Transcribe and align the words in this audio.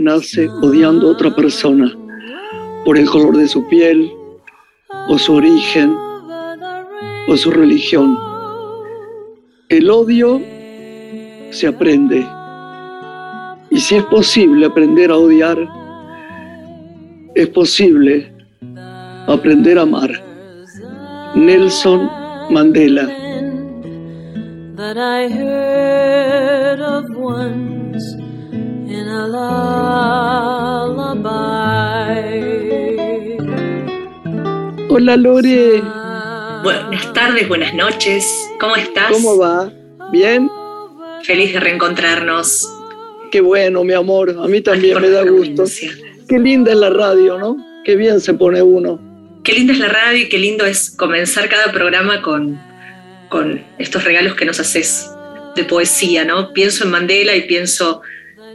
Nace 0.00 0.48
odiando 0.62 1.08
a 1.08 1.10
otra 1.12 1.34
persona 1.36 1.94
por 2.86 2.96
el 2.96 3.06
color 3.10 3.36
de 3.36 3.46
su 3.46 3.68
piel, 3.68 4.10
o 5.08 5.18
su 5.18 5.34
origen, 5.34 5.94
o 7.28 7.36
su 7.36 7.50
religión. 7.50 8.16
El 9.68 9.90
odio 9.90 10.40
se 11.50 11.66
aprende. 11.66 12.26
Y 13.68 13.78
si 13.78 13.96
es 13.96 14.04
posible 14.04 14.64
aprender 14.64 15.10
a 15.10 15.18
odiar, 15.18 15.68
es 17.34 17.48
posible 17.48 18.32
aprender 19.26 19.78
a 19.78 19.82
amar. 19.82 20.10
Nelson 21.34 22.10
Mandela. 22.48 23.06
Hola 34.88 35.16
Lore. 35.16 35.82
Buenas 36.62 37.12
tardes, 37.12 37.46
buenas 37.46 37.74
noches. 37.74 38.50
¿Cómo 38.58 38.76
estás? 38.76 39.12
¿Cómo 39.12 39.36
va? 39.36 39.70
¿Bien? 40.10 40.50
Feliz 41.22 41.52
de 41.52 41.60
reencontrarnos. 41.60 42.66
Qué 43.30 43.42
bueno, 43.42 43.84
mi 43.84 43.92
amor. 43.92 44.34
A 44.42 44.48
mí 44.48 44.62
también 44.62 44.98
me 45.00 45.10
da 45.10 45.22
gusto. 45.24 45.64
Qué 46.26 46.38
linda 46.38 46.72
es 46.72 46.78
la 46.78 46.88
radio, 46.88 47.38
¿no? 47.38 47.58
Qué 47.84 47.96
bien 47.96 48.20
se 48.20 48.32
pone 48.32 48.62
uno. 48.62 48.98
Qué 49.44 49.52
linda 49.52 49.74
es 49.74 49.80
la 49.80 49.88
radio 49.88 50.22
y 50.22 50.28
qué 50.30 50.38
lindo 50.38 50.64
es 50.64 50.90
comenzar 50.90 51.50
cada 51.50 51.72
programa 51.72 52.22
con, 52.22 52.58
con 53.28 53.62
estos 53.78 54.02
regalos 54.04 54.34
que 54.34 54.46
nos 54.46 54.58
haces 54.60 55.10
de 55.56 55.64
poesía, 55.64 56.24
¿no? 56.24 56.54
Pienso 56.54 56.84
en 56.84 56.90
Mandela 56.90 57.36
y 57.36 57.42
pienso 57.42 58.00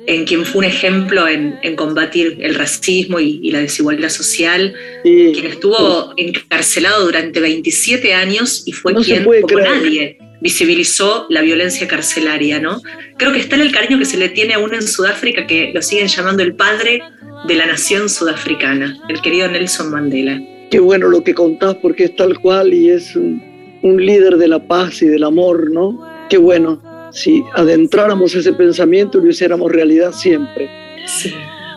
en 0.07 0.25
quien 0.25 0.45
fue 0.45 0.59
un 0.59 0.65
ejemplo 0.65 1.27
en, 1.27 1.75
combatir 1.75 2.37
el 2.41 2.55
racismo 2.55 3.19
y, 3.19 3.51
la 3.51 3.59
desigualdad 3.59 4.09
social, 4.09 4.73
quien 5.03 5.45
estuvo 5.45 6.13
encarcelado 6.17 7.05
durante 7.05 7.39
27 7.39 8.13
años 8.13 8.63
y 8.65 8.71
fue 8.71 8.93
quien, 8.95 9.23
como 9.23 9.59
nadie, 9.59 10.17
visibilizó 10.41 11.25
la 11.29 11.41
violencia 11.41 11.87
carcelaria, 11.87 12.59
¿no? 12.59 12.81
Creo 13.17 13.31
que 13.31 13.39
está 13.39 13.55
en 13.55 13.61
el 13.61 13.71
cariño 13.71 13.97
que 13.97 14.05
se 14.05 14.17
le 14.17 14.29
tiene 14.29 14.53
a 14.53 14.59
uno 14.59 14.75
en 14.75 14.83
Sudáfrica 14.83 15.47
que 15.47 15.71
lo 15.73 15.81
siguen 15.81 16.07
llamando 16.07 16.43
el 16.43 16.55
padre 16.55 17.01
de 17.47 17.55
la 17.55 17.65
nación 17.65 18.09
sudafricana, 18.09 18.97
el 19.09 19.21
querido 19.21 19.47
Nelson 19.47 19.91
Mandela. 19.91 20.41
Qué 20.69 20.79
bueno 20.79 21.07
lo 21.07 21.23
que 21.23 21.33
contás 21.33 21.75
porque 21.75 22.05
es 22.05 22.15
tal 22.15 22.39
cual 22.39 22.73
y 22.73 22.89
es 22.89 23.15
un, 23.15 23.41
un 23.81 24.03
líder 24.03 24.37
de 24.37 24.47
la 24.47 24.67
paz 24.67 25.01
y 25.01 25.07
del 25.07 25.23
amor, 25.23 25.71
¿no? 25.71 25.99
Qué 26.29 26.37
bueno 26.37 26.81
si 27.15 27.43
adentráramos 27.53 28.35
ese 28.35 28.53
pensamiento 28.53 29.17
y 29.17 29.23
lo 29.23 29.29
hiciéramos 29.29 29.71
realidad 29.71 30.11
siempre. 30.11 30.69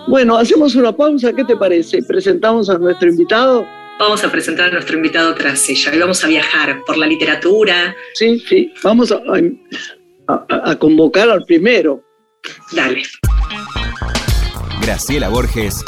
Bueno, 0.08 0.36
hacemos 0.36 0.74
una 0.74 0.94
pausa, 0.94 1.32
¿qué 1.32 1.44
te 1.44 1.56
parece? 1.56 2.02
¿Presentamos 2.02 2.68
a 2.68 2.76
nuestro 2.76 3.08
invitado? 3.08 3.64
Vamos 4.00 4.22
a 4.24 4.30
presentar 4.30 4.68
a 4.68 4.72
nuestro 4.72 4.96
invitado 4.96 5.34
tras 5.34 5.68
ella 5.68 5.94
y 5.94 5.98
vamos 5.98 6.22
a 6.24 6.28
viajar 6.28 6.80
por 6.86 6.96
la 6.98 7.06
literatura. 7.06 7.94
Sí, 8.14 8.42
sí, 8.48 8.72
vamos 8.82 9.12
a, 9.12 9.20
a 10.26 10.76
convocar 10.76 11.30
al 11.30 11.44
primero. 11.44 12.02
Dale. 12.72 13.02
Graciela 14.82 15.28
Borges 15.28 15.84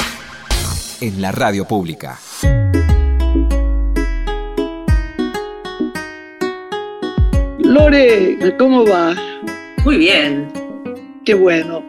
en 1.01 1.21
la 1.21 1.31
radio 1.31 1.65
pública. 1.65 2.19
Lore, 7.71 8.37
¿cómo 8.57 8.85
va? 8.85 9.15
Muy 9.85 9.95
bien. 9.95 10.45
Qué 11.23 11.33
bueno. 11.33 11.81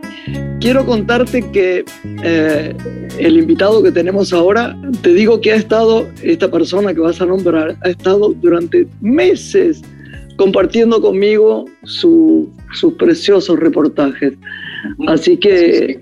Quiero 0.61 0.87
contarte 0.87 1.51
que 1.51 1.85
eh, 2.23 2.77
el 3.19 3.37
invitado 3.37 3.83
que 3.83 3.91
tenemos 3.91 4.33
ahora, 4.33 4.77
te 5.03 5.13
digo 5.13 5.41
que 5.41 5.51
ha 5.51 5.57
estado, 5.57 6.09
esta 6.23 6.49
persona 6.49 6.95
que 6.95 7.01
vas 7.01 7.21
a 7.21 7.27
nombrar, 7.27 7.77
ha 7.81 7.89
estado 7.89 8.33
durante 8.33 8.87
meses 9.01 9.83
compartiendo 10.37 11.01
conmigo 11.01 11.65
sus 11.83 12.47
preciosos 12.97 13.59
reportajes. 13.59 14.35
Así 15.09 15.37
que 15.37 16.01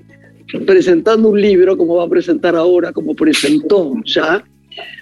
presentando 0.66 1.30
un 1.30 1.40
libro, 1.40 1.78
como 1.78 1.94
va 1.94 2.04
a 2.04 2.08
presentar 2.10 2.54
ahora, 2.54 2.92
como 2.92 3.14
presentó 3.14 3.94
ya, 4.04 4.44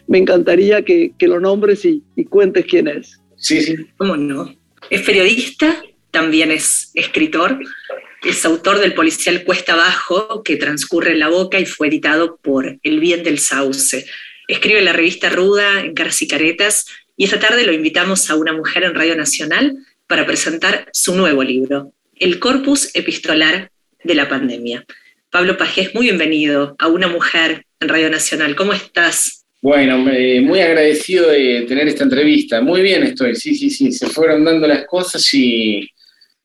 me 0.07 0.19
encantaría 0.19 0.83
que, 0.83 1.13
lo 1.23 1.41
nombres 1.41 1.85
y, 1.85 2.01
y 2.15 2.25
cuentes 2.27 2.65
quién 2.67 2.87
es. 2.87 3.21
Sí, 3.35 3.61
sí. 3.61 3.77
¿Cómo 3.97 4.17
no? 4.17 4.58
Es 4.91 5.03
periodista, 5.03 5.83
también 6.11 6.51
es 6.51 6.91
escritor, 6.95 7.59
es 8.23 8.45
autor 8.47 8.79
del 8.79 8.95
policial 8.95 9.45
Cuesta 9.45 9.75
Abajo, 9.75 10.43
que 10.43 10.57
transcurre 10.57 11.13
en 11.13 11.19
la 11.19 11.29
boca 11.29 11.61
y 11.61 11.67
fue 11.67 11.89
editado 11.89 12.39
por 12.39 12.79
El 12.83 12.99
Bien 12.99 13.23
del 13.23 13.39
Sauce. 13.39 14.07
Escribe 14.49 14.81
la 14.81 14.95
revista 14.95 15.29
Ruda, 15.29 15.81
en 15.81 15.93
Caras 15.95 16.23
y 16.23 16.29
Caretas, 16.29 16.87
y 17.19 17.25
esta 17.25 17.39
tarde 17.39 17.67
lo 17.67 17.73
invitamos 17.73 18.31
a 18.31 18.37
una 18.37 18.55
mujer 18.55 18.85
en 18.85 18.95
Radio 18.95 19.15
Nacional 19.15 19.77
para 20.07 20.25
presentar 20.25 20.89
su 20.95 21.15
nuevo 21.15 21.43
libro, 21.43 21.93
El 22.17 22.39
Corpus 22.39 22.91
Epistolar 22.95 23.71
de 24.03 24.15
la 24.15 24.29
Pandemia. 24.29 24.87
Pablo 25.31 25.59
Pajés, 25.59 25.95
muy 25.95 26.07
bienvenido 26.07 26.77
a 26.79 26.87
Una 26.87 27.09
Mujer 27.09 27.67
en 27.81 27.91
Radio 27.91 28.09
Nacional. 28.09 28.57
¿Cómo 28.57 28.73
estás? 28.73 29.38
Bueno, 29.61 29.99
muy 29.99 30.61
agradecido 30.61 31.31
de 31.31 31.65
tener 31.67 31.89
esta 31.89 32.05
entrevista. 32.05 32.61
Muy 32.61 32.81
bien 32.81 33.03
estoy, 33.03 33.35
sí, 33.35 33.55
sí, 33.55 33.71
sí. 33.71 33.91
Se 33.93 34.07
fueron 34.07 34.45
dando 34.45 34.67
las 34.67 34.87
cosas 34.87 35.35
y 35.35 35.89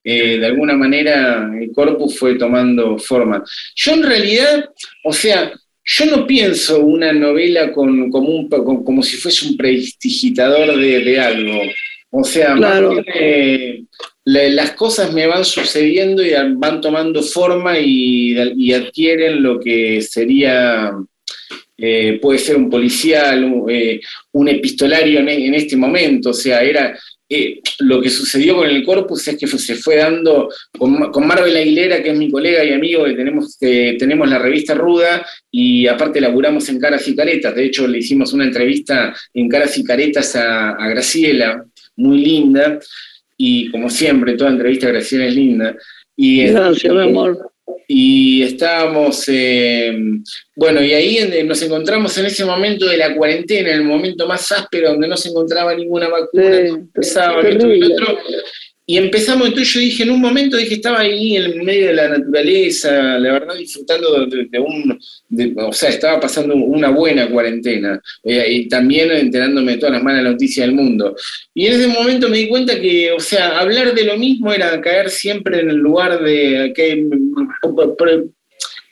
eh, 0.03 0.38
de 0.40 0.46
alguna 0.46 0.75
manera 0.75 1.50
el 1.59 1.72
corpus 1.72 2.18
fue 2.18 2.35
tomando 2.35 2.97
forma. 2.97 3.44
Yo 3.75 3.94
en 3.94 4.03
realidad, 4.03 4.69
o 5.03 5.13
sea, 5.13 5.53
yo 5.85 6.06
no 6.06 6.25
pienso 6.25 6.79
una 6.79 7.13
novela 7.13 7.72
con, 7.72 8.09
como, 8.09 8.29
un, 8.29 8.50
como 8.50 9.03
si 9.03 9.18
fuese 9.18 9.47
un 9.47 9.57
prestigitador 9.57 10.78
de, 10.78 11.19
algo. 11.19 11.62
O 12.09 12.24
sea, 12.24 12.56
las 14.25 14.72
cosas 14.72 15.13
me 15.13 15.28
van 15.28 15.44
sucediendo 15.44 16.24
y 16.24 16.31
van 16.56 16.80
tomando 16.81 17.22
forma 17.22 17.78
y, 17.80 18.38
adquieren 18.74 19.44
lo 19.44 19.59
que 19.59 20.01
sería 20.01 20.91
eh, 21.78 22.19
puede 22.22 22.38
ser 22.38 22.56
un 22.56 22.69
policial, 22.69 23.44
un, 23.44 23.69
eh, 23.69 24.00
epistolario 24.47 25.19
en, 25.19 25.53
este 25.56 25.75
momento, 25.75 26.29
o 26.29 26.34
sea, 26.34 26.61
era 26.61 26.97
eh, 27.28 27.61
lo 27.79 28.00
que 28.00 28.11
sucedió 28.11 28.57
con 28.57 28.69
el 28.69 28.84
corpus 28.84 29.28
es 29.28 29.38
que 29.38 29.47
se 29.47 29.75
fue 29.75 29.95
dando 29.95 30.50
con, 30.78 31.12
con, 31.12 31.25
Marvel 31.25 31.57
Aguilera, 31.57 32.03
que 32.03 32.12
es 32.12 32.17
mi 32.17 32.29
colega 32.29 32.63
y 32.63 32.73
amigo, 32.73 33.06
que 33.06 33.13
tenemos, 33.13 33.57
tenemos 33.57 34.29
la 34.29 34.38
revista 34.38 34.75
Ruda 34.75 35.25
y 35.50 35.88
aparte 35.88 36.22
laburamos 36.22 36.69
en 36.69 36.79
Caras 36.79 37.07
y 37.07 37.16
Caretas, 37.16 37.56
de 37.56 37.66
hecho 37.66 37.88
le 37.88 38.00
hicimos 38.00 38.33
una 38.33 38.44
entrevista 38.44 39.16
en 39.33 39.50
Caras 39.50 39.75
y 39.78 39.83
Caretas 39.83 40.35
a, 40.35 40.72
a 40.72 40.88
Graciela, 40.89 41.66
muy 41.95 42.19
linda, 42.19 42.79
y 43.35 43.72
como 43.72 43.89
siempre, 43.89 44.35
toda 44.38 44.51
entrevista 44.51 44.88
a 44.88 44.91
Graciela 44.91 45.25
es 45.25 45.35
linda. 45.35 45.75
Y, 46.16 46.45
Gracias, 46.45 46.94
mi 46.94 47.01
amor 47.01 47.52
y 47.88 48.44
estábamos, 48.44 49.25
eh, 49.28 49.96
bueno, 50.56 50.81
y 50.81 50.94
ahí 50.94 51.44
nos 51.46 51.62
encontramos 51.62 52.18
en 52.18 52.25
ese 52.25 52.46
momento 52.46 52.88
de 52.88 52.97
la 52.97 53.16
cuarentena, 53.16 53.69
en 53.72 53.81
el 53.81 53.84
momento 53.84 54.28
más 54.28 54.51
áspero, 54.51 54.90
donde 54.90 55.07
no 55.07 55.18
se 55.18 55.29
encontraba 55.29 55.75
ninguna 55.75 56.07
vacuna, 56.07 56.59
y 58.85 58.97
empezamos, 58.97 59.47
entonces 59.47 59.73
yo 59.73 59.79
dije, 59.79 60.03
en 60.03 60.11
un 60.11 60.19
momento 60.19 60.57
dije, 60.57 60.75
estaba 60.75 61.00
ahí 61.00 61.38
en 61.38 61.63
medio 61.63 61.88
de 61.88 61.94
la 61.94 62.09
naturaleza, 62.09 63.18
la 63.18 63.31
verdad 63.31 63.56
disfrutando 63.56 64.25
de, 64.25 64.59
un, 64.59 65.00
o 65.57 65.71
sea, 65.71 65.89
estaba 65.89 66.19
pasando 66.19 66.53
una 66.56 66.89
buena 66.89 67.30
cuarentena, 67.30 68.01
eh, 68.24 68.45
y 68.50 68.68
también 68.68 69.09
enterándome 69.12 69.74
de 69.74 69.77
todas 69.77 69.94
las 69.94 70.03
malas 70.03 70.24
noticias 70.24 70.68
del 70.68 70.75
mundo. 70.75 71.15
Y 71.53 71.68
en 71.68 71.74
ese 71.74 71.88
momento 71.88 72.27
me 72.27 72.38
di 72.38 72.50
cuenta 72.50 72.80
que, 72.80 73.13
o 73.13 73.19
sea, 73.19 73.59
hablar 73.59 73.94
de 73.94 74.03
lo 74.03 74.18
mismo 74.18 74.51
era 74.51 74.81
caer 74.81 75.09
siempre 75.09 75.62
en 75.62 75.69
el 75.69 75.77
lugar 75.77 76.21
de 76.21 76.74
que, 76.75 77.07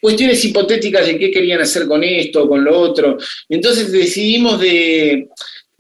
cuestiones 0.02 0.44
hipotéticas 0.44 1.06
de 1.06 1.20
qué 1.20 1.32
querían 1.32 1.62
hacer 1.62 1.86
con 1.86 2.04
esto 2.04 2.48
con 2.48 2.64
lo 2.64 2.78
otro. 2.80 3.18
Entonces 3.48 3.92
decidimos 3.92 4.60
de 4.60 5.28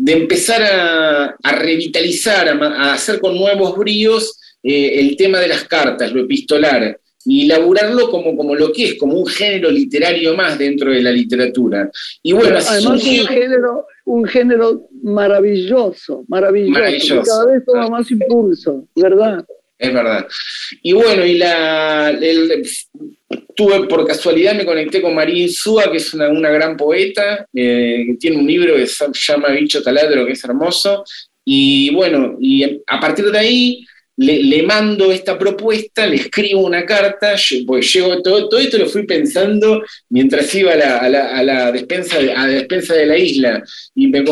de 0.03 0.13
empezar 0.13 0.63
a, 0.63 1.51
revitalizar, 1.59 2.49
a, 2.49 2.93
hacer 2.93 3.19
con 3.19 3.35
nuevos 3.37 3.77
bríos 3.77 4.39
eh, 4.63 4.99
el 4.99 5.15
tema 5.15 5.39
de 5.39 5.47
las 5.47 5.65
cartas, 5.65 6.11
lo 6.11 6.21
epistolar, 6.23 6.99
y 7.23 7.45
elaborarlo 7.45 8.09
como, 8.09 8.35
como 8.35 8.55
lo 8.55 8.73
que 8.73 8.85
es, 8.85 8.95
como 8.95 9.13
un 9.13 9.27
género 9.27 9.69
literario 9.69 10.35
más 10.35 10.57
dentro 10.57 10.91
de 10.91 11.03
la 11.03 11.11
literatura. 11.11 11.91
Y 12.23 12.33
bueno, 12.33 12.57
Además, 12.67 12.83
un 12.83 13.27
género, 13.27 13.85
un 14.05 14.25
género 14.25 14.87
maravilloso, 15.03 16.25
maravilloso, 16.27 17.21
cada 17.21 17.45
vez 17.45 17.63
toma 17.63 17.87
más 17.89 18.09
impulso, 18.09 18.87
¿verdad? 18.95 19.45
Es 19.77 19.93
verdad. 19.93 20.27
Y 20.81 20.93
bueno, 20.93 21.23
y 21.23 21.37
la, 21.37 22.11
tuve 23.55 23.87
por 23.87 24.05
casualidad, 24.05 24.55
me 24.55 24.65
conecté 24.65 25.01
con 25.01 25.15
María 25.15 25.43
Insúa, 25.43 25.91
que 25.91 25.97
es 25.97 26.13
una, 26.13 26.49
gran 26.49 26.77
poeta, 26.77 27.45
eh, 27.53 28.03
que 28.07 28.13
tiene 28.19 28.37
un 28.37 28.47
libro 28.47 28.75
que 28.75 28.87
se 28.87 29.05
llama 29.13 29.49
Bicho 29.49 29.81
Taladro, 29.81 30.25
que 30.25 30.33
es 30.33 30.43
hermoso. 30.43 31.03
Y 31.45 31.93
bueno, 31.93 32.37
y 32.39 32.63
a 32.63 32.99
partir 32.99 33.31
de 33.31 33.39
ahí 33.39 33.85
le, 34.21 34.61
mando 34.63 35.11
esta 35.11 35.37
propuesta, 35.37 36.05
le 36.05 36.17
escribo 36.17 36.61
una 36.61 36.85
carta, 36.85 37.35
pues 37.65 37.91
llego, 37.91 38.21
todo, 38.21 38.49
todo 38.49 38.59
esto 38.59 38.77
lo 38.77 38.85
fui 38.85 39.03
pensando 39.03 39.83
mientras 40.09 40.53
iba 40.53 40.73
a 40.73 41.09
la, 41.09 41.71
despensa, 41.71 42.19
de, 42.19 42.31
a 42.31 42.45
la 42.45 42.53
despensa 42.53 42.93
de 42.93 43.05
la 43.07 43.17
isla 43.17 43.63
y 43.95 44.07
me, 44.07 44.23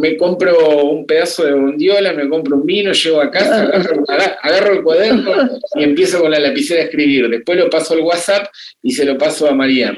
me, 0.00 0.16
compro 0.16 0.84
un 0.84 1.06
pedazo 1.06 1.44
de 1.44 1.52
bondiola, 1.52 2.12
me 2.12 2.28
compro 2.28 2.56
un 2.56 2.66
vino, 2.66 2.92
llego 2.92 3.20
a 3.20 3.30
casa, 3.30 3.62
agarro, 3.72 4.04
agarro 4.42 4.72
el 4.72 4.82
cuaderno 4.82 5.32
y 5.76 5.84
empiezo 5.84 6.20
con 6.20 6.32
la 6.32 6.40
lapicera 6.40 6.80
a 6.80 6.84
escribir. 6.84 7.28
Después 7.28 7.56
lo 7.56 7.70
paso 7.70 7.94
al 7.94 8.00
WhatsApp 8.00 8.48
y 8.82 8.92
se 8.92 9.04
lo 9.04 9.16
paso 9.16 9.48
a 9.48 9.54
María. 9.54 9.96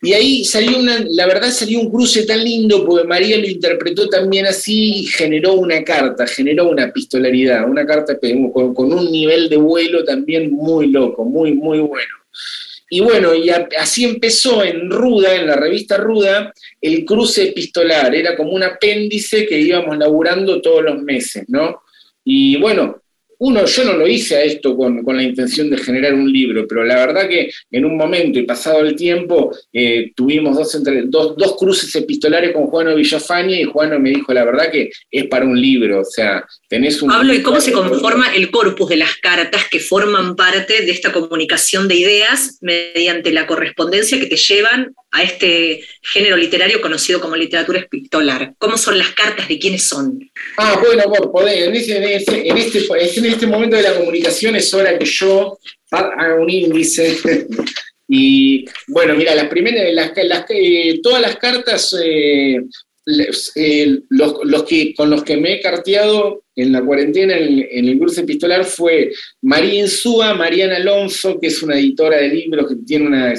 Y 0.00 0.12
ahí 0.12 0.44
salió 0.44 0.78
una, 0.78 1.04
la 1.08 1.26
verdad 1.26 1.50
salió 1.50 1.80
un 1.80 1.90
cruce 1.90 2.24
tan 2.24 2.44
lindo 2.44 2.84
porque 2.84 3.06
María 3.06 3.36
lo 3.36 3.48
interpretó 3.48 4.08
también 4.08 4.46
así 4.46 5.00
y 5.00 5.06
generó 5.06 5.54
una 5.54 5.82
carta, 5.82 6.26
generó 6.26 6.68
una 6.68 6.92
pistolaridad, 6.92 7.68
una 7.68 7.84
carta 7.84 8.16
con, 8.18 8.74
con 8.74 8.92
un 8.92 9.10
nivel 9.10 9.48
de 9.48 9.56
vuelo 9.56 10.04
también 10.04 10.52
muy 10.52 10.88
loco, 10.88 11.24
muy, 11.24 11.52
muy 11.52 11.80
bueno. 11.80 12.14
Y 12.90 13.00
bueno, 13.00 13.34
y 13.34 13.50
así 13.50 14.04
empezó 14.04 14.64
en 14.64 14.90
Ruda, 14.90 15.34
en 15.34 15.46
la 15.46 15.56
revista 15.56 15.98
Ruda, 15.98 16.54
el 16.80 17.04
cruce 17.04 17.48
epistolar, 17.48 18.14
era 18.14 18.34
como 18.34 18.52
un 18.52 18.62
apéndice 18.62 19.46
que 19.46 19.58
íbamos 19.60 19.98
laburando 19.98 20.62
todos 20.62 20.82
los 20.82 21.02
meses, 21.02 21.44
¿no? 21.48 21.82
Y 22.24 22.56
bueno, 22.56 23.02
uno, 23.38 23.64
yo 23.64 23.84
no 23.84 23.92
lo 23.94 24.06
hice 24.06 24.36
a 24.36 24.42
esto 24.42 24.76
con, 24.76 25.02
la 25.04 25.22
intención 25.22 25.70
de 25.70 25.78
generar 25.78 26.14
un 26.14 26.30
libro, 26.30 26.66
pero 26.66 26.84
la 26.84 26.96
verdad 26.96 27.28
que 27.28 27.50
en 27.70 27.84
un 27.84 27.96
momento 27.96 28.38
y 28.38 28.42
pasado 28.42 28.80
el 28.80 28.96
tiempo 28.96 29.56
eh, 29.72 30.12
tuvimos 30.14 30.56
dos, 30.56 30.74
entre, 30.74 31.02
dos, 31.06 31.36
dos, 31.36 31.56
cruces 31.56 31.94
epistolares 31.94 32.52
con 32.52 32.66
Juano 32.66 32.94
Villafaña 32.94 33.58
y 33.58 33.64
Juano 33.64 33.98
me 33.98 34.10
dijo, 34.10 34.32
la 34.32 34.44
verdad 34.44 34.70
que 34.70 34.90
es 35.10 35.26
para 35.26 35.44
un 35.44 35.60
libro, 35.60 36.00
o 36.00 36.04
sea, 36.04 36.44
tenés 36.68 37.00
un... 37.00 37.10
Pablo, 37.10 37.32
¿y 37.32 37.42
cómo 37.42 37.60
se 37.60 37.72
conforma 37.72 38.34
el 38.34 38.50
corpus 38.50 38.88
de 38.88 38.96
las 38.96 39.16
cartas 39.16 39.62
que 39.70 39.80
forman 39.80 40.36
parte 40.36 40.84
de 40.84 40.90
esta 40.90 41.12
comunicación 41.12 41.88
de 41.88 41.94
ideas 41.94 42.58
mediante 42.60 43.32
la 43.32 43.46
correspondencia 43.46 44.18
que 44.18 44.26
te 44.26 44.36
llevan 44.36 44.94
a 45.10 45.22
este 45.22 45.84
género 46.02 46.36
literario 46.36 46.80
conocido 46.80 47.20
como 47.20 47.36
literatura 47.36 47.80
epistolar? 47.80 48.54
¿Cómo 48.58 48.76
son 48.76 48.98
las 48.98 49.10
cartas? 49.10 49.48
¿De 49.48 49.58
quiénes 49.58 49.84
son? 49.88 50.30
Ah, 50.56 50.80
bueno, 50.84 51.04
por 51.04 51.32
poder, 51.32 51.68
en, 51.68 51.76
este, 51.76 52.48
en, 52.48 52.56
este, 52.56 52.80
en 53.28 53.34
este 53.34 53.46
momento 53.46 53.76
de 53.76 53.82
la 53.82 53.94
comunicación 53.94 54.56
es 54.56 54.72
hora 54.72 54.98
que 54.98 55.04
yo 55.04 55.58
haga 55.90 56.34
un 56.34 56.48
índice. 56.48 57.18
y 58.08 58.64
bueno, 58.86 59.14
mira, 59.14 59.34
las 59.34 59.48
primeras, 59.48 59.92
las, 59.92 60.44
eh, 60.48 61.00
todas 61.02 61.20
las 61.20 61.36
cartas, 61.36 61.94
eh, 62.02 62.60
eh, 63.54 64.00
los, 64.10 64.64
que, 64.64 64.94
con 64.94 65.08
los 65.08 65.24
que 65.24 65.36
me 65.36 65.54
he 65.54 65.60
carteado 65.60 66.42
en 66.58 66.72
la 66.72 66.84
cuarentena 66.84 67.36
en, 67.36 67.88
el 67.88 67.98
curso 67.98 68.20
epistolar 68.20 68.64
fue 68.64 69.12
María 69.42 69.82
Insúa, 69.82 70.34
Mariana 70.34 70.76
Alonso, 70.76 71.38
que 71.40 71.46
es 71.46 71.62
una 71.62 71.78
editora 71.78 72.16
de 72.18 72.28
libros, 72.28 72.68
que 72.68 72.74
tiene 72.84 73.06
una, 73.06 73.32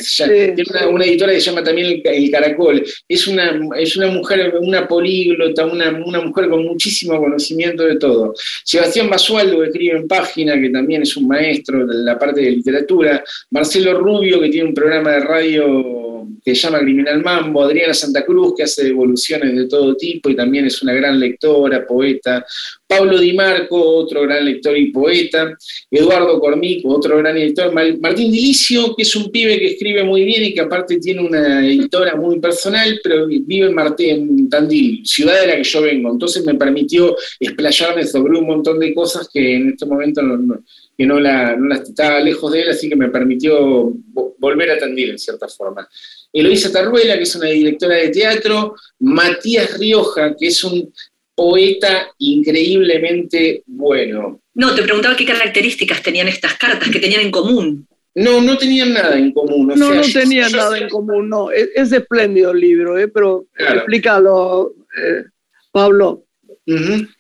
una, 0.90 1.06
editora 1.06 1.34
que 1.34 1.42
se 1.42 1.50
llama 1.50 1.64
también 1.64 2.02
El, 2.04 2.32
Caracol. 2.32 2.84
Es 3.08 3.28
una, 3.28 3.60
es 3.78 3.98
una 3.98 4.08
mujer, 4.08 4.54
una 4.62 4.88
políglota, 4.88 5.66
una, 5.66 6.02
una, 6.04 6.22
mujer 6.22 6.50
con 6.50 6.66
muchísimo 6.66 7.20
conocimiento 7.20 7.84
de 7.84 7.98
todo. 7.98 8.34
Sebastián 8.64 9.10
Basualdo, 9.10 9.60
que 9.60 9.68
escribe 9.68 9.98
en 9.98 10.08
Página, 10.08 10.60
que 10.60 10.70
también 10.70 11.02
es 11.02 11.18
un 11.18 11.28
maestro 11.28 11.86
de 11.86 11.96
la 11.96 12.18
parte 12.18 12.40
de 12.40 12.52
literatura. 12.52 13.22
Marcelo 13.52 14.00
Rubio, 14.00 14.40
que 14.40 14.50
tiene 14.50 14.70
un 14.70 14.74
programa 14.74 15.12
de 15.12 15.20
radio 15.20 15.99
que 16.44 16.56
se 16.56 16.62
llama 16.62 16.80
Criminal 16.80 17.22
Mambo. 17.22 17.64
Adriana 17.64 17.94
Santa 17.94 18.26
Cruz, 18.26 18.54
que 18.56 18.64
hace 18.64 18.88
evoluciones 18.88 19.56
de 19.56 19.68
todo 19.68 19.96
tipo 19.96 20.30
y 20.30 20.36
también 20.36 20.66
es 20.66 20.82
una 20.82 20.94
gran 20.94 21.20
lectora, 21.20 21.86
poeta. 21.86 22.46
Pablo 22.90 23.20
Di 23.20 23.34
Marco, 23.34 23.80
otro 23.80 24.24
gran 24.24 24.44
lector 24.44 24.76
y 24.76 24.92
poeta, 24.92 25.56
Eduardo 25.92 26.40
Cormico, 26.40 26.90
otro 26.90 27.20
gran 27.20 27.38
editor, 27.38 27.72
Martín 27.72 28.32
Dilicio, 28.32 28.96
que 28.96 29.04
es 29.04 29.16
un 29.16 29.30
pibe 29.30 29.60
que 29.60 29.68
escribe 29.74 30.04
muy 30.04 30.26
bien 30.26 30.46
y 30.46 30.54
que 30.56 30.62
aparte 30.62 30.98
tiene 30.98 31.22
una 31.22 31.64
editora 31.64 32.16
muy 32.16 32.40
personal, 32.40 33.00
pero 33.04 33.28
vive 33.28 33.68
en, 33.68 33.76
Martín, 33.76 34.50
Tandil, 34.50 35.06
ciudad 35.06 35.40
de 35.40 35.48
la 35.48 35.58
que 35.58 35.64
yo 35.64 35.84
vengo, 35.84 36.12
entonces 36.12 36.44
me 36.44 36.56
permitió 36.56 37.16
explayarme 37.40 38.08
sobre 38.08 38.40
un 38.40 38.48
montón 38.48 38.80
de 38.80 38.92
cosas 38.96 39.30
que 39.32 39.56
en 39.56 39.70
este 39.70 39.86
momento 39.86 40.24
no, 40.24 40.64
que 40.98 41.06
no, 41.06 41.20
la, 41.20 41.58
estaba 41.84 42.20
lejos 42.20 42.52
de 42.52 42.62
él, 42.62 42.70
así 42.70 42.90
que 42.90 42.96
me 42.96 43.10
permitió 43.10 43.94
volver 44.40 44.72
a 44.72 44.80
Tandil 44.80 45.12
en 45.12 45.20
cierta 45.20 45.48
forma. 45.48 45.88
Eloisa 46.32 46.72
Tarruela, 46.72 47.18
que 47.18 47.24
es 47.24 47.36
una 47.36 47.50
directora 47.50 47.96
de 47.96 48.10
teatro, 48.10 48.76
Matías 49.00 49.78
Rioja, 49.78 50.36
que 50.38 50.48
es 50.48 50.64
un 50.64 50.94
poeta 51.36 52.10
increíblemente 52.18 53.64
bueno. 53.66 54.42
No, 54.54 54.76
te 54.76 54.84
preguntaba 54.84 55.16
qué 55.16 55.26
características 55.26 56.04
tenían 56.04 56.28
estas 56.28 56.56
cartas, 56.56 56.90
qué 56.90 57.00
tenían 57.00 57.22
en 57.22 57.32
común. 57.32 57.88
No, 58.16 58.42
no 58.42 58.58
tenían 58.58 58.94
nada 58.94 59.18
en 59.18 59.32
común. 59.32 59.72
no, 59.76 59.94
no 59.94 60.02
tenían 60.02 60.52
nada 60.52 60.78
en 60.78 60.90
común, 60.90 61.30
no. 61.30 61.50
Es, 61.52 61.92
espléndido 61.92 62.52
el 62.52 62.60
libro, 62.60 62.98
¿eh? 63.00 63.08
pero 63.08 63.46
explícalo, 63.58 64.74
eh, 64.98 65.24
Pablo. 65.72 66.26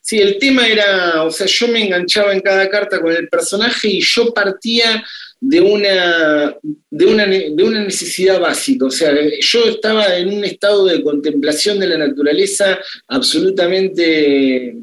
Sí, 0.01 0.19
el 0.19 0.37
tema 0.37 0.67
era, 0.67 1.23
o 1.23 1.31
sea, 1.31 1.47
yo 1.47 1.67
me 1.69 1.85
enganchaba 1.85 2.33
en 2.33 2.41
cada 2.41 2.69
carta 2.69 3.01
con 3.01 3.11
el 3.11 3.27
personaje 3.29 3.87
y 3.87 4.01
yo 4.01 4.31
partía 4.33 5.03
de 5.41 5.61
una, 5.61 6.55
de 6.89 7.05
una, 7.05 7.25
de 7.25 7.63
una 7.63 7.83
necesidad 7.83 8.39
básica. 8.39 8.85
O 8.85 8.91
sea, 8.91 9.13
yo 9.39 9.65
estaba 9.65 10.17
en 10.17 10.33
un 10.33 10.43
estado 10.43 10.85
de 10.85 11.01
contemplación 11.01 11.79
de 11.79 11.87
la 11.87 11.97
naturaleza 11.97 12.79
absolutamente 13.07 14.75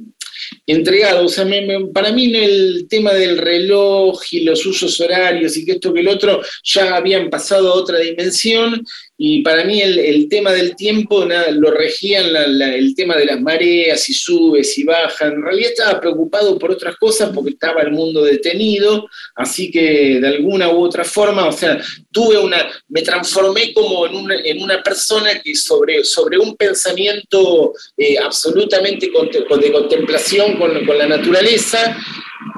entregado. 0.67 1.27
O 1.27 1.29
sea, 1.29 1.47
para 1.93 2.13
mí 2.13 2.35
el 2.35 2.87
tema 2.89 3.13
del 3.13 3.39
reloj 3.39 4.21
y 4.31 4.41
los 4.41 4.65
usos 4.67 5.01
horarios 5.01 5.57
y 5.57 5.65
que 5.65 5.73
esto 5.73 5.93
que 5.93 6.01
el 6.01 6.09
otro 6.09 6.43
ya 6.65 6.97
habían 6.97 7.31
pasado 7.31 7.71
a 7.71 7.75
otra 7.75 7.99
dimensión 7.99 8.85
y 9.19 9.41
para 9.43 9.65
mí 9.65 9.81
el, 9.81 10.29
tema 10.29 10.53
del 10.53 10.77
tiempo 10.77 11.25
lo 11.25 11.71
regían 11.71 12.37
el 12.37 12.95
tema 12.95 13.17
de 13.17 13.25
las 13.25 13.41
mareas, 13.41 14.03
si 14.03 14.13
sube, 14.13 14.63
si 14.63 14.85
baja. 14.85 15.29
En 15.29 15.43
realidad 15.43 15.71
estaba 15.71 16.01
preocupado 16.01 16.59
por 16.59 16.71
otras 16.73 16.97
cosas 16.97 17.31
porque 17.35 17.51
estaba 17.51 17.81
el 17.81 17.93
mundo 17.93 18.23
detenido, 18.23 19.09
así 19.35 19.71
que 19.71 20.21
de 20.21 20.29
alguna 20.29 20.69
u 20.69 20.85
otra 20.85 21.03
forma, 21.03 21.47
o 21.47 21.53
sea, 21.53 21.81
tuve 22.11 22.37
una, 22.37 22.71
me 22.89 23.01
transformé 23.01 23.73
como 23.73 24.07
en 24.07 24.17
una, 24.17 24.35
en 24.37 24.63
una 24.63 24.83
persona 24.83 25.41
que 25.41 25.55
sobre, 25.55 26.05
sobre 26.05 26.39
un 26.39 26.55
pensamiento 26.55 27.73
eh, 27.97 28.19
absolutamente 28.19 29.07
de 29.07 29.73
contemplación 29.73 30.59
con, 30.59 30.85
con, 30.85 30.99
la 30.99 31.07
naturaleza, 31.07 31.97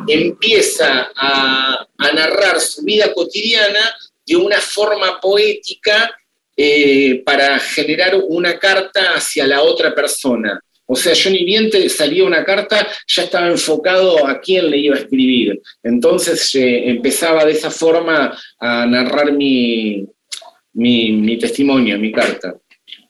empieza 0.09 1.13
a, 1.15 1.87
a 1.99 2.13
narrar 2.13 2.61
su 2.61 2.83
vida 2.83 3.13
cotidiana 3.15 3.95
de 4.27 4.37
una 4.37 4.61
forma 4.61 5.21
poética 5.21 6.18
eh, 6.61 7.23
para 7.25 7.57
generar 7.61 8.21
una 8.29 8.59
carta 8.59 9.15
hacia 9.15 9.47
la 9.47 9.63
otra 9.63 9.95
persona. 9.95 10.61
O 10.87 10.97
sea, 10.97 11.13
yo 11.13 11.31
ni 11.31 11.45
bien 11.45 11.71
te 11.71 11.89
salía 11.89 12.25
una 12.25 12.45
carta, 12.45 12.85
ya 13.07 13.23
estaba 13.23 13.47
enfocado 13.47 14.27
a 14.27 14.41
quién 14.41 14.69
le 14.69 14.79
iba 14.79 14.97
a 14.97 14.99
escribir. 14.99 15.61
Entonces 15.85 16.53
eh, 16.57 16.89
empezaba 16.91 17.45
de 17.45 17.53
esa 17.53 17.71
forma 17.71 18.37
a 18.59 18.87
narrar 18.87 19.31
mi, 19.33 20.05
mi, 20.73 21.39
testimonio, 21.39 21.97
mi 21.97 22.11
carta. 22.11 22.57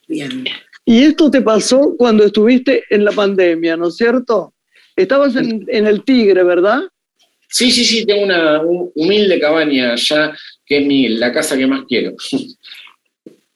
Bien. 0.06 0.44
Y 0.84 1.04
esto 1.04 1.30
te 1.30 1.40
pasó 1.40 1.94
cuando 1.96 2.24
estuviste 2.24 2.84
en 2.90 3.02
la 3.02 3.12
pandemia, 3.12 3.78
¿no 3.78 3.88
es 3.88 3.96
cierto? 3.96 4.52
Estabas 4.94 5.36
en, 5.36 5.86
el 5.86 6.04
Tigre, 6.04 6.42
¿verdad? 6.42 6.82
Sí, 7.48 7.70
sí, 7.70 7.82
sí, 7.82 8.04
tengo 8.04 8.24
una 8.24 8.60
humilde 8.94 9.40
cabaña 9.40 9.94
allá, 9.94 10.36
que 10.66 10.80
es 10.80 10.86
mi, 10.86 11.08
la 11.08 11.32
casa 11.32 11.56
que 11.56 11.66
más 11.66 11.84
quiero. 11.88 12.14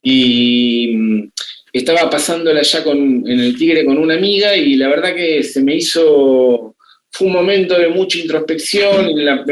Y 0.02 0.94
mm, 0.96 1.30
estaba 1.72 2.10
pasándola 2.10 2.62
ya 2.62 2.82
con, 2.84 2.98
en 2.98 3.40
el 3.40 3.56
Tigre 3.56 3.84
con 3.84 3.98
una 3.98 4.14
amiga 4.14 4.54
y 4.56 4.74
la 4.74 4.88
verdad 4.88 5.14
que 5.14 5.42
se 5.42 5.62
me 5.62 5.76
hizo, 5.76 6.74
fue 7.10 7.26
un 7.28 7.32
momento 7.32 7.78
de 7.78 7.88
mucha 7.88 8.18
introspección, 8.18 9.24
la, 9.24 9.44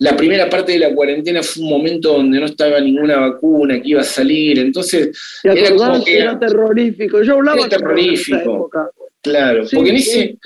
la, 0.00 0.16
primera 0.16 0.50
parte 0.50 0.72
de 0.72 0.78
la 0.78 0.94
cuarentena 0.94 1.42
fue 1.42 1.62
un 1.62 1.70
momento 1.70 2.14
donde 2.14 2.40
no 2.40 2.46
estaba 2.46 2.80
ninguna 2.80 3.18
vacuna 3.18 3.80
que 3.80 3.90
iba 3.90 4.00
a 4.00 4.04
salir, 4.04 4.58
entonces 4.58 5.40
era, 5.42 5.74
como 5.74 6.04
que 6.04 6.18
era, 6.18 6.38
terrorífico, 6.38 7.22
yo 7.22 7.34
hablaba 7.34 7.60
era 7.60 7.68
terrorífico. 7.68 8.70
Claro, 9.24 9.64
porque 9.72 9.88
en 9.88 9.96
ese, 9.96 10.36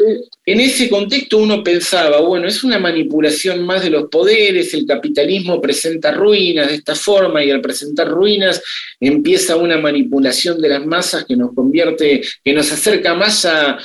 en 0.47 0.61
ese 0.61 0.89
contexto 0.89 1.39
uno 1.39 1.65
pensaba, 1.65 2.21
bueno, 2.21 2.47
es 2.47 2.63
una 2.63 2.79
manipulación 2.79 3.67
más 3.67 3.83
de 3.83 3.91
los 3.91 4.09
poderes, 4.09 4.73
el 4.73 4.87
capitalismo 4.87 5.61
presenta 5.61 6.13
ruinas 6.13 6.69
de 6.69 6.77
esta 6.77 6.95
forma 6.95 7.43
y 7.43 7.51
al 7.51 7.61
presentar 7.61 8.07
ruinas 8.07 8.63
empieza 9.01 9.57
una 9.57 9.79
manipulación 9.79 10.61
de 10.63 10.69
las 10.69 10.87
masas 10.87 11.25
que 11.25 11.35
nos 11.35 11.53
convierte, 11.55 12.23
que 12.45 12.53
nos 12.53 12.71
acerca 12.71 13.17
más 13.17 13.45
a, 13.47 13.79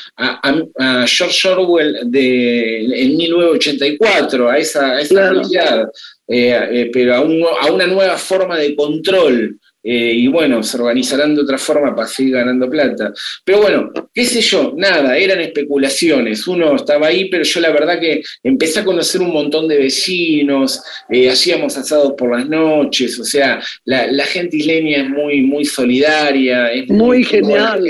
George 1.08 1.50
Orwell 1.50 2.02
de, 2.06 2.86
en 2.86 3.18
1984, 3.18 4.48
a 4.48 4.58
esa, 4.60 4.92
a 4.92 5.02
esa 5.02 5.32
realidad, 5.32 5.90
eh, 6.28 6.68
eh, 6.72 6.90
pero 6.94 7.16
a, 7.16 7.18
a 7.18 7.72
una 7.72 7.88
nueva 7.88 8.20
forma 8.20 8.60
de 8.60 8.76
control 8.76 9.58
eh, 9.86 10.14
y 10.16 10.28
bueno, 10.28 10.64
se 10.64 10.78
organizarán 10.78 11.36
de 11.36 11.42
otra 11.42 11.58
forma 11.58 11.94
para 11.94 12.08
seguir 12.08 12.36
ganando 12.36 12.70
plata. 12.70 13.14
Pero 13.44 13.62
bueno, 13.62 13.92
qué 14.14 14.24
sé 14.24 14.40
yo, 14.40 14.74
nada, 14.78 15.18
eran 15.18 15.42
especulaciones. 15.42 16.48
Uno 16.48 16.76
estaba 16.76 17.08
ahí, 17.08 17.30
pero 17.30 17.44
yo 17.44 17.60
la 17.60 17.72
verdad 17.72 18.00
que 18.00 18.24
empecé 18.42 18.80
a 18.80 18.86
conocer 18.86 19.22
un 19.22 19.34
montón 19.34 19.68
de 19.68 19.78
vecinos, 19.78 20.82
eh, 21.10 21.30
hacíamos 21.30 21.78
asados 21.78 22.14
por 22.18 22.32
las 22.38 22.48
noches, 22.48 23.20
o 23.20 23.26
sea, 23.26 23.62
la, 23.84 24.24
gente 24.26 24.56
isleña 24.56 25.04
es 25.04 25.10
muy, 25.10 25.42
muy 25.42 25.66
solidaria. 25.66 26.72
Es 26.72 26.90
muy, 26.90 27.26
genial. 27.26 27.84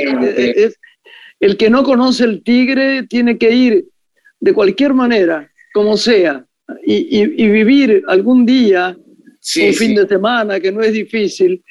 el 1.40 1.58
que 1.58 1.70
no 1.70 1.84
conoce 1.84 2.24
el 2.24 2.42
tigre 2.42 3.04
tiene 3.04 3.38
que 3.38 3.52
ir 3.52 3.86
de 4.40 4.54
cualquier 4.54 4.94
manera, 4.94 5.50
como 5.74 5.96
sea, 5.96 6.44
y, 6.86 7.26
vivir 7.48 8.04
algún 8.08 8.46
día, 8.46 8.98
un 8.98 9.74
fin 9.74 9.96
de 9.96 10.08
semana, 10.08 10.60
que 10.60 10.72
no 10.72 10.82
es 10.82 10.92
difícil, 10.92 11.64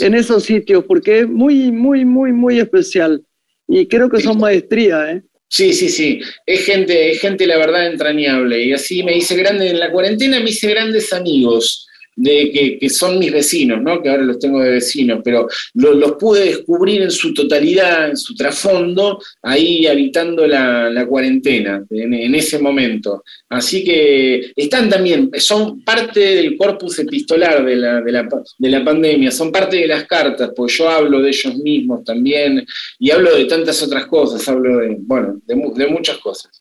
en 0.00 0.14
esos 0.14 0.44
sitios, 0.44 0.84
porque 0.84 1.20
es 1.20 1.28
muy, 1.28 1.70
muy, 1.72 2.04
muy, 2.04 2.32
muy 2.32 2.58
especial. 2.58 3.22
Y 3.68 3.86
creo 3.86 4.08
que 4.08 4.20
son 4.20 4.38
maestría, 4.38 5.12
¿eh? 5.12 5.22
Sí, 5.48 5.72
sí, 5.72 5.88
sí. 5.88 6.20
Es 6.44 6.64
gente, 6.64 7.12
es 7.12 7.20
gente, 7.20 7.46
la 7.46 7.56
verdad, 7.56 7.86
entrañable. 7.86 8.64
Y 8.64 8.72
así 8.72 9.02
me 9.02 9.16
hice 9.16 9.36
grande, 9.36 9.70
en 9.70 9.78
la 9.78 9.90
cuarentena 9.90 10.40
me 10.40 10.50
hice 10.50 10.68
grandes 10.70 11.12
amigos 11.12 11.85
de 12.16 12.78
que, 12.80 12.88
son 12.88 13.18
mis 13.18 13.30
vecinos, 13.30 13.82
¿no? 13.82 14.02
que 14.02 14.08
ahora 14.08 14.22
los 14.22 14.38
tengo 14.38 14.60
de 14.60 14.70
vecinos, 14.70 15.20
pero 15.22 15.46
los 15.74 16.12
pude 16.12 16.46
descubrir 16.46 17.02
en 17.02 17.10
su 17.10 17.34
totalidad, 17.34 18.08
en 18.08 18.16
su 18.16 18.34
trasfondo, 18.34 19.20
ahí 19.42 19.86
habitando 19.86 20.46
la, 20.46 21.06
cuarentena, 21.06 21.84
en, 21.90 22.34
ese 22.34 22.58
momento. 22.58 23.22
Así 23.50 23.84
que 23.84 24.52
están 24.56 24.88
también, 24.88 25.30
son 25.36 25.82
parte 25.82 26.20
del 26.20 26.56
corpus 26.56 26.98
epistolar 26.98 27.64
de 27.64 27.76
la, 27.76 28.00
de 28.00 28.12
la, 28.12 28.28
de 28.58 28.70
la 28.70 28.84
pandemia, 28.84 29.30
son 29.30 29.52
parte 29.52 29.76
de 29.76 29.86
las 29.86 30.04
cartas, 30.04 30.50
porque 30.56 30.72
yo 30.72 30.88
hablo 30.88 31.20
de 31.20 31.28
ellos 31.28 31.56
mismos 31.56 32.02
también, 32.02 32.66
y 32.98 33.10
hablo 33.10 33.36
de 33.36 33.44
tantas 33.44 33.82
otras 33.82 34.06
cosas, 34.06 34.48
hablo 34.48 34.78
de, 34.78 34.96
bueno, 34.98 35.40
de 35.44 35.86
muchas 35.86 36.16
cosas. 36.18 36.55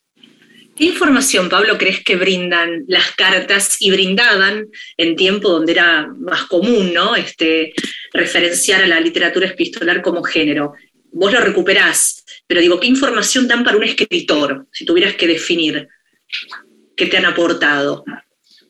¿Qué 0.75 0.83
información, 0.83 1.47
Pablo, 1.47 1.77
crees 1.77 2.03
que 2.03 2.17
brindan 2.17 2.83
las 2.87 3.11
cartas 3.11 3.77
y 3.79 3.91
brindaban 3.91 4.67
en 4.97 5.15
tiempo 5.15 5.49
donde 5.49 5.71
era 5.71 6.13
más 6.17 6.43
común 6.43 6.93
¿no? 6.93 7.15
este, 7.15 7.73
referenciar 8.11 8.83
a 8.83 8.87
la 8.87 8.99
literatura 8.99 9.47
epistolar 9.47 10.01
como 10.01 10.21
género? 10.21 10.73
Vos 11.13 11.31
lo 11.31 11.39
recuperás, 11.39 12.25
pero 12.45 12.59
digo, 12.59 12.77
¿qué 12.77 12.87
información 12.87 13.47
dan 13.47 13.63
para 13.63 13.77
un 13.77 13.85
escritor, 13.85 14.67
si 14.73 14.83
tuvieras 14.83 15.15
que 15.15 15.27
definir 15.27 15.87
qué 16.97 17.05
te 17.05 17.17
han 17.17 17.25
aportado? 17.25 18.03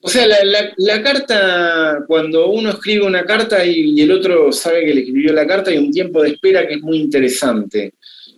O 0.02 0.08
sea, 0.08 0.28
la, 0.28 1.02
carta, 1.02 2.04
cuando 2.06 2.50
uno 2.50 2.70
escribe 2.70 3.04
una 3.04 3.26
carta 3.26 3.66
y, 3.66 3.96
y, 3.96 4.02
el 4.04 4.12
otro 4.12 4.52
sabe 4.52 4.86
que 4.86 4.94
le 4.94 5.02
escribió 5.02 5.34
la 5.34 5.48
carta, 5.48 5.72
hay 5.72 5.80
un 5.80 5.92
tiempo 5.92 6.22
de 6.22 6.30
espera 6.30 6.68
que 6.68 6.76
es 6.76 6.82
muy 6.82 6.98
interesante. 6.98 7.94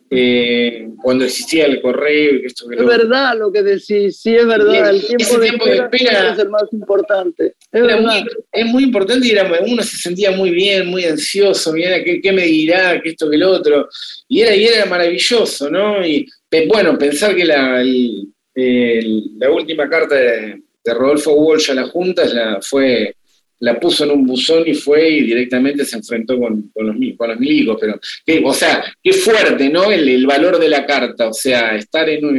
Eh, 0.09 0.87
cuando 1.01 1.25
existía 1.25 1.65
el 1.65 1.81
correo 1.81 2.35
y 2.35 2.45
esto 2.45 2.71
Es 2.71 2.85
verdad 2.85 3.37
lo 3.37 3.51
que 3.51 3.61
decís, 3.61 4.17
sí 4.21 4.33
es 4.35 4.47
verdad, 4.47 4.89
el 4.89 5.05
tiempo, 5.05 5.37
de, 5.37 5.47
espera 5.47 6.31
es 6.31 6.39
el 6.39 6.49
más 6.49 6.63
importante. 6.71 7.55
Es, 7.71 8.65
muy, 8.67 8.83
importante 8.83 9.27
y 9.27 9.31
era, 9.31 9.51
uno 9.65 9.83
se 9.83 9.97
sentía 9.97 10.31
muy 10.31 10.51
bien, 10.51 10.87
muy 10.87 11.03
ansioso, 11.03 11.73
mira, 11.73 12.01
¿qué, 12.03 12.31
me 12.31 12.43
dirá, 12.43 13.01
que 13.01 13.09
esto, 13.09 13.29
que 13.29 13.37
lo 13.37 13.51
otro? 13.51 13.89
Y 14.29 14.41
era, 14.41 14.55
y 14.55 14.65
era 14.65 14.85
maravilloso, 14.85 15.69
¿no? 15.69 16.05
Y 16.05 16.25
bueno, 16.69 16.97
pensar 16.97 17.35
que 17.35 17.43
la, 17.43 17.83
la 17.83 19.51
última 19.51 19.89
carta 19.89 20.15
de, 20.15 20.61
de 20.85 20.93
Rodolfo 20.93 21.33
Walsh 21.33 21.71
a 21.71 21.73
la 21.75 21.87
Junta 21.87 22.23
fue 22.61 23.16
la 23.59 23.79
puso 23.79 24.03
en 24.03 24.11
un 24.11 24.25
buzón 24.25 24.63
y 24.65 24.73
fue 24.73 25.09
y 25.09 25.23
directamente 25.23 25.85
se 25.85 25.97
enfrentó 25.97 26.39
con, 26.39 26.71
los, 26.75 26.95
con 27.17 27.39
milicos. 27.39 27.79
Pero, 27.79 28.47
o 28.47 28.53
sea, 28.53 28.83
qué 29.01 29.13
fuerte, 29.13 29.69
¿no? 29.69 29.91
El, 29.91 30.25
valor 30.25 30.59
de 30.59 30.69
la 30.69 30.85
carta, 30.85 31.29
o 31.29 31.33
sea, 31.33 31.75
estar 31.75 32.07
en 32.09 32.25
un... 32.25 32.37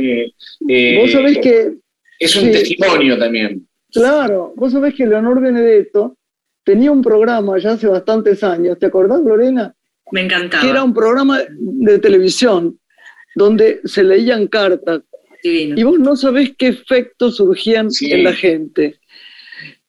Eh, 0.68 0.98
vos 1.00 1.10
sabés 1.10 1.38
que... 1.38 1.72
Es 2.20 2.34
un 2.36 2.50
testimonio 2.50 3.16
también. 3.16 3.66
Claro, 3.92 4.52
vos 4.56 4.72
sabés 4.72 4.94
que 4.94 5.06
Leonor 5.06 5.40
Benedetto 5.40 6.16
tenía 6.64 6.90
un 6.90 7.02
programa 7.02 7.58
ya 7.58 7.72
hace 7.72 7.86
bastantes 7.86 8.42
años, 8.42 8.78
¿te 8.78 8.86
acordás, 8.86 9.20
Lorena? 9.22 9.74
Me 10.10 10.22
encantaba. 10.22 10.62
Que 10.62 10.70
era 10.70 10.84
un 10.84 10.92
programa 10.92 11.40
de 11.58 11.98
televisión 11.98 12.78
donde 13.34 13.80
se 13.84 14.02
leían 14.02 14.48
cartas. 14.48 15.02
Y 15.42 15.82
vos 15.84 15.98
no 15.98 16.16
sabés 16.16 16.52
qué 16.58 16.68
efectos 16.68 17.36
surgían 17.36 17.88
en 18.00 18.24
la 18.24 18.32
gente 18.32 18.97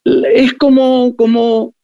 es 0.03 0.53
como, 0.53 1.15
como, 1.15 1.75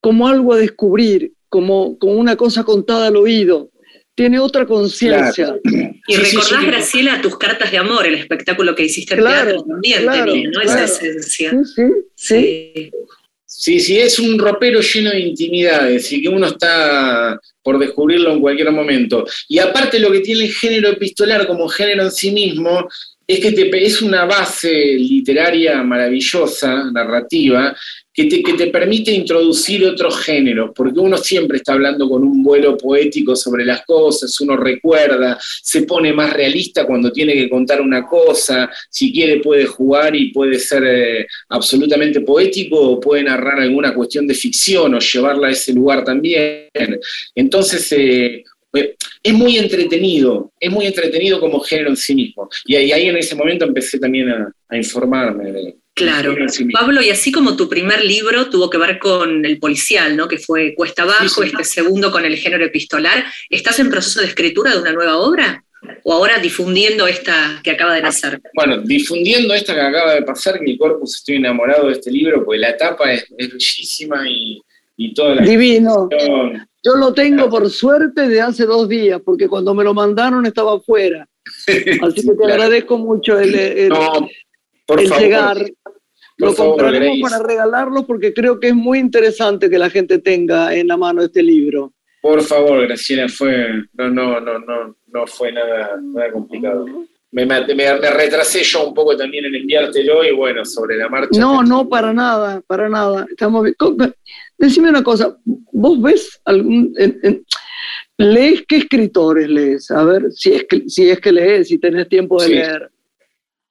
como 0.00 0.28
algo 0.28 0.54
a 0.54 0.58
descubrir, 0.58 1.32
como, 1.48 1.98
como 1.98 2.14
una 2.14 2.36
cosa 2.36 2.64
contada 2.64 3.08
al 3.08 3.16
oído. 3.16 3.70
Tiene 4.14 4.38
otra 4.38 4.66
conciencia. 4.66 5.56
Y 6.10 6.16
recordás, 6.16 6.64
Graciela, 6.64 7.20
tus 7.20 7.36
cartas 7.36 7.70
de 7.70 7.76
amor, 7.76 8.06
el 8.06 8.14
espectáculo 8.14 8.74
que 8.74 8.84
hiciste 8.84 9.12
en 9.12 9.24
teatro 9.24 9.62
también 9.62 10.06
tenía, 10.10 10.50
¿no? 10.50 10.62
Esa 10.62 10.84
esencia. 10.84 11.50
Sí, 11.50 11.82
sí, 12.14 12.90
sí. 13.44 13.78
Sí, 13.80 13.98
es 13.98 14.18
un 14.18 14.38
ropero 14.38 14.80
lleno 14.80 15.10
de 15.10 15.20
intimidades 15.20 16.10
y 16.12 16.22
que 16.22 16.28
uno 16.28 16.46
está 16.46 17.38
por 17.62 17.78
descubrirlo 17.78 18.32
en 18.32 18.40
cualquier 18.40 18.70
momento. 18.70 19.26
Y 19.48 19.58
aparte 19.58 19.98
lo 19.98 20.10
que 20.10 20.20
tiene 20.20 20.44
el 20.44 20.52
género 20.52 20.88
epistolar 20.88 21.46
como 21.46 21.68
género 21.68 22.04
en 22.04 22.10
sí 22.10 22.30
mismo 22.30 22.88
es 23.28 23.40
que 23.40 23.70
es 23.84 24.00
una 24.00 24.24
base 24.24 24.72
literaria 24.72 25.82
maravillosa, 25.82 26.90
narrativa, 26.90 27.76
que 28.10 28.24
te, 28.24 28.42
que 28.42 28.54
te, 28.54 28.68
permite 28.68 29.12
introducir 29.12 29.84
otros 29.84 30.18
géneros, 30.20 30.70
porque 30.74 30.98
uno 30.98 31.18
siempre 31.18 31.58
está 31.58 31.74
hablando 31.74 32.08
con 32.08 32.24
un 32.24 32.42
vuelo 32.42 32.74
poético 32.76 33.36
sobre 33.36 33.66
las 33.66 33.84
cosas, 33.84 34.40
uno 34.40 34.56
recuerda, 34.56 35.38
se 35.62 35.82
pone 35.82 36.12
más 36.14 36.32
realista 36.32 36.86
cuando 36.86 37.12
tiene 37.12 37.34
que 37.34 37.50
contar 37.50 37.82
una 37.82 38.06
cosa, 38.06 38.70
si 38.88 39.12
quiere 39.12 39.40
puede 39.40 39.66
jugar 39.66 40.16
y 40.16 40.32
puede 40.32 40.58
ser 40.58 40.84
eh, 40.86 41.26
absolutamente 41.50 42.22
poético 42.22 42.80
o 42.80 42.98
puede 42.98 43.24
narrar 43.24 43.60
alguna 43.60 43.92
cuestión 43.92 44.26
de 44.26 44.34
ficción 44.34 44.94
o 44.94 44.98
llevarla 45.00 45.48
a 45.48 45.52
ese 45.52 45.74
lugar 45.74 46.02
también. 46.02 46.66
Entonces, 47.34 47.92
eh, 47.92 48.42
es 49.22 49.34
muy 49.34 49.58
entretenido, 49.58 50.52
es 50.58 50.70
muy 50.70 50.86
entretenido 50.86 51.40
como 51.40 51.60
género 51.60 51.90
en 51.90 51.96
sí 51.96 52.14
mismo. 52.14 52.48
Y 52.66 52.76
ahí, 52.76 53.08
en 53.08 53.16
ese 53.16 53.34
momento 53.34 53.64
empecé 53.64 53.98
también 53.98 54.30
a, 54.30 54.76
informarme 54.76 55.52
de, 55.52 55.74
Claro, 55.94 56.36
Pablo, 56.72 57.02
y 57.02 57.10
así 57.10 57.32
como 57.32 57.56
tu 57.56 57.68
primer 57.68 58.04
libro 58.04 58.48
tuvo 58.48 58.70
que 58.70 58.78
ver 58.78 59.00
con 59.00 59.44
el 59.44 59.58
policial, 59.58 60.16
¿no? 60.16 60.28
que 60.28 60.38
fue 60.38 60.72
Cuesta 60.76 61.02
Abajo, 61.02 61.42
este 61.42 61.64
segundo 61.64 62.12
con 62.12 62.24
el 62.24 62.36
género 62.36 62.64
epistolar, 62.64 63.24
¿estás 63.50 63.80
en 63.80 63.90
proceso 63.90 64.20
de 64.20 64.26
escritura 64.26 64.70
de 64.72 64.80
una 64.80 64.92
nueva 64.92 65.18
obra? 65.18 65.64
¿O 66.04 66.12
ahora 66.12 66.38
difundiendo 66.38 67.08
esta 67.08 67.60
que 67.64 67.72
acaba 67.72 67.94
de 67.94 68.02
nacer? 68.02 68.40
Bueno, 68.54 68.78
difundiendo 68.78 69.52
esta 69.54 69.74
que 69.74 69.80
acaba 69.80 70.14
de 70.14 70.22
pasar, 70.22 70.58
que 70.58 70.64
mi 70.64 70.78
corpus 70.78 71.16
estoy 71.16 71.36
enamorado 71.36 71.88
de 71.88 71.94
este 71.94 72.12
libro, 72.12 72.44
porque 72.44 72.60
la 72.60 72.76
tapa 72.76 73.12
es, 73.12 73.26
bellísima 73.36 74.28
y, 74.28 74.60
y 74.96 75.12
toda 75.14 75.36
la... 75.36 75.42
Divino. 75.42 76.08
Yo 76.82 76.94
lo 76.94 77.12
tengo 77.12 77.50
por 77.50 77.68
suerte 77.70 78.28
de 78.28 78.40
hace 78.40 78.64
dos 78.64 78.88
días, 78.88 79.20
porque 79.24 79.48
cuando 79.48 79.74
me 79.74 79.84
lo 79.84 79.94
mandaron 79.94 80.46
estaba 80.46 80.76
afuera. 80.76 81.28
Así 82.02 82.26
que 82.26 82.34
te 82.34 82.44
agradezco 82.44 82.98
mucho 82.98 83.38
el, 83.38 83.52
llegar. 85.18 85.70
lo 86.36 86.54
compraremos 86.54 87.30
para 87.30 87.42
regalarlo 87.42 88.06
porque 88.06 88.32
creo 88.32 88.60
que 88.60 88.68
es 88.68 88.74
muy 88.74 88.98
interesante 88.98 89.68
que 89.68 89.78
la 89.78 89.90
gente 89.90 90.18
tenga 90.18 90.74
en 90.74 90.86
la 90.86 90.96
mano 90.96 91.22
este 91.22 91.42
libro. 91.42 91.92
Por 92.20 92.42
favor, 92.42 92.86
Graciela, 92.86 93.28
fue, 93.28 93.84
no, 93.94 94.10
no, 94.10 94.40
no, 94.40 94.58
no, 94.58 94.96
no 95.06 95.26
fue 95.26 95.52
nada, 95.52 95.98
nada 96.00 96.32
complicado. 96.32 96.84
Me, 97.30 97.44
me, 97.44 97.94
retrasé 98.10 98.62
yo 98.62 98.88
un 98.88 98.94
poco 98.94 99.16
también 99.16 99.44
en 99.44 99.54
enviártelo 99.54 100.24
y 100.24 100.32
bueno, 100.32 100.64
sobre 100.64 100.96
la 100.96 101.08
marcha. 101.08 101.38
No, 101.38 101.62
no, 101.62 101.88
para 101.88 102.12
nada, 102.12 102.62
para 102.66 102.88
nada. 102.88 103.26
Estamos 103.30 103.68
Decime 104.58 104.90
una 104.90 105.04
cosa, 105.04 105.38
¿vos 105.44 106.02
ves 106.02 106.40
algún... 106.44 106.92
¿Lees 108.16 108.64
qué 108.66 108.78
escritores 108.78 109.48
lees? 109.48 109.90
A 109.92 110.02
ver, 110.02 110.32
si 110.32 110.52
es 110.52 110.64
que, 110.64 110.88
si 110.88 111.08
es 111.08 111.20
que 111.20 111.30
lees, 111.30 111.68
si 111.68 111.78
tenés 111.78 112.08
tiempo 112.08 112.42
de 112.42 112.48
leer. 112.48 112.90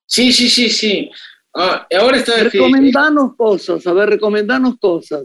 Sí, 0.06 0.32
sí, 0.32 0.50
sí, 0.50 0.70
sí. 0.70 1.12
Ah, 1.54 1.88
ahora 2.00 2.18
está 2.18 2.44
recomendanos 2.44 3.36
cosas, 3.36 3.86
a 3.88 3.94
ver, 3.94 4.12
recomendanos 4.12 4.76
cosas. 4.80 5.24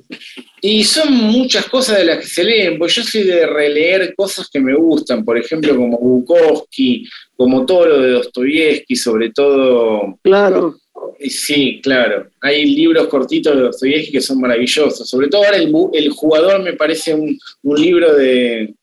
Y 0.60 0.82
son 0.82 1.12
muchas 1.12 1.66
cosas 1.66 1.98
de 1.98 2.04
las 2.04 2.18
que 2.18 2.26
se 2.26 2.42
leen, 2.42 2.78
pues 2.78 2.94
yo 2.94 3.02
soy 3.02 3.24
de 3.24 3.46
releer 3.46 4.14
cosas 4.16 4.48
que 4.50 4.58
me 4.58 4.74
gustan, 4.74 5.24
por 5.24 5.36
ejemplo, 5.36 5.76
como 5.76 5.98
Bukowski, 5.98 7.06
como 7.36 7.66
todo 7.66 7.86
lo 7.86 8.00
de 8.00 8.10
Dostoyevsky, 8.12 8.96
sobre 8.96 9.30
todo. 9.30 10.18
Claro. 10.22 10.76
Sí, 11.20 11.80
claro. 11.82 12.30
Hay 12.40 12.64
libros 12.66 13.08
cortitos 13.08 13.54
de 13.54 13.62
Dostoyevsky 13.62 14.12
que 14.12 14.20
son 14.20 14.40
maravillosos. 14.40 15.08
Sobre 15.08 15.28
todo 15.28 15.44
ahora 15.44 15.58
el, 15.58 16.10
jugador 16.10 16.62
me 16.62 16.74
parece 16.74 17.14
un, 17.14 17.38
libro 17.76 18.14
de, 18.14 18.74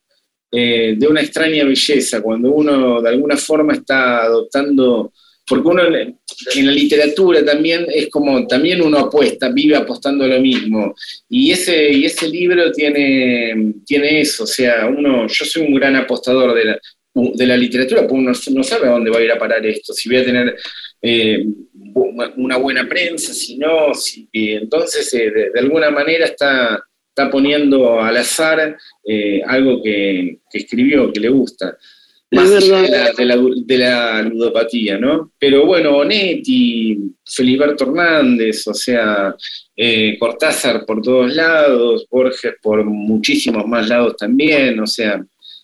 eh, 0.52 0.94
de 0.96 1.06
una 1.06 1.20
extraña 1.20 1.64
belleza, 1.64 2.22
cuando 2.22 2.50
uno 2.50 3.00
de 3.00 3.08
alguna 3.08 3.36
forma 3.36 3.74
está 3.74 4.22
adoptando 4.24 5.12
porque 5.50 5.68
uno 5.68 5.82
en 5.84 6.66
la 6.66 6.72
literatura 6.72 7.44
también 7.44 7.84
es 7.92 8.08
como, 8.08 8.46
también 8.46 8.80
uno 8.80 8.98
apuesta, 8.98 9.50
vive 9.50 9.74
apostando 9.74 10.24
lo 10.26 10.40
mismo. 10.40 10.94
Y 11.28 11.50
ese, 11.50 11.92
y 11.92 12.04
ese 12.04 12.28
libro 12.28 12.70
tiene, 12.70 13.74
tiene 13.84 14.20
eso, 14.20 14.44
o 14.44 14.46
sea, 14.46 14.86
uno, 14.86 15.26
yo 15.26 15.44
soy 15.44 15.66
un 15.66 15.74
gran 15.74 15.96
apostador 15.96 16.54
de 16.54 16.64
la, 16.66 16.80
de 17.34 17.46
la 17.46 17.56
literatura, 17.56 18.02
porque 18.02 18.14
uno 18.14 18.32
no 18.52 18.62
sabe 18.62 18.86
a 18.86 18.92
dónde 18.92 19.10
va 19.10 19.18
a 19.18 19.24
ir 19.24 19.32
a 19.32 19.38
parar 19.38 19.66
esto, 19.66 19.92
si 19.92 20.08
voy 20.08 20.18
a 20.18 20.24
tener 20.24 20.56
eh, 21.02 21.46
una 22.36 22.56
buena 22.56 22.88
prensa, 22.88 23.32
si 23.32 23.56
no, 23.56 23.94
si, 23.94 24.28
entonces 24.32 25.12
eh, 25.14 25.30
de, 25.52 25.60
alguna 25.60 25.90
manera 25.90 26.26
está, 26.26 26.82
está 27.08 27.30
poniendo 27.30 28.00
al 28.00 28.16
azar 28.16 28.76
eh, 29.04 29.40
algo 29.46 29.82
que, 29.82 30.40
escribió, 30.52 31.12
que 31.12 31.20
le 31.20 31.28
gusta. 31.30 31.76
Más 32.32 32.48
de 32.48 32.60
la, 33.24 33.36
de, 33.66 33.78
la, 33.78 34.22
ludopatía, 34.22 34.96
¿no? 34.98 35.32
Pero 35.36 35.66
bueno, 35.66 35.96
Onetti, 35.96 36.96
Feliberto 37.24 37.84
Hernández, 37.84 38.68
o 38.68 38.74
sea, 38.74 39.34
Cortázar 40.16 40.86
por 40.86 41.02
todos 41.02 41.34
lados, 41.34 42.06
Borges 42.08 42.54
por 42.62 42.84
muchísimos 42.84 43.66
más 43.66 43.88
lados 43.88 44.16
también, 44.16 44.78
o 44.78 44.86
sea, 44.86 45.20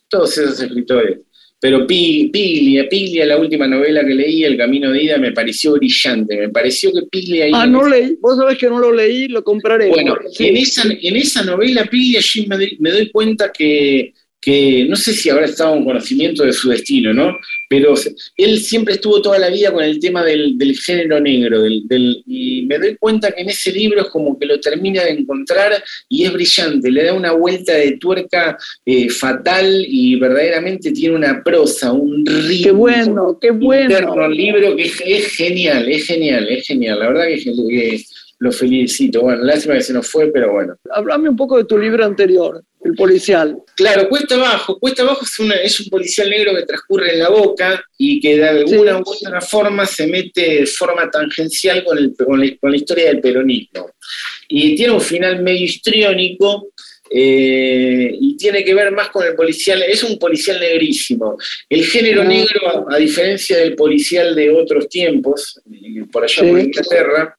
todos 0.09 0.37
esos 0.39 0.61
escritores. 0.61 1.21
Pero 1.59 1.87
Piglia, 1.87 2.87
Piglia, 2.89 3.25
la 3.25 3.39
última 3.39 3.67
novela 3.67 4.05
que 4.05 4.15
leí, 4.15 4.45
El 4.45 4.59
Camino 4.59 4.93
de 4.93 5.03
Ida, 5.03 5.19
me 5.19 5.33
pareció 5.33 5.73
brillante. 5.73 6.37
Me 6.37 6.49
pareció 6.51 6.93
que 6.93 7.07
Piglia... 7.11 7.47
Ah, 7.53 7.67
no 7.67 7.89
leí. 7.89 8.17
Vos 8.21 8.37
sabés 8.37 8.59
que 8.59 8.69
no 8.69 8.79
lo 8.79 8.93
leí, 8.93 9.29
lo 9.29 9.43
compraré. 9.43 9.89
Bueno, 9.89 10.17
en, 10.39 10.57
esa, 10.57 10.83
en 10.85 11.17
esa 11.17 11.43
novela, 11.45 11.87
Piglia, 11.87 12.21
me 12.79 12.91
doy 12.91 13.11
cuenta 13.11 13.51
que 13.51 14.13
que 14.41 14.87
no 14.89 14.97
sé 14.97 15.13
si 15.13 15.29
habrá 15.29 15.47
estado 15.47 15.75
en 15.75 15.85
conocimiento 15.85 16.45
de 16.45 16.53
su 16.53 16.71
destino, 16.71 17.13
¿no? 17.13 17.37
Pero 17.69 17.95
él 18.37 18.61
siempre 18.61 18.95
estuvo 18.95 19.21
toda 19.21 19.39
la 19.39 19.49
vida 19.49 19.73
con 19.73 19.83
el 19.83 19.99
tema 19.99 20.23
del, 20.25 20.57
género 20.79 21.21
negro, 21.21 21.63
del, 21.63 22.23
y 22.27 22.65
me 22.67 22.79
doy 22.79 22.97
cuenta 22.97 23.33
que 23.33 23.43
en 23.43 23.49
ese 23.49 23.73
libro 23.73 24.03
es 24.03 24.09
como 24.09 24.39
que 24.39 24.47
lo 24.47 24.61
termina 24.61 25.03
de 25.03 25.11
encontrar 25.11 25.83
y 26.09 26.25
es 26.25 26.33
brillante, 26.33 26.91
le 26.91 27.05
da 27.05 27.15
una 27.15 27.33
vuelta 27.33 27.73
de 27.73 27.93
tuerca 27.99 28.57
eh, 28.85 29.09
fatal 29.09 29.85
y 29.89 30.15
verdaderamente 30.17 30.93
tiene 30.93 31.17
una 31.17 31.43
prosa, 31.43 31.93
un 31.93 32.25
ritmo. 32.25 32.63
Qué 32.63 32.71
bueno, 32.71 33.39
qué 33.41 33.51
bueno. 33.51 34.13
Un 34.13 34.37
libro 34.37 34.77
que 34.77 34.85
es, 34.85 35.27
genial, 35.33 35.89
es 35.89 36.07
genial, 36.07 36.47
es 36.49 36.67
genial, 36.67 37.01
la 37.01 37.09
verdad 37.09 37.27
que, 37.27 37.43
que 37.43 38.05
lo 38.39 38.53
felicito. 38.53 39.23
Bueno, 39.23 39.43
lástima 39.43 39.75
que 39.75 39.83
se 39.83 39.93
nos 39.93 40.09
fue, 40.09 40.31
pero 40.33 40.53
bueno. 40.53 40.77
Háblame 40.91 41.29
un 41.29 41.37
poco 41.37 41.57
de 41.57 41.65
tu 41.65 41.79
libro 41.79 42.05
anterior, 42.05 42.63
El 42.83 42.95
policial. 42.95 43.57
Claro, 43.77 44.09
Cuesta 44.09 44.35
Abajo. 44.35 44.79
Cuesta 44.79 45.03
Abajo 45.03 45.25
es, 45.25 45.39
una, 45.39 45.55
es 45.55 45.81
un 45.81 45.89
policial 45.89 46.29
negro 46.29 46.55
que 46.55 46.65
transcurre 46.65 47.15
en 47.15 47.21
la 47.21 47.31
boca 47.31 47.83
y 47.97 48.21
que 48.21 48.37
de 48.37 48.49
alguna 48.49 48.99
u 48.99 49.03
otra 49.05 49.41
forma 49.41 49.87
se 49.87 50.07
mete 50.07 50.61
de 50.61 50.67
forma 50.67 51.11
tangencial 51.11 51.85
con, 51.85 51.99
el, 51.99 52.15
con, 52.17 52.41
la, 52.41 52.77
historia 52.77 53.07
del 53.07 53.21
peronismo. 53.21 53.91
Y 54.49 54.77
tiene 54.77 54.93
un 54.93 55.01
final 55.01 55.43
medio 55.43 55.65
histriónico, 55.65 56.69
eh, 57.09 58.17
y 58.21 58.37
tiene 58.37 58.65
que 58.65 58.75
ver 58.75 58.91
más 58.91 59.11
con 59.11 59.25
el 59.25 59.37
policial, 59.37 59.81
es 59.83 60.03
un 60.03 60.19
policial 60.19 60.59
negrísimo. 60.59 61.39
El 61.69 61.85
género 61.85 62.25
negro, 62.25 62.87
a, 62.91 62.97
diferencia 62.97 63.59
del 63.59 63.77
policial 63.77 64.35
de 64.35 64.51
otros 64.51 64.89
tiempos, 64.89 65.61
eh, 65.71 66.05
por 66.11 66.25
allá 66.25 66.43
por 66.43 66.59
Inglaterra, 66.59 67.37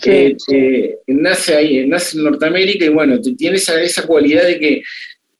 que 0.00 0.36
nace 1.06 1.54
ahí, 1.54 1.86
nace 1.86 2.16
en 2.16 2.24
Norteamérica 2.24 2.84
y 2.84 2.88
bueno, 2.88 3.20
tiene 3.20 3.56
esa, 3.56 3.80
esa 3.82 4.06
cualidad 4.06 4.44
de 4.44 4.58
que 4.58 4.82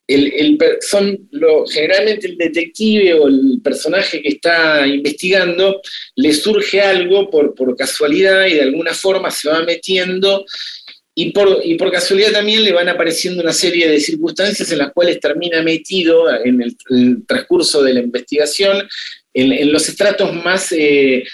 el, 0.06 0.59
son 0.80 1.28
lo, 1.30 1.66
generalmente 1.66 2.26
el 2.26 2.37
detective 2.37 3.14
o 3.14 3.28
el 3.28 3.61
personaje 3.62 4.21
que 4.21 4.28
está 4.28 4.87
investigando 4.87 5.80
le 6.16 6.32
surge 6.32 6.80
algo 6.80 7.30
por, 7.30 7.54
por 7.54 7.76
casualidad 7.76 8.47
y 8.47 8.54
de 8.54 8.62
alguna 8.62 8.94
forma 8.94 9.30
se 9.30 9.49
va 9.49 9.62
metiendo 9.64 10.44
y 11.14 11.30
por, 11.32 11.61
y 11.62 11.75
por 11.75 11.92
casualidad 11.92 12.32
también 12.32 12.64
le 12.64 12.73
van 12.73 12.88
apareciendo 12.88 13.42
una 13.42 13.52
serie 13.52 13.88
de 13.88 14.00
circunstancias 14.00 14.71
en 14.73 14.78
las 14.78 14.93
cuales 14.93 15.21
termina 15.21 15.62
metido 15.62 16.26
en 16.43 16.62
el 16.62 17.26
transcurso 17.26 17.82
de 17.82 17.95
la 17.95 18.00
investigación 18.00 18.88
en, 19.34 19.73
los 19.73 19.88
estratos 19.88 20.34
más, 20.34 20.73
eh, 20.73 21.25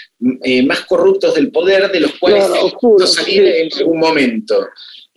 eh, 0.43 0.63
más 0.65 0.81
corruptos 0.81 1.35
del 1.35 1.51
poder, 1.51 1.91
de 1.91 1.99
los 1.99 2.13
cuales 2.17 2.45
no, 2.81 3.07
salir 3.07 3.45
en 3.45 3.69
algún 3.77 3.99
momento 3.99 4.69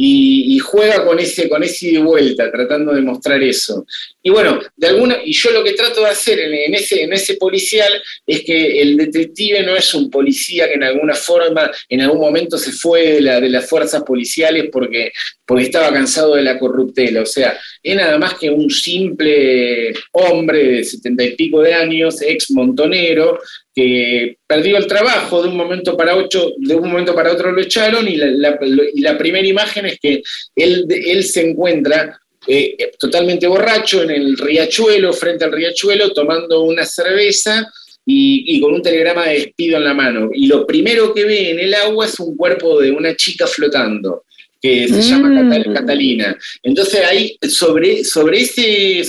y, 0.04 0.58
juega 0.58 1.04
con 1.04 1.20
ese, 1.20 1.48
con 1.48 1.62
ese 1.62 1.90
y 1.90 1.96
vuelta, 1.98 2.50
tratando 2.50 2.92
de 2.92 3.02
mostrar 3.02 3.40
eso. 3.40 3.86
Y 4.20 4.30
bueno, 4.30 4.60
de 4.76 4.88
alguna, 4.88 5.18
y 5.24 5.32
yo 5.32 5.52
lo 5.52 5.62
que 5.62 5.74
trato 5.74 6.00
de 6.00 6.08
hacer 6.08 6.40
en, 6.40 6.74
ese, 6.74 7.02
en 7.04 7.12
ese 7.12 7.34
policial 7.34 7.92
es 8.26 8.42
que 8.42 8.82
el 8.82 8.96
detective 8.96 9.62
no 9.62 9.76
es 9.76 9.94
un 9.94 10.10
policía 10.10 10.66
que 10.66 10.74
en 10.74 10.82
alguna 10.82 11.14
forma, 11.14 11.70
en 11.88 12.00
algún 12.00 12.20
momento 12.20 12.58
se 12.58 12.72
fue 12.72 13.12
de, 13.12 13.20
la, 13.20 13.40
de 13.40 13.48
las 13.48 13.68
fuerzas 13.68 14.02
policiales 14.02 14.70
porque, 14.72 15.12
porque 15.46 15.64
estaba 15.64 15.92
cansado 15.92 16.34
de 16.34 16.42
la 16.42 16.58
corruptela. 16.58 17.22
O 17.22 17.26
sea, 17.26 17.56
es 17.80 17.94
nada 17.94 18.18
más 18.18 18.34
que 18.34 18.50
un 18.50 18.70
simple 18.70 19.92
hombre 20.12 20.64
de 20.64 20.84
setenta 20.84 21.22
y 21.22 21.36
pico 21.36 21.62
de 21.62 21.74
años, 21.74 22.20
ex 22.22 22.50
montonero, 22.50 23.38
que 23.74 24.36
perdió 24.46 24.76
el 24.76 24.86
trabajo 24.86 25.42
de 25.42 25.48
un 25.48 25.56
momento 25.56 25.96
para 25.96 26.16
otro, 26.16 26.52
de 26.58 26.74
un 26.74 26.90
momento 26.90 27.14
para 27.14 27.32
otro 27.32 27.52
lo 27.52 27.60
echaron 27.60 28.06
y 28.06 28.16
la, 28.16 29.18
primera 29.18 29.46
imagen 29.46 29.86
es 29.86 29.98
que 29.98 30.22
él, 30.54 30.86
él 30.88 31.24
se 31.24 31.48
encuentra 31.48 32.18
eh, 32.46 32.90
totalmente 32.98 33.46
borracho 33.46 34.02
en 34.02 34.10
el 34.10 34.36
riachuelo, 34.36 35.12
frente 35.12 35.44
al 35.44 35.52
riachuelo, 35.52 36.12
tomando 36.12 36.62
una 36.62 36.84
cerveza 36.84 37.70
y, 38.04 38.56
y, 38.56 38.60
con 38.60 38.74
un 38.74 38.82
telegrama 38.82 39.26
de 39.26 39.34
despido 39.34 39.76
en 39.76 39.84
la 39.84 39.94
mano. 39.94 40.28
Y 40.34 40.46
lo 40.46 40.66
primero 40.66 41.14
que 41.14 41.24
ve 41.24 41.50
en 41.50 41.60
el 41.60 41.72
agua 41.72 42.06
es 42.06 42.18
un 42.18 42.36
cuerpo 42.36 42.80
de 42.80 42.90
una 42.90 43.14
chica 43.14 43.46
flotando 43.46 44.24
que 44.62 44.86
se 44.86 45.02
llama 45.02 45.28
mm. 45.28 45.74
Catalina. 45.74 46.38
Entonces 46.62 47.04
ahí, 47.04 47.36
sobre, 47.48 48.04
sobre, 48.04 48.42
ese, 48.42 49.02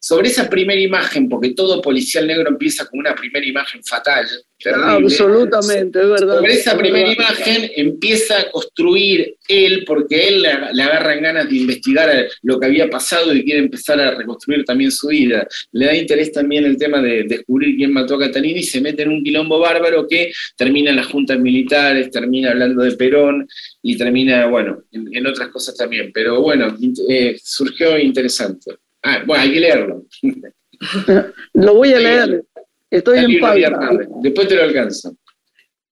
sobre, 0.00 0.28
esa 0.28 0.48
primera 0.48 0.80
imagen, 0.80 1.28
porque 1.28 1.50
todo 1.50 1.82
policial 1.82 2.28
negro 2.28 2.48
empieza 2.48 2.86
con 2.86 3.00
una 3.00 3.14
primera 3.14 3.44
imagen 3.44 3.82
fatal, 3.82 4.28
Absolutamente, 4.66 6.00
es 6.00 6.08
verdad. 6.08 6.36
Sobre 6.36 6.52
esa 6.52 6.76
primera 6.76 7.12
imagen 7.12 7.70
empieza 7.76 8.40
a 8.40 8.50
construir 8.50 9.36
él, 9.48 9.84
porque 9.86 10.28
él 10.28 10.42
le, 10.42 10.82
agarra 10.82 11.14
en 11.14 11.22
ganas 11.22 11.48
de 11.48 11.56
investigar 11.56 12.28
lo 12.42 12.60
que 12.60 12.66
había 12.66 12.90
pasado 12.90 13.34
y 13.34 13.44
quiere 13.44 13.60
empezar 13.60 13.98
a 14.00 14.14
reconstruir 14.14 14.64
también 14.64 14.92
su 14.92 15.08
vida. 15.08 15.48
Le 15.72 15.86
da 15.86 15.94
interés 15.94 16.32
también 16.32 16.64
el 16.64 16.76
tema 16.76 17.00
de 17.00 17.24
descubrir 17.24 17.76
quién 17.76 17.92
mató 17.92 18.16
a 18.16 18.20
Catalina 18.20 18.58
y 18.58 18.62
se 18.62 18.80
mete 18.80 19.02
en 19.02 19.10
un 19.10 19.24
quilombo 19.24 19.58
bárbaro 19.58 20.06
que 20.06 20.30
termina 20.56 20.90
en 20.90 20.96
las 20.96 21.06
juntas 21.06 21.38
militares, 21.38 22.10
termina 22.10 22.50
hablando 22.50 22.82
de 22.82 22.92
Perón 22.92 23.48
y 23.82 23.96
termina, 23.96 24.46
bueno, 24.46 24.82
en, 24.92 25.26
otras 25.26 25.48
cosas 25.48 25.76
también. 25.76 26.10
Pero 26.12 26.40
bueno, 26.40 26.76
eh, 27.08 27.36
surgió 27.42 27.98
interesante. 27.98 28.76
Ah, 29.02 29.22
bueno, 29.26 29.42
hay 29.42 29.52
que 29.52 29.60
leerlo. 29.60 30.04
lo 31.54 31.74
voy 31.74 31.92
a 31.92 32.00
leer. 32.00 32.44
Estoy 32.90 33.18
en 33.18 33.40
pausa. 33.40 33.70
Después 34.22 34.48
te 34.48 34.56
lo 34.56 34.64
alcanzo. 34.64 35.16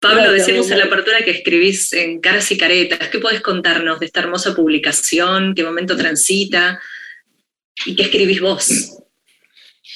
Pablo, 0.00 0.32
decimos 0.32 0.70
en 0.70 0.78
la 0.78 0.84
apertura 0.84 1.24
que 1.24 1.32
escribís 1.32 1.92
en 1.92 2.20
Caras 2.20 2.52
y 2.52 2.58
Caretas. 2.58 3.08
¿Qué 3.08 3.18
podés 3.18 3.40
contarnos 3.40 3.98
de 3.98 4.06
esta 4.06 4.20
hermosa 4.20 4.54
publicación? 4.54 5.54
¿Qué 5.54 5.64
momento 5.64 5.96
transita? 5.96 6.80
¿Y 7.84 7.96
qué 7.96 8.04
escribís 8.04 8.40
vos? 8.40 8.96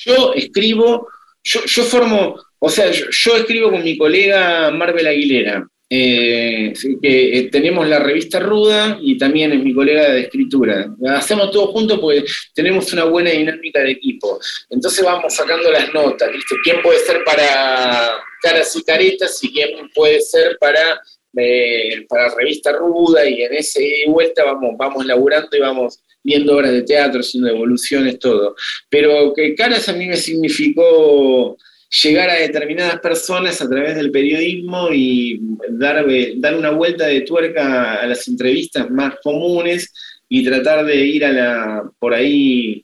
Yo 0.04 0.34
escribo, 0.34 1.08
yo, 1.44 1.84
formo, 1.84 2.36
o 2.58 2.68
sea, 2.68 2.90
yo, 2.90 3.36
escribo 3.36 3.70
con 3.70 3.84
mi 3.84 3.96
colega 3.96 4.70
Marvel 4.72 5.06
Aguilera. 5.06 5.68
Eh, 5.94 6.72
que 7.02 7.38
eh, 7.38 7.50
tenemos 7.50 7.86
la 7.86 7.98
revista 7.98 8.40
Ruda 8.40 8.98
y 9.02 9.18
también 9.18 9.52
es 9.52 9.62
mi 9.62 9.74
colega 9.74 10.10
de 10.10 10.22
escritura. 10.22 10.90
Hacemos 11.08 11.50
todo 11.50 11.66
juntos 11.66 11.98
porque 12.00 12.24
tenemos 12.54 12.90
una 12.94 13.04
buena 13.04 13.28
dinámica 13.28 13.80
de 13.80 13.90
equipo. 13.90 14.40
Entonces 14.70 15.04
vamos 15.04 15.34
sacando 15.34 15.70
las 15.70 15.92
notas, 15.92 16.30
¿Quién 16.64 16.80
puede 16.80 16.98
ser 17.00 17.22
para 17.24 18.08
caras 18.40 18.74
y 18.74 18.82
caretas 18.84 19.38
y 19.44 19.52
quién 19.52 19.90
puede 19.94 20.22
ser 20.22 20.56
para, 20.58 20.98
eh, 21.36 22.06
para 22.08 22.34
revista 22.36 22.72
Ruda? 22.72 23.28
Y 23.28 23.42
en 23.42 23.52
ese 23.52 24.04
vuelta 24.06 24.44
vamos, 24.44 24.74
vamos 24.78 25.04
laburando 25.04 25.54
y 25.54 25.60
vamos 25.60 26.00
viendo 26.24 26.56
obras 26.56 26.72
de 26.72 26.84
teatro, 26.84 27.20
haciendo 27.20 27.50
evoluciones, 27.50 28.18
todo. 28.18 28.56
Pero 28.88 29.34
que 29.34 29.54
caras 29.54 29.86
a 29.90 29.92
mí 29.92 30.06
me 30.06 30.16
significó 30.16 31.58
llegar 31.92 32.30
a 32.30 32.34
determinadas 32.34 33.00
personas 33.00 33.60
a 33.60 33.68
través 33.68 33.96
del 33.96 34.10
periodismo 34.10 34.88
y 34.92 35.40
dar, 35.70 36.06
dar 36.36 36.56
una 36.56 36.70
vuelta 36.70 37.06
de 37.06 37.20
tuerca 37.20 38.00
a 38.00 38.06
las 38.06 38.26
entrevistas 38.28 38.90
más 38.90 39.16
comunes 39.22 39.92
y 40.28 40.42
tratar 40.42 40.86
de 40.86 40.96
ir 41.04 41.24
a 41.24 41.32
la, 41.32 41.90
por 41.98 42.14
ahí, 42.14 42.82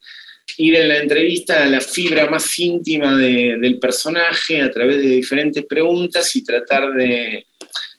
ir 0.59 0.75
en 0.75 0.89
la 0.89 0.99
entrevista 0.99 1.63
a 1.63 1.67
la 1.67 1.81
fibra 1.81 2.29
más 2.29 2.59
íntima 2.59 3.17
del 3.17 3.79
personaje 3.79 4.61
a 4.61 4.71
través 4.71 4.99
de 4.99 5.09
diferentes 5.09 5.65
preguntas 5.65 6.37
y 6.37 6.45
tratar 6.45 6.93
de, 6.93 7.47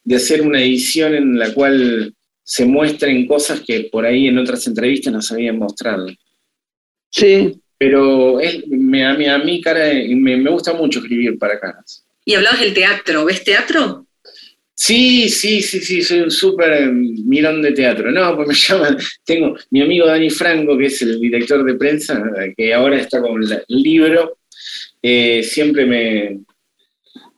de 0.04 0.16
hacer 0.16 0.42
una 0.42 0.62
edición 0.62 1.16
en 1.16 1.40
la 1.40 1.52
cual 1.54 2.14
se 2.44 2.66
muestren 2.66 3.26
cosas 3.26 3.62
que 3.62 3.90
por 3.92 4.06
ahí 4.06 4.28
en 4.28 4.38
otras 4.38 4.68
entrevistas 4.68 5.12
nos 5.12 5.32
habían 5.32 5.58
mostrado. 5.58 6.08
Sí, 7.10 7.60
pero 7.80 8.38
me, 8.68 9.06
a, 9.06 9.14
mí, 9.14 9.26
a 9.26 9.38
mí 9.38 9.62
cara, 9.62 9.86
me, 10.10 10.36
me, 10.36 10.50
gusta 10.52 10.74
mucho 10.74 11.00
escribir 11.00 11.40
para 11.40 11.60
caras. 11.60 12.06
Y 12.26 12.36
hablabas 12.36 12.60
del 12.60 12.74
teatro, 12.74 13.24
¿ves 13.24 13.42
teatro? 13.42 14.06
Sí, 14.76 15.30
sí, 15.30 15.62
sí, 15.62 15.80
sí, 15.80 16.02
soy 16.02 16.20
un 16.20 16.32
súper 16.32 16.74
eh, 16.74 16.92
mirón 16.92 17.62
de 17.62 17.72
teatro. 17.72 18.12
No, 18.12 18.36
pues 18.36 18.48
me 18.50 18.54
llaman, 18.78 18.98
tengo 19.24 19.58
mi 19.72 19.82
amigo 19.82 20.06
Dani 20.06 20.30
Franco, 20.30 20.78
que 20.78 20.88
es 20.88 21.02
el 21.02 21.22
director 21.22 21.64
de 21.64 21.76
prensa, 21.76 22.22
que 22.56 22.74
ahora 22.74 22.98
está 22.98 23.22
con 23.22 23.42
el 23.42 23.64
libro, 23.70 24.40
eh, 25.02 25.42
siempre 25.44 25.86
me, 25.86 26.42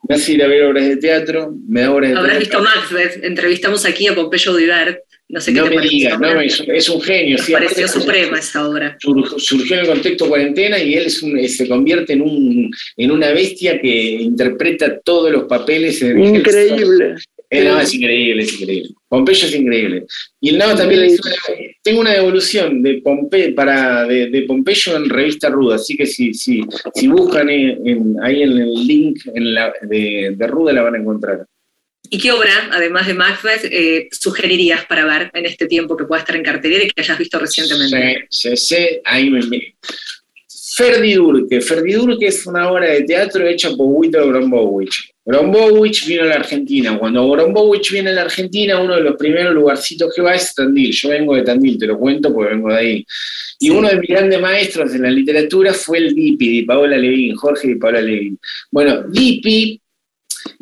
me 0.10 0.16
hace 0.16 0.34
ir 0.34 0.44
a 0.44 0.48
ver 0.48 0.64
obras 0.64 0.88
de 0.88 0.98
teatro, 0.98 1.54
me 1.68 1.82
da 1.82 1.92
obras 1.92 2.12
de 2.12 2.18
Habrás 2.18 2.40
visto 2.40 2.62
Macbeth, 2.62 3.24
entrevistamos 3.24 3.86
aquí 3.86 4.08
a 4.08 4.16
Pompeyo 4.16 4.56
Diver, 4.56 5.04
no 5.32 5.40
sé 5.40 5.54
qué 5.54 5.60
no 5.60 5.70
te 5.70 5.76
me 5.78 5.88
digas, 5.88 6.20
no, 6.20 6.42
es, 6.42 6.62
es, 6.68 6.90
un 6.90 7.02
genio. 7.02 7.38
Me 7.48 7.54
pareció 7.54 7.88
suprema 7.88 8.38
esa 8.38 8.68
obra. 8.68 8.98
Surgió 9.00 9.78
en 9.78 9.82
el 9.82 9.88
contexto 9.88 10.28
cuarentena 10.28 10.78
y 10.78 10.96
él 10.96 11.06
es 11.06 11.24
un, 11.24 11.48
se 11.48 11.70
convierte 11.70 12.14
en, 12.14 12.22
un, 12.22 12.70
en 12.98 13.12
una 13.12 13.32
bestia 13.32 13.80
que 13.80 13.88
interpreta 13.88 15.00
todos 15.00 15.32
los 15.32 15.46
papeles. 15.46 16.02
Increíble. 16.02 17.16
El 17.50 17.66
Nava 17.66 17.84
es 17.84 17.94
increíble, 17.94 18.44
es 18.44 18.62
increíble. 18.62 18.90
Pompeyo 19.10 19.46
es 19.48 19.56
increíble. 19.56 20.06
Y 20.40 20.50
el 20.50 20.58
Nava 20.58 20.76
también 20.76 21.02
le 21.02 21.08
hizo 21.08 21.24
Tengo 21.84 22.00
una 22.00 22.14
devolución 22.14 22.82
de, 22.82 23.02
Pompe, 23.02 23.52
para, 23.52 24.06
de, 24.06 24.30
de, 24.30 24.42
Pompeyo 24.44 24.96
en 24.96 25.10
Revista 25.10 25.50
Ruda, 25.50 25.76
así 25.76 25.98
que 25.98 26.06
si, 26.06 26.34
si, 26.34 26.62
si 26.94 27.08
buscan 27.08 27.50
en, 27.50 28.16
ahí 28.22 28.44
en 28.44 28.52
el 28.58 28.74
link 28.74 29.20
en 29.34 29.54
la, 29.54 29.74
de, 29.82 30.34
de, 30.38 30.48
Ruda 30.48 30.72
la 30.72 30.84
van 30.84 30.96
a 30.96 31.00
encontrar. 31.00 31.46
¿Y 32.14 32.20
qué 32.20 32.30
obra, 32.34 32.70
además 32.74 33.08
de 33.08 33.14
Macbeth, 33.14 33.64
eh, 33.64 34.10
sugerirías 34.12 34.86
para 34.86 35.06
ver 35.06 35.32
en 35.34 35.46
este 35.46 35.66
tiempo 35.66 35.96
que 35.96 36.04
pueda 36.04 36.20
estar 36.20 36.36
en 36.36 36.44
cartelera 36.44 36.84
y 36.84 36.90
que 36.90 37.00
hayas 37.00 37.18
visto 37.18 37.40
recientemente? 37.40 38.28
Sí, 38.30 38.50
sí, 38.50 38.58
sí 38.58 38.88
ahí 39.06 39.30
me. 39.30 39.76
Ferdi 40.76 41.14
Durke. 41.14 41.62
Ferdi 41.62 41.94
Durke 41.94 42.28
es 42.28 42.46
una 42.46 42.70
obra 42.70 42.88
de 42.88 43.04
teatro 43.04 43.48
hecha 43.48 43.70
por 43.78 43.88
Wito 43.88 44.28
Grombowicz. 44.28 45.10
Grombowicz 45.24 46.06
vino 46.06 46.24
a 46.24 46.26
la 46.26 46.36
Argentina. 46.36 47.00
Cuando 47.00 47.30
Grombowicz 47.30 47.92
viene 47.92 48.10
a 48.10 48.14
la 48.14 48.22
Argentina, 48.24 48.82
uno 48.82 48.96
de 48.96 49.04
los 49.04 49.16
primeros 49.16 49.54
lugarcitos 49.54 50.14
que 50.14 50.22
va 50.22 50.36
es 50.36 50.54
Tandil. 50.54 50.92
Yo 50.92 51.10
vengo 51.10 51.36
de 51.36 51.44
Tandil, 51.44 51.78
te 51.78 51.88
lo 51.88 51.98
cuento 51.98 52.34
porque 52.34 52.56
vengo 52.56 52.74
de 52.74 52.78
ahí. 52.78 53.06
Y 53.58 53.70
uno 53.70 53.88
de 53.88 53.96
mis 53.96 54.10
grandes 54.10 54.42
maestros 54.42 54.94
en 54.94 55.04
la 55.04 55.12
literatura 55.12 55.74
fue 55.74 56.00
el 56.00 56.14
Dipi, 56.14 56.60
de 56.60 56.66
Paola 56.66 56.98
Levín, 56.98 57.36
Jorge 57.36 57.70
de 57.70 57.76
Paola 57.78 58.02
Levín. 58.02 58.38
Bueno, 58.70 59.04
Dipi 59.08 59.80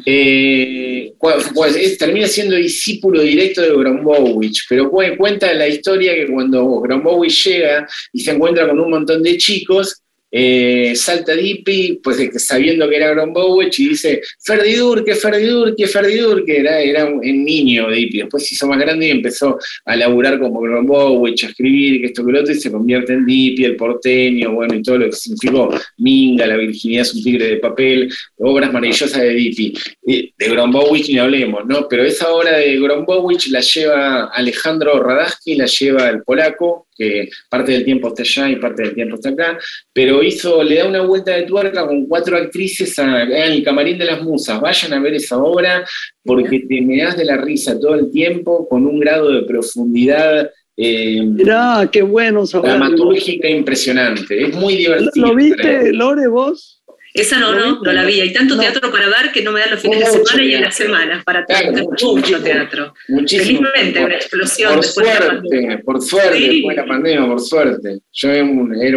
eh, 0.05 1.13
pues, 1.19 1.75
es, 1.75 1.97
termina 1.97 2.27
siendo 2.27 2.55
discípulo 2.55 3.21
directo 3.21 3.61
de 3.61 3.75
Grombowicz, 3.75 4.65
pero 4.67 4.89
cuenta 4.89 5.53
la 5.53 5.67
historia 5.67 6.15
que 6.15 6.27
cuando 6.27 6.79
Grombowicz 6.81 7.43
llega 7.45 7.87
y 8.13 8.21
se 8.21 8.31
encuentra 8.31 8.67
con 8.67 8.79
un 8.79 8.89
montón 8.89 9.23
de 9.23 9.37
chicos, 9.37 10.01
eh, 10.31 10.93
salta 10.95 11.33
Dipi, 11.33 11.99
pues 12.03 12.17
sabiendo 12.37 12.87
que 12.87 12.97
era 12.97 13.11
Grombowicz, 13.11 13.79
y 13.79 13.89
dice, 13.89 14.21
Ferdi 14.39 14.75
Durke, 14.75 15.15
Ferdi 15.15 15.45
Durke, 15.45 15.87
Ferdi 15.87 16.17
Durke, 16.17 16.59
era, 16.59 16.79
era 16.81 17.05
un, 17.05 17.19
niño 17.21 17.89
Dipi, 17.89 18.19
después 18.19 18.45
se 18.47 18.55
hizo 18.55 18.67
más 18.67 18.79
grande 18.79 19.07
y 19.07 19.11
empezó 19.11 19.57
a 19.85 19.95
laburar 19.95 20.39
como 20.39 20.61
Grombowicz, 20.61 21.43
a 21.43 21.47
escribir, 21.47 22.01
que 22.01 22.07
esto 22.07 22.25
que 22.25 22.31
lo 22.31 22.41
otro, 22.41 22.53
y 22.53 22.59
se 22.59 22.71
convierte 22.71 23.13
en 23.13 23.25
Dipi, 23.25 23.65
el 23.65 23.75
porteño, 23.75 24.53
bueno, 24.53 24.75
y 24.75 24.83
todo 24.83 24.99
lo 24.99 25.09
que 25.09 25.15
significó 25.15 25.73
Minga, 25.97 26.45
la 26.45 26.57
virginidad 26.57 27.01
es 27.03 27.13
un 27.13 27.23
tigre 27.23 27.47
de 27.47 27.57
papel, 27.57 28.11
obras 28.37 28.71
maravillosas 28.71 29.21
de 29.21 29.29
Dipi. 29.33 29.73
De 30.09 30.49
Grombowicz 30.49 31.07
ni 31.09 31.19
hablemos, 31.19 31.67
¿no? 31.67 31.87
Pero 31.87 32.03
esa 32.03 32.29
obra 32.29 32.57
de 32.57 32.79
Grombowicz 32.79 33.47
la 33.49 33.59
lleva 33.59 34.25
Alejandro 34.33 35.03
Radaski, 35.03 35.53
la 35.53 35.67
lleva 35.67 36.09
el 36.09 36.23
polaco, 36.23 36.87
que 36.95 37.29
parte 37.47 37.73
del 37.73 37.85
tiempo 37.85 38.07
está 38.07 38.23
allá 38.23 38.49
y 38.49 38.55
parte 38.55 38.81
del 38.81 38.95
tiempo 38.95 39.15
está 39.15 39.29
acá, 39.29 39.59
pero 39.93 40.23
hizo, 40.23 40.63
le 40.63 40.77
da 40.77 40.87
una 40.87 41.01
vuelta 41.01 41.35
de 41.35 41.43
tuerca 41.43 41.85
con 41.85 42.07
cuatro 42.07 42.37
actrices 42.37 42.97
en 42.97 43.07
el 43.07 43.63
camarín 43.63 43.99
de 43.99 44.05
las 44.05 44.23
musas. 44.23 44.59
Vayan 44.59 44.93
a 44.93 44.99
ver 44.99 45.13
esa 45.13 45.37
obra 45.37 45.85
porque 46.23 46.61
te 46.61 46.81
me 46.81 47.03
das 47.03 47.15
de 47.15 47.25
la 47.25 47.37
risa 47.37 47.79
todo 47.79 47.93
el 47.93 48.09
tiempo 48.09 48.67
con 48.67 48.87
un 48.87 48.99
grado 48.99 49.31
de 49.31 49.43
profundidad. 49.43 50.49
Eh, 50.75 51.21
Mirá, 51.21 51.87
qué 51.91 52.01
bueno 52.01 52.45
Dramatúrgica 52.45 53.47
impresionante. 53.47 54.43
Es 54.43 54.55
muy 54.55 54.75
divertido. 54.75 55.27
¿Lo 55.27 55.35
viste, 55.35 55.93
Lore, 55.93 56.27
vos? 56.27 56.78
Esa 57.13 57.39
no, 57.39 57.55
no, 57.55 57.81
no 57.81 57.91
la 57.91 58.05
vi. 58.05 58.21
Hay 58.21 58.31
tanto 58.31 58.57
teatro 58.57 58.91
para 58.91 59.07
ver 59.07 59.31
que 59.33 59.41
no 59.41 59.51
me 59.51 59.61
dan 59.61 59.71
los 59.71 59.81
fines 59.81 59.99
de 59.99 60.05
semana 60.05 60.43
y 60.43 60.53
en 60.53 60.61
las 60.61 60.75
semanas 60.75 61.23
para 61.23 61.45
tener 61.45 61.83
mucho, 61.83 62.41
teatro. 62.41 62.93
Muchísimo. 63.07 63.67
Felizmente, 63.73 64.05
una 64.05 64.15
explosión. 64.15 64.75
Por 64.75 64.83
suerte, 64.85 65.81
por 65.83 66.01
suerte, 66.01 66.39
después 66.39 66.75
de 66.75 66.81
la 66.81 66.87
pandemia, 66.87 67.27
por 67.27 67.41
suerte. 67.41 67.99
Yo 68.11 68.29
era 68.31 68.43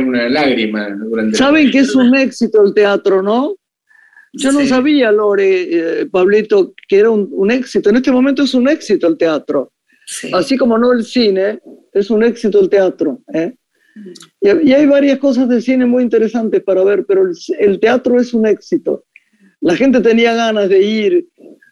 una 0.00 0.28
lágrima 0.28 0.88
durante 0.90 1.38
Saben 1.38 1.70
que 1.70 1.78
es 1.78 1.94
un 1.94 2.14
éxito 2.14 2.62
el 2.64 2.74
teatro, 2.74 3.22
¿no? 3.22 3.56
Yo 4.34 4.50
no 4.50 4.64
sabía, 4.66 5.12
Lore, 5.12 6.00
eh, 6.00 6.06
Pablito, 6.06 6.74
que 6.88 6.98
era 6.98 7.10
un, 7.10 7.28
un, 7.32 7.50
éxito. 7.50 7.90
En 7.90 7.96
este 7.96 8.10
momento 8.10 8.42
es 8.42 8.54
un 8.54 8.66
éxito 8.66 9.06
el 9.06 9.18
teatro. 9.18 9.72
Sí. 10.06 10.30
Así 10.32 10.56
como 10.56 10.78
no 10.78 10.92
el 10.92 11.04
cine, 11.04 11.60
es 11.92 12.10
un 12.10 12.22
éxito 12.22 12.60
el 12.60 12.70
teatro. 12.70 13.20
¿eh? 13.32 13.52
Y, 14.40 14.72
hay 14.72 14.86
varias 14.86 15.18
cosas 15.18 15.48
de 15.48 15.60
cine 15.60 15.86
muy 15.86 16.02
interesantes 16.02 16.62
para 16.62 16.84
ver, 16.84 17.04
pero 17.06 17.24
el, 17.58 17.80
teatro 17.80 18.20
es 18.20 18.32
un 18.34 18.46
éxito. 18.46 19.04
La 19.60 19.76
gente 19.76 20.00
tenía 20.00 20.34
ganas 20.34 20.68
de 20.68 20.82
ir, 20.82 21.26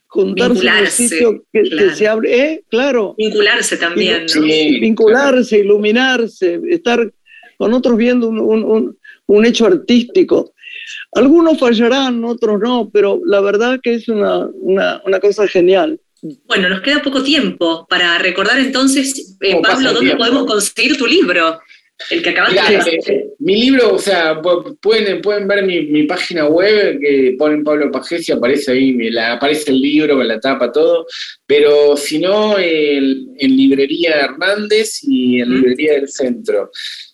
juntarse 0.07 0.67
en 0.67 0.85
un 0.85 0.87
sitio 0.87 1.45
que, 1.53 1.95
se 1.95 2.09
abre, 2.09 2.39
¿eh? 2.39 2.65
Claro. 2.69 3.15
Vincularse 3.17 3.77
también. 3.77 4.27
vincularse, 4.81 5.59
iluminarse, 5.59 6.61
estar 6.69 7.13
con 7.59 7.75
otros 7.75 7.97
viendo 7.97 8.29
un, 8.29 8.39
un, 8.39 8.99
un, 9.27 9.47
hecho 9.47 9.67
artístico. 9.67 10.55
Algunos 11.13 11.59
fallarán, 11.59 12.25
otros 12.25 12.61
no, 12.61 12.89
pero 12.91 13.21
la 13.25 13.41
verdad 13.41 13.81
que 13.83 13.95
es 13.95 14.09
una, 14.09 14.47
una, 14.47 15.03
una 15.05 15.21
cosa 15.21 15.47
genial. 15.47 16.01
Bueno, 16.47 16.69
nos 16.69 16.83
queda 16.83 17.03
poco 17.03 17.23
tiempo 17.23 17.87
para 17.89 18.19
recordar 18.19 18.59
entonces, 18.59 19.37
eh, 19.41 19.61
Pablo, 19.63 19.93
dónde 19.93 20.17
podemos 20.17 20.47
conseguir 20.47 20.97
tu 20.97 21.07
libro. 21.07 21.61
El 22.09 22.23
que 22.23 22.31
acabas 22.31 22.55
de 22.55 23.01
eh, 23.07 23.27
Mi 23.39 23.61
libro, 23.61 23.95
o 23.95 23.99
sea, 23.99 24.41
pueden, 24.81 25.21
pueden 25.21 25.47
ver 25.47 25.65
mi, 25.65 25.83
mi 25.83 26.05
página 26.05 26.47
web 26.47 26.99
que 27.01 27.35
ponen 27.39 27.63
Pablo 27.63 27.91
Pajés 27.91 28.29
y 28.29 28.33
aparece 28.33 28.73
ahí, 28.73 28.93
la, 29.11 29.33
aparece 29.33 29.71
el 29.71 29.81
libro 29.81 30.17
con 30.17 30.27
la 30.27 30.41
tapa, 30.41 30.73
todo. 30.73 31.07
Pero 31.47 31.97
si 31.97 32.19
no, 32.19 32.59
en 32.59 33.57
Librería 33.57 34.21
Hernández 34.21 35.01
y 35.03 35.41
en 35.41 35.55
Librería 35.55 35.95
del 35.95 36.09
Centro. 36.09 36.71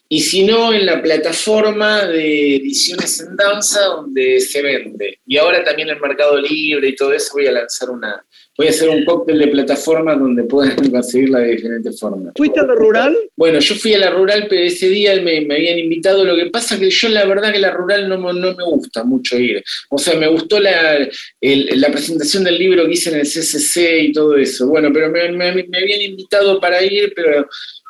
Y 0.09 0.21
si 0.21 0.45
no, 0.45 0.73
en 0.73 0.87
la 0.87 1.03
plataforma 1.03 2.07
de 2.07 2.57
ediciones 2.57 3.21
en 3.21 3.35
danza 3.35 3.81
donde 3.87 4.41
se 4.41 4.63
vende. 4.63 5.19
Y 5.27 5.37
ahora 5.37 5.65
también 5.65 5.89
el 5.89 6.01
Mercado 6.01 6.41
Libre 6.41 6.89
y 6.89 6.95
todo 6.95 7.13
eso 7.13 7.33
voy 7.35 7.49
a 7.49 7.53
lanzar 7.53 7.91
una, 7.91 8.25
voy 8.57 8.67
a 8.67 8.71
hacer 8.71 8.89
un 8.89 9.05
cóctel 9.05 9.39
de 9.39 9.49
plataformas 9.49 10.19
donde 10.19 10.45
puedan 10.45 10.77
conseguirla 10.91 11.41
de 11.41 11.53
diferentes 11.53 11.99
formas. 11.99 12.33
¿Fuiste 12.37 12.61
a 12.61 12.65
la 12.65 12.75
rural? 12.75 13.17
Bueno, 13.37 13.59
yo 13.59 13.75
fui 13.75 13.95
a 13.95 13.99
la 13.99 14.11
rural, 14.11 14.47
pero 14.49 14.63
ese 14.63 14.89
día 14.89 15.21
me, 15.21 15.43
me 15.43 15.57
habían 15.57 15.79
invitado. 15.79 16.25
Lo 16.25 16.37
que 16.37 16.47
pasa 16.47 16.75
es 16.75 16.81
que 16.81 16.91
yo 16.91 17.09
la 17.09 17.25
verdad 17.27 17.53
que 17.53 17.59
la 17.59 17.71
rural 17.71 18.09
no, 18.09 18.17
no 18.17 18.55
me 18.55 18.65
gusta 18.65 19.05
mucho 19.05 19.39
ir. 19.39 19.63
O 19.91 19.99
sea, 19.99 20.19
me 20.19 20.29
gustó 20.29 20.59
la, 20.61 21.09
el, 21.41 21.81
la 21.81 21.91
presentación 21.91 22.45
del 22.45 22.59
libro 22.59 22.87
que 22.87 22.93
hice 22.93 23.11
en 23.11 23.17
el 23.17 23.27
CCC 23.27 24.01
y 24.01 24.13
todo 24.13 24.37
eso. 24.37 24.67
Bueno, 24.67 24.91
pero 24.93 25.11
me, 25.11 25.31
me, 25.33 25.53
me 25.53 25.79
habían 25.79 26.03
invitado 26.03 26.61
para 26.61 26.83
ir, 26.83 27.13
pero 27.15 27.47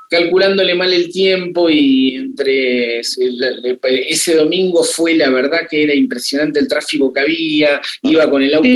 calculándole 0.08 0.74
mal 0.74 0.92
el 0.92 1.10
tiempo 1.10 1.68
y 1.68 2.14
entre 2.14 3.00
ese 3.00 4.34
domingo 4.36 4.84
fue 4.84 5.14
la 5.14 5.30
verdad 5.30 5.60
que 5.68 5.82
era 5.82 5.94
impresionante 5.94 6.60
el 6.60 6.68
tráfico 6.68 7.12
que 7.12 7.20
había, 7.20 7.80
iba 8.02 8.30
con 8.30 8.42
el 8.42 8.54
auto 8.54 8.68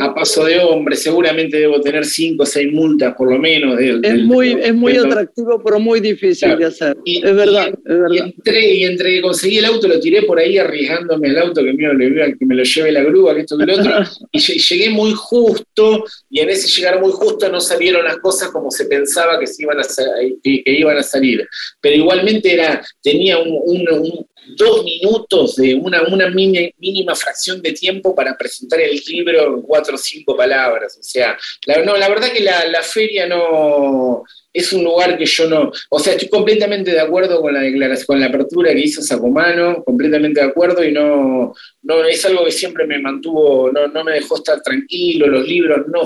a 0.00 0.14
paso 0.14 0.44
de 0.44 0.58
hombre, 0.58 0.96
seguramente 0.96 1.58
debo 1.58 1.80
tener 1.80 2.04
cinco 2.04 2.42
o 2.42 2.46
seis 2.46 2.72
multas 2.72 3.14
por 3.14 3.30
lo 3.30 3.38
menos. 3.38 3.78
es, 3.80 4.22
muy, 4.22 4.56
es 4.60 4.74
muy 4.74 4.96
atractivo, 4.96 5.62
pero 5.62 5.78
muy 5.78 6.00
difícil 6.00 6.56
de 6.56 6.66
hacer. 6.66 6.96
es 7.04 7.22
verdad, 7.22 7.68
es 7.68 7.98
verdad. 7.98 8.14
Y 8.14 8.18
entre, 8.18 8.74
y 8.74 8.84
entre 8.84 9.14
que 9.14 9.22
conseguí 9.22 9.58
el 9.58 9.64
auto, 9.66 9.88
lo 9.88 10.00
tiré 10.00 10.22
por 10.22 10.38
ahí 10.38 10.58
arriesgándome 10.58 11.28
el 11.28 11.38
auto 11.38 11.62
que 11.62 11.72
me, 11.72 12.36
que 12.38 12.46
me 12.46 12.54
lo 12.54 12.62
lleve 12.62 12.92
la 12.92 13.02
grúa, 13.02 13.34
que 13.34 13.40
esto 13.40 13.56
que 13.58 13.66
lo 13.66 13.74
otro, 13.74 13.92
y 14.32 14.38
llegué 14.40 14.90
muy 14.90 15.12
justo, 15.14 16.04
y 16.28 16.40
en 16.40 16.50
ese 16.50 16.68
llegar 16.68 17.00
muy 17.00 17.12
justo 17.12 17.48
no 17.50 17.60
salieron 17.60 18.04
las 18.04 18.18
cosas 18.18 18.50
como 18.50 18.70
se 18.70 18.86
pensaba 18.86 19.38
que 19.38 19.46
se 19.46 19.62
iban 19.62 19.78
a 19.78 19.82
hacer 19.82 19.99
que, 20.42 20.62
iban 20.64 20.96
a 20.96 21.02
salir. 21.02 21.46
Pero 21.80 21.96
igualmente 21.96 22.52
era, 22.52 22.84
tenía 23.02 23.38
un, 23.38 24.26
dos 24.56 24.84
minutos 24.84 25.56
de 25.56 25.74
una, 25.74 26.02
una 26.02 26.28
mínima 26.30 27.14
fracción 27.14 27.60
de 27.62 27.72
tiempo 27.72 28.14
para 28.14 28.36
presentar 28.36 28.80
el 28.80 29.00
libro 29.06 29.56
en 29.56 29.62
cuatro 29.62 29.94
o 29.94 29.98
cinco 29.98 30.36
palabras. 30.36 30.96
O 30.98 31.02
sea, 31.02 31.36
la, 31.66 31.84
no, 31.84 31.96
la 31.96 32.08
verdad 32.08 32.32
que 32.32 32.40
la, 32.40 32.66
la 32.66 32.82
feria 32.82 33.26
no 33.26 34.24
es 34.52 34.72
un 34.72 34.82
lugar 34.82 35.16
que 35.16 35.26
yo 35.26 35.48
no, 35.48 35.70
o 35.90 35.98
sea, 35.98 36.14
estoy 36.14 36.28
completamente 36.28 36.90
de 36.90 37.00
acuerdo 37.00 37.40
con 37.40 37.54
la 37.54 37.60
declaración, 37.60 38.06
con 38.06 38.20
la 38.20 38.26
apertura 38.26 38.72
que 38.72 38.80
hizo 38.80 39.00
Sacomano, 39.00 39.84
completamente 39.84 40.40
de 40.40 40.46
acuerdo 40.46 40.84
y 40.84 40.92
no, 40.92 41.54
no 41.82 42.04
es 42.04 42.24
algo 42.24 42.44
que 42.44 42.50
siempre 42.50 42.86
me 42.86 42.98
mantuvo, 42.98 43.70
no, 43.70 43.86
no 43.88 44.04
me 44.04 44.12
dejó 44.12 44.36
estar 44.36 44.60
tranquilo, 44.60 45.28
los 45.28 45.46
libros 45.46 45.86
no. 45.88 46.02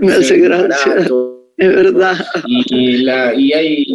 me 0.00 0.12
hace 0.14 0.38
gracia. 0.38 1.06
Es 1.56 1.68
verdad. 1.68 2.16
Y, 2.46 2.98
la, 2.98 3.34
y 3.34 3.52
hay. 3.52 3.86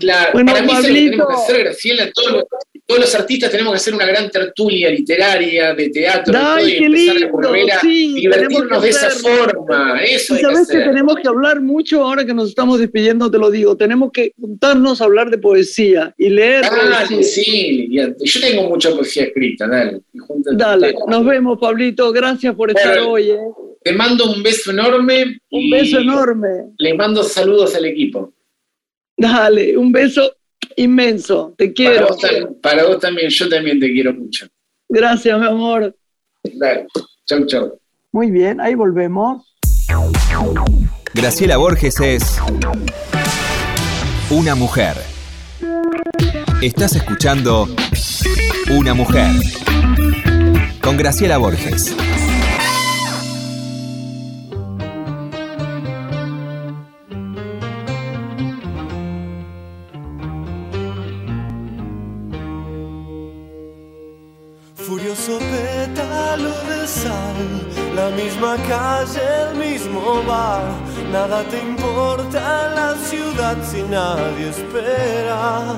La, 0.00 0.28
bueno, 0.32 0.52
para 0.52 0.62
mí 0.64 0.68
Pablito, 0.68 1.26
que 1.26 1.34
hacer, 1.34 1.64
Graciela, 1.64 2.08
todo 2.12 2.30
lo, 2.30 2.46
todos 2.86 3.00
los 3.00 3.14
artistas 3.16 3.50
tenemos 3.50 3.72
que 3.72 3.76
hacer 3.78 3.94
una 3.94 4.06
gran 4.06 4.30
tertulia 4.30 4.90
literaria, 4.90 5.74
de 5.74 5.88
teatro, 5.88 6.38
Ay, 6.40 6.70
y 6.70 6.84
empezar 6.84 7.14
lindo, 7.16 7.26
a 7.26 7.30
correr 7.32 7.72
a 7.72 7.80
sí, 7.80 8.14
divertirnos 8.14 8.80
de 8.82 8.88
esa 8.90 9.10
forma. 9.10 10.00
Eso 10.04 10.34
Y 10.34 10.36
hay 10.36 10.42
que 10.44 10.52
sabes 10.52 10.68
que 10.68 10.78
tenemos 10.78 11.16
que 11.16 11.26
hablar 11.26 11.60
mucho 11.60 12.04
ahora 12.04 12.24
que 12.24 12.32
nos 12.32 12.50
estamos 12.50 12.78
despidiendo, 12.78 13.28
te 13.28 13.38
lo 13.38 13.50
digo. 13.50 13.76
Tenemos 13.76 14.12
que 14.12 14.30
juntarnos 14.40 15.00
a 15.00 15.04
hablar 15.04 15.30
de 15.30 15.38
poesía 15.38 16.14
y 16.16 16.28
leer 16.28 16.62
Dale, 16.62 17.16
poesía. 17.16 17.22
sí, 17.24 17.88
y- 17.90 17.96
yo 17.96 18.40
tengo 18.40 18.68
mucha 18.68 18.90
poesía 18.90 19.24
escrita, 19.24 19.66
dale. 19.66 20.00
y 20.14 20.18
Dale, 20.56 20.94
nos 21.08 21.24
vemos, 21.24 21.58
Pablito. 21.58 22.12
Gracias 22.12 22.54
por 22.54 22.70
estar 22.70 23.00
hoy. 23.00 23.30
¿eh? 23.32 23.38
Te 23.86 23.92
mando 23.92 24.32
un 24.32 24.42
beso 24.42 24.72
enorme. 24.72 25.38
Un 25.48 25.70
beso 25.70 26.00
enorme. 26.00 26.48
Le 26.76 26.94
mando 26.94 27.22
saludos 27.22 27.72
al 27.76 27.84
equipo. 27.84 28.32
Dale, 29.16 29.76
un 29.78 29.92
beso 29.92 30.28
inmenso. 30.74 31.54
Te 31.56 31.66
Para 31.66 31.74
quiero. 31.74 32.08
vos, 32.08 32.18
tam- 32.18 32.60
para 32.60 32.84
vos 32.84 32.98
también, 32.98 33.30
yo 33.30 33.48
también 33.48 33.78
te 33.78 33.92
quiero 33.92 34.12
mucho. 34.12 34.48
Gracias, 34.88 35.38
mi 35.38 35.46
amor. 35.46 35.96
Dale, 36.42 36.88
chau, 37.26 37.46
chau. 37.46 37.78
Muy 38.10 38.32
bien, 38.32 38.60
ahí 38.60 38.74
volvemos. 38.74 39.54
Graciela 41.14 41.56
Borges 41.56 42.00
es 42.00 42.42
una 44.30 44.56
mujer. 44.56 44.96
Estás 46.60 46.96
escuchando 46.96 47.68
Una 48.68 48.94
mujer 48.94 49.30
con 50.82 50.96
Graciela 50.96 51.38
Borges. 51.38 51.94
Nada 71.12 71.44
te 71.44 71.60
importa 71.60 72.70
la 72.74 72.94
ciudad 72.94 73.56
si 73.62 73.82
nadie 73.82 74.48
espera. 74.48 75.76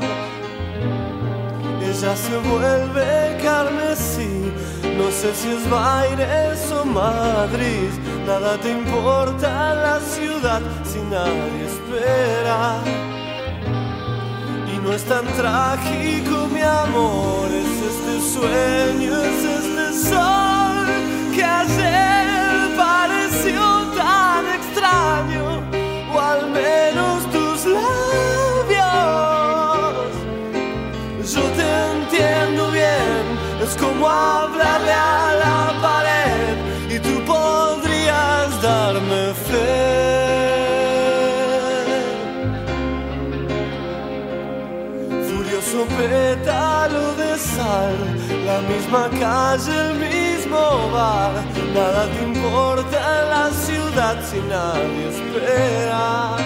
Ella 1.83 2.16
se 2.16 2.37
vuelve 2.48 3.38
carmesí, 3.42 4.53
no 4.96 5.11
sé 5.11 5.35
si 5.35 5.48
es 5.51 5.68
Baires 5.68 6.70
o 6.70 6.85
Madrid. 6.85 7.90
Nada 8.27 8.57
te 8.59 8.70
importa 8.70 9.74
la 9.74 10.01
ciudad 10.01 10.62
si 10.85 11.01
nadie 11.01 11.66
espera. 11.66 12.77
Y 14.72 14.79
no 14.79 14.92
es 14.92 15.05
tan 15.05 15.27
trágico, 15.37 16.46
mi 16.53 16.62
amor, 16.62 17.48
es 17.62 17.74
este 17.92 18.14
sueño, 18.35 19.20
es 19.20 19.44
este 19.44 20.11
sol 20.11 20.87
que 21.35 21.44
ayer 21.44 22.38
misma 48.88 49.11
calle, 49.20 49.90
el 49.90 49.98
mismo 49.98 50.90
bar. 50.92 51.33
Nada 51.74 52.07
te 52.07 52.24
importa 52.24 52.96
en 53.20 53.31
la 53.31 53.51
ciudad 53.51 54.16
si 54.24 54.38
nadie 54.48 55.09
espera. 55.09 56.37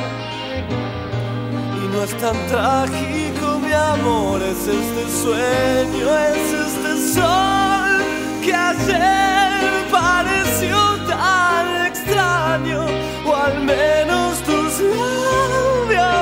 Y 1.77 1.89
no 1.93 2.03
es 2.03 2.17
tan 2.19 2.37
trágico, 2.49 3.59
mi 3.61 3.73
amor, 3.73 4.43
es 4.43 4.67
este 4.67 5.05
sueño, 5.23 6.07
es 6.19 6.53
este 6.67 6.93
sol 7.15 8.03
que 8.43 8.53
ayer 8.53 9.53
pareció 9.91 10.77
tan 11.09 11.87
extraño, 11.87 12.87
o 13.25 13.37
al 13.37 13.61
menos 13.63 14.39
tus 14.43 14.81
labios. 14.81 16.13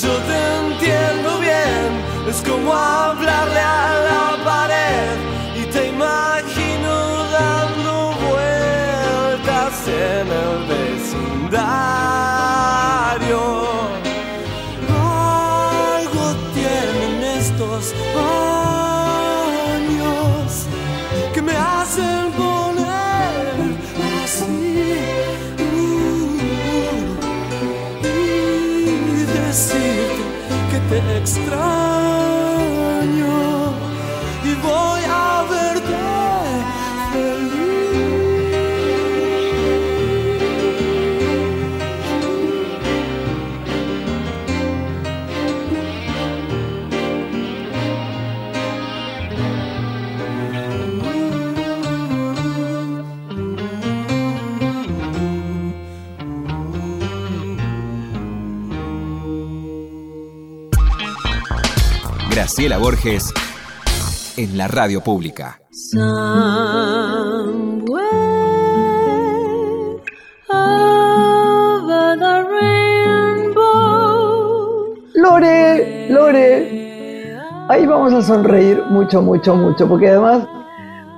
Yo 0.00 0.14
te 0.28 0.38
entiendo 0.62 1.38
bien, 1.40 2.09
es 2.28 2.42
como 2.42 2.72
hablarle 2.74 3.60
a 3.60 3.98
la 4.08 4.44
pared 4.44 5.16
y 5.56 5.64
te 5.66 5.88
imagino 5.88 7.24
dando 7.30 8.12
vueltas 8.28 9.88
en 9.88 10.28
el 10.28 10.66
vecindario. 10.68 11.80
Algo 14.88 16.24
tienen 16.54 17.14
estos 17.38 17.94
años 19.74 20.66
que 21.32 21.40
me 21.42 21.56
hacen 21.56 22.32
poner 22.32 23.76
así. 24.24 24.98
y 28.02 29.24
decirte 29.24 30.22
que 30.70 30.78
te 30.88 30.98
extraño 31.18 31.89
Graciela 62.50 62.78
Borges 62.78 63.32
en 64.36 64.58
la 64.58 64.66
radio 64.66 65.00
pública. 65.02 65.60
Lore, 75.14 76.08
Lore. 76.10 77.36
Ahí 77.68 77.86
vamos 77.86 78.12
a 78.14 78.20
sonreír 78.20 78.82
mucho, 78.90 79.22
mucho, 79.22 79.54
mucho, 79.54 79.88
porque 79.88 80.08
además 80.08 80.48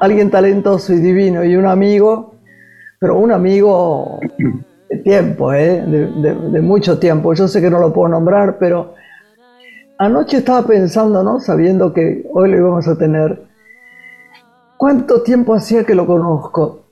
alguien 0.00 0.30
talentoso 0.30 0.92
y 0.92 0.96
divino 0.96 1.42
y 1.44 1.56
un 1.56 1.64
amigo, 1.64 2.34
pero 3.00 3.16
un 3.16 3.32
amigo 3.32 4.20
de 4.90 4.98
tiempo, 4.98 5.54
¿eh? 5.54 5.82
de 5.86 6.60
mucho 6.60 6.98
tiempo. 6.98 7.32
Yo 7.32 7.48
sé 7.48 7.62
que 7.62 7.70
no 7.70 7.78
lo 7.78 7.90
puedo 7.90 8.08
nombrar, 8.08 8.58
pero 8.58 8.96
anoche 10.02 10.38
estaba 10.38 10.66
pensando, 10.66 11.22
¿no? 11.22 11.38
Sabiendo 11.38 11.92
que 11.92 12.28
hoy 12.32 12.50
lo 12.50 12.56
íbamos 12.56 12.88
a 12.88 12.98
tener, 12.98 13.40
¿cuánto 14.76 15.22
tiempo 15.22 15.54
hacía 15.54 15.84
que 15.84 15.94
lo 15.94 16.06
conozco? 16.06 16.86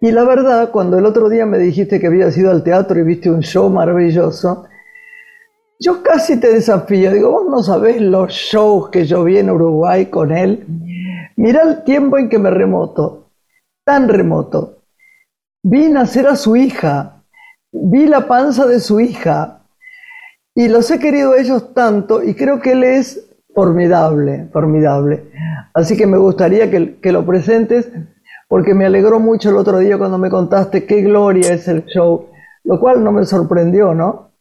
Y 0.00 0.10
la 0.10 0.24
verdad, 0.24 0.70
cuando 0.72 0.98
el 0.98 1.06
otro 1.06 1.28
día 1.28 1.46
me 1.46 1.58
dijiste 1.58 2.00
que 2.00 2.08
habías 2.08 2.36
ido 2.36 2.50
al 2.50 2.64
teatro 2.64 2.98
y 2.98 3.04
viste 3.04 3.30
un 3.30 3.42
show 3.42 3.70
maravilloso, 3.70 4.64
yo 5.78 6.02
casi 6.02 6.40
te 6.40 6.52
desafío, 6.52 7.12
digo, 7.12 7.30
vos 7.30 7.46
no 7.48 7.62
sabés 7.62 8.00
los 8.00 8.32
shows 8.32 8.90
que 8.90 9.04
yo 9.04 9.22
vi 9.22 9.38
en 9.38 9.50
Uruguay 9.50 10.06
con 10.06 10.32
él. 10.32 10.66
Mirá 11.36 11.62
el 11.62 11.84
tiempo 11.84 12.18
en 12.18 12.28
que 12.28 12.38
me 12.38 12.50
remoto, 12.50 13.30
tan 13.84 14.08
remoto. 14.08 14.82
Vi 15.62 15.88
nacer 15.88 16.26
a 16.26 16.34
su 16.34 16.56
hija, 16.56 17.22
vi 17.70 18.06
la 18.06 18.26
panza 18.26 18.66
de 18.66 18.80
su 18.80 18.98
hija 18.98 19.59
y 20.60 20.68
los 20.68 20.90
he 20.90 20.98
querido 20.98 21.34
ellos 21.36 21.72
tanto 21.72 22.22
y 22.22 22.34
creo 22.34 22.60
que 22.60 22.72
él 22.72 22.84
es 22.84 23.30
formidable, 23.54 24.46
formidable. 24.52 25.24
Así 25.72 25.96
que 25.96 26.06
me 26.06 26.18
gustaría 26.18 26.70
que, 26.70 26.98
que 27.00 27.12
lo 27.12 27.24
presentes 27.24 27.90
porque 28.46 28.74
me 28.74 28.84
alegró 28.84 29.20
mucho 29.20 29.48
el 29.48 29.56
otro 29.56 29.78
día 29.78 29.96
cuando 29.96 30.18
me 30.18 30.28
contaste 30.28 30.84
qué 30.84 31.00
gloria 31.00 31.54
es 31.54 31.66
el 31.66 31.86
show, 31.86 32.28
lo 32.64 32.78
cual 32.78 33.02
no 33.02 33.10
me 33.10 33.24
sorprendió, 33.24 33.94
¿no? 33.94 34.32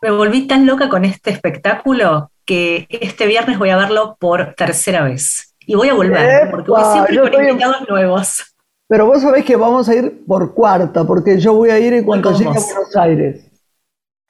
Me 0.00 0.10
volví 0.10 0.46
tan 0.46 0.64
loca 0.64 0.88
con 0.88 1.04
este 1.04 1.28
espectáculo 1.28 2.30
que 2.46 2.86
este 2.88 3.26
viernes 3.26 3.58
voy 3.58 3.68
a 3.68 3.76
verlo 3.76 4.16
por 4.18 4.54
tercera 4.54 5.04
vez. 5.04 5.54
Y 5.66 5.74
voy 5.74 5.90
a 5.90 5.94
volver, 5.94 6.50
porque 6.50 6.70
voy 6.70 6.82
siempre 6.92 7.16
con 7.18 7.26
estoy 7.26 7.48
invitados 7.50 7.86
nuevos. 7.86 8.56
Pero 8.88 9.04
vos 9.04 9.20
sabés 9.20 9.44
que 9.44 9.56
vamos 9.56 9.86
a 9.90 9.94
ir 9.94 10.24
por 10.26 10.54
cuarta, 10.54 11.04
porque 11.04 11.38
yo 11.38 11.52
voy 11.52 11.68
a 11.68 11.78
ir 11.78 11.92
en 11.92 12.04
cuanto 12.04 12.32
llegue 12.32 12.48
a. 12.48 12.52
Buenos 12.52 12.96
Aires. 12.96 13.49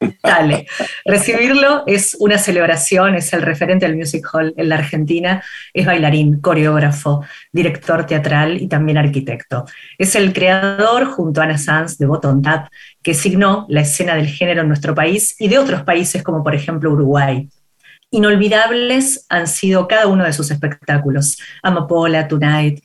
Dale. 0.22 0.66
Recibirlo 1.04 1.84
es 1.86 2.16
una 2.20 2.38
celebración, 2.38 3.14
es 3.14 3.32
el 3.32 3.42
referente 3.42 3.86
del 3.86 3.96
Music 3.96 4.26
Hall 4.32 4.54
en 4.56 4.68
la 4.68 4.76
Argentina, 4.76 5.42
es 5.74 5.84
bailarín, 5.84 6.40
coreógrafo, 6.40 7.24
director 7.52 8.06
teatral 8.06 8.60
y 8.60 8.68
también 8.68 8.98
arquitecto. 8.98 9.66
Es 9.98 10.14
el 10.14 10.32
creador, 10.32 11.06
junto 11.06 11.40
a 11.40 11.44
Ana 11.44 11.58
Sanz, 11.58 11.98
de 11.98 12.06
Bottom 12.06 12.40
Tap, 12.42 12.68
que 13.02 13.14
signó 13.14 13.66
la 13.68 13.82
escena 13.82 14.14
del 14.14 14.26
género 14.26 14.62
en 14.62 14.68
nuestro 14.68 14.94
país 14.94 15.36
y 15.38 15.48
de 15.48 15.58
otros 15.58 15.82
países 15.82 16.22
como 16.22 16.42
por 16.42 16.54
ejemplo 16.54 16.90
Uruguay. 16.90 17.48
Inolvidables 18.10 19.26
han 19.28 19.46
sido 19.46 19.86
cada 19.86 20.06
uno 20.06 20.24
de 20.24 20.32
sus 20.32 20.50
espectáculos. 20.50 21.38
Amapola, 21.62 22.26
Tonight, 22.26 22.82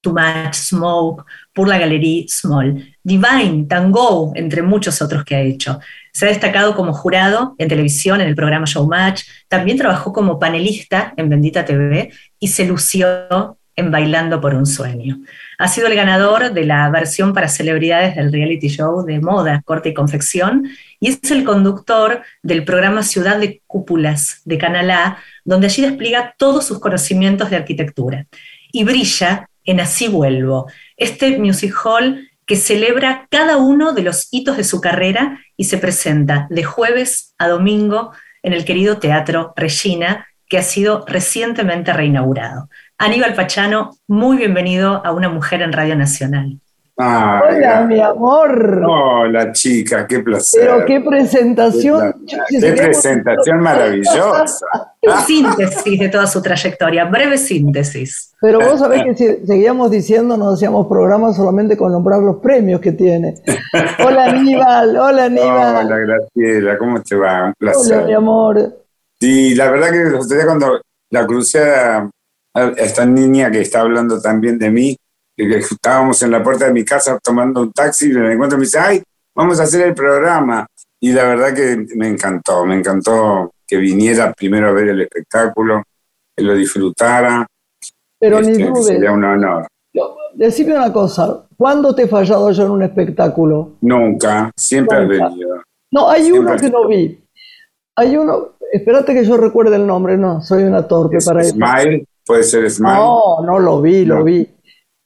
Too 0.00 0.12
Much 0.12 0.54
Smoke, 0.54 1.24
por 1.52 1.68
la 1.68 1.78
Galería 1.78 2.24
Small, 2.28 2.94
Divine, 3.02 3.66
Tango, 3.68 4.32
entre 4.34 4.62
muchos 4.62 5.00
otros 5.02 5.24
que 5.24 5.36
ha 5.36 5.40
hecho. 5.40 5.78
Se 6.16 6.24
ha 6.24 6.30
destacado 6.30 6.74
como 6.74 6.94
jurado 6.94 7.54
en 7.58 7.68
televisión 7.68 8.22
en 8.22 8.28
el 8.28 8.34
programa 8.34 8.64
Showmatch, 8.64 9.24
también 9.48 9.76
trabajó 9.76 10.14
como 10.14 10.38
panelista 10.38 11.12
en 11.18 11.28
Bendita 11.28 11.66
TV 11.66 12.10
y 12.38 12.48
se 12.48 12.64
lució 12.64 13.58
en 13.76 13.90
Bailando 13.90 14.40
por 14.40 14.54
un 14.54 14.64
Sueño. 14.64 15.18
Ha 15.58 15.68
sido 15.68 15.88
el 15.88 15.94
ganador 15.94 16.54
de 16.54 16.64
la 16.64 16.88
versión 16.88 17.34
para 17.34 17.48
celebridades 17.48 18.16
del 18.16 18.32
reality 18.32 18.68
show 18.68 19.04
de 19.04 19.20
moda, 19.20 19.60
corte 19.66 19.90
y 19.90 19.92
confección, 19.92 20.66
y 21.00 21.10
es 21.10 21.30
el 21.30 21.44
conductor 21.44 22.22
del 22.42 22.64
programa 22.64 23.02
Ciudad 23.02 23.38
de 23.38 23.60
Cúpulas 23.66 24.40
de 24.46 24.56
Canal 24.56 25.18
donde 25.44 25.66
allí 25.66 25.82
despliega 25.82 26.34
todos 26.38 26.64
sus 26.64 26.78
conocimientos 26.78 27.50
de 27.50 27.56
arquitectura. 27.56 28.26
Y 28.72 28.84
brilla 28.84 29.50
en 29.66 29.80
Así 29.80 30.08
Vuelvo, 30.08 30.66
este 30.96 31.38
music 31.38 31.74
hall 31.84 32.25
que 32.46 32.56
celebra 32.56 33.26
cada 33.30 33.56
uno 33.56 33.92
de 33.92 34.02
los 34.02 34.28
hitos 34.30 34.56
de 34.56 34.64
su 34.64 34.80
carrera 34.80 35.40
y 35.56 35.64
se 35.64 35.78
presenta 35.78 36.46
de 36.48 36.64
jueves 36.64 37.34
a 37.38 37.48
domingo 37.48 38.12
en 38.42 38.52
el 38.52 38.64
querido 38.64 38.98
Teatro 38.98 39.52
Regina, 39.56 40.28
que 40.48 40.58
ha 40.58 40.62
sido 40.62 41.04
recientemente 41.08 41.92
reinaugurado. 41.92 42.68
Aníbal 42.98 43.34
Pachano, 43.34 43.96
muy 44.06 44.36
bienvenido 44.36 45.04
a 45.04 45.12
Una 45.12 45.28
Mujer 45.28 45.62
en 45.62 45.72
Radio 45.72 45.96
Nacional. 45.96 46.60
Hola, 46.98 47.84
mi 47.86 48.00
amor. 48.00 48.82
Hola, 48.88 49.52
chica, 49.52 50.06
qué 50.06 50.20
placer. 50.20 50.62
Pero 50.62 50.86
qué 50.86 51.00
presentación. 51.02 52.24
Qué, 52.48 52.72
presentación 52.72 53.60
maravillosa. 53.60 54.94
Síntesis 55.26 56.00
de 56.00 56.08
toda 56.08 56.26
su 56.26 56.40
trayectoria, 56.40 57.04
breve 57.04 57.36
síntesis. 57.36 58.34
Pero 58.40 58.60
vos 58.60 58.78
sabés 58.80 59.04
que 59.04 59.14
si 59.14 59.46
seguíamos 59.46 59.90
diciendo, 59.90 60.38
no 60.38 60.50
hacíamos 60.50 60.86
programas 60.86 61.36
solamente 61.36 61.76
con 61.76 61.92
nombrar 61.92 62.20
los 62.20 62.36
premios 62.36 62.80
que 62.80 62.92
tiene. 62.92 63.34
Hola, 64.04 64.30
Aníbal. 64.30 64.96
Hola, 64.96 65.24
Aníbal. 65.26 65.86
Hola, 65.86 65.98
Graciela. 65.98 66.78
¿Cómo 66.78 67.02
te 67.02 67.14
va? 67.14 67.48
Un 67.48 67.54
placer. 67.58 67.98
Hola, 67.98 68.06
mi 68.06 68.14
amor. 68.14 68.84
Sí, 69.20 69.54
la 69.54 69.70
verdad 69.70 69.90
que 69.90 70.44
cuando 70.46 70.80
la 71.10 71.26
crucé 71.26 71.60
a 71.62 72.08
esta 72.78 73.04
niña 73.04 73.50
que 73.50 73.60
está 73.60 73.80
hablando 73.80 74.18
también 74.18 74.58
de 74.58 74.70
mí, 74.70 74.96
estábamos 75.36 76.22
en 76.22 76.30
la 76.30 76.42
puerta 76.42 76.66
de 76.66 76.72
mi 76.72 76.84
casa 76.84 77.18
tomando 77.22 77.60
un 77.62 77.72
taxi 77.72 78.10
y 78.10 78.14
me 78.14 78.32
encuentro 78.32 78.56
y 78.56 78.60
me 78.60 78.66
dice, 78.66 78.78
ay, 78.78 79.02
vamos 79.34 79.60
a 79.60 79.64
hacer 79.64 79.86
el 79.86 79.94
programa. 79.94 80.66
Y 81.00 81.12
la 81.12 81.24
verdad 81.24 81.54
que 81.54 81.86
me 81.94 82.08
encantó, 82.08 82.64
me 82.64 82.76
encantó 82.76 83.52
que 83.66 83.76
viniera 83.76 84.32
primero 84.32 84.68
a 84.68 84.72
ver 84.72 84.88
el 84.88 85.00
espectáculo, 85.02 85.82
que 86.34 86.42
lo 86.42 86.54
disfrutara. 86.54 87.46
Pero 88.18 88.40
ni 88.40 88.52
este, 88.52 88.64
dudes. 88.64 88.86
Sería 88.86 89.12
un 89.12 89.24
honor. 89.24 89.66
Decime 90.34 90.74
una 90.74 90.92
cosa, 90.92 91.46
¿cuándo 91.56 91.94
te 91.94 92.02
he 92.02 92.08
fallado 92.08 92.50
yo 92.50 92.64
en 92.64 92.70
un 92.70 92.82
espectáculo? 92.82 93.76
Nunca, 93.80 94.50
siempre 94.54 94.98
has 94.98 95.08
venido. 95.08 95.62
No, 95.90 96.10
hay 96.10 96.30
uno 96.30 96.56
que 96.56 96.68
no 96.68 96.86
vi. 96.86 97.24
Hay 97.96 98.16
uno, 98.18 98.56
espérate 98.70 99.14
que 99.14 99.24
yo 99.24 99.38
recuerde 99.38 99.76
el 99.76 99.86
nombre, 99.86 100.18
no, 100.18 100.42
soy 100.42 100.64
una 100.64 100.86
torpe 100.86 101.18
para 101.24 101.40
eso. 101.40 101.54
Smile, 101.54 102.06
puede 102.26 102.42
ser 102.42 102.70
Smile. 102.70 102.96
No, 102.96 103.40
no 103.42 103.58
lo 103.58 103.80
vi, 103.80 104.04
lo 104.04 104.22
vi 104.24 104.55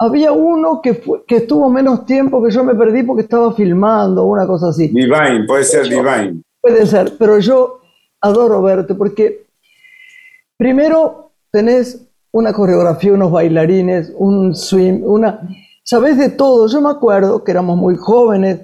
había 0.02 0.32
uno 0.32 0.80
que, 0.80 0.98
que 1.26 1.36
estuvo 1.36 1.68
menos 1.68 2.06
tiempo 2.06 2.42
que 2.42 2.50
yo 2.50 2.64
me 2.64 2.74
perdí 2.74 3.02
porque 3.02 3.22
estaba 3.22 3.52
filmando, 3.52 4.24
una 4.24 4.46
cosa 4.46 4.70
así. 4.70 4.88
Divine, 4.88 5.44
puede 5.46 5.64
ser 5.64 5.84
Divine. 5.84 6.42
Puede 6.58 6.86
ser, 6.86 7.12
pero 7.18 7.38
yo 7.38 7.80
adoro 8.22 8.62
verte 8.62 8.94
porque 8.94 9.46
primero 10.56 11.32
tenés 11.52 12.08
una 12.32 12.54
coreografía, 12.54 13.12
unos 13.12 13.30
bailarines, 13.30 14.12
un 14.16 14.54
swim, 14.54 15.02
una... 15.04 15.40
Sabés 15.84 16.16
de 16.16 16.30
todo. 16.30 16.66
Yo 16.68 16.80
me 16.80 16.90
acuerdo 16.90 17.44
que 17.44 17.50
éramos 17.50 17.76
muy 17.76 17.96
jóvenes 17.96 18.60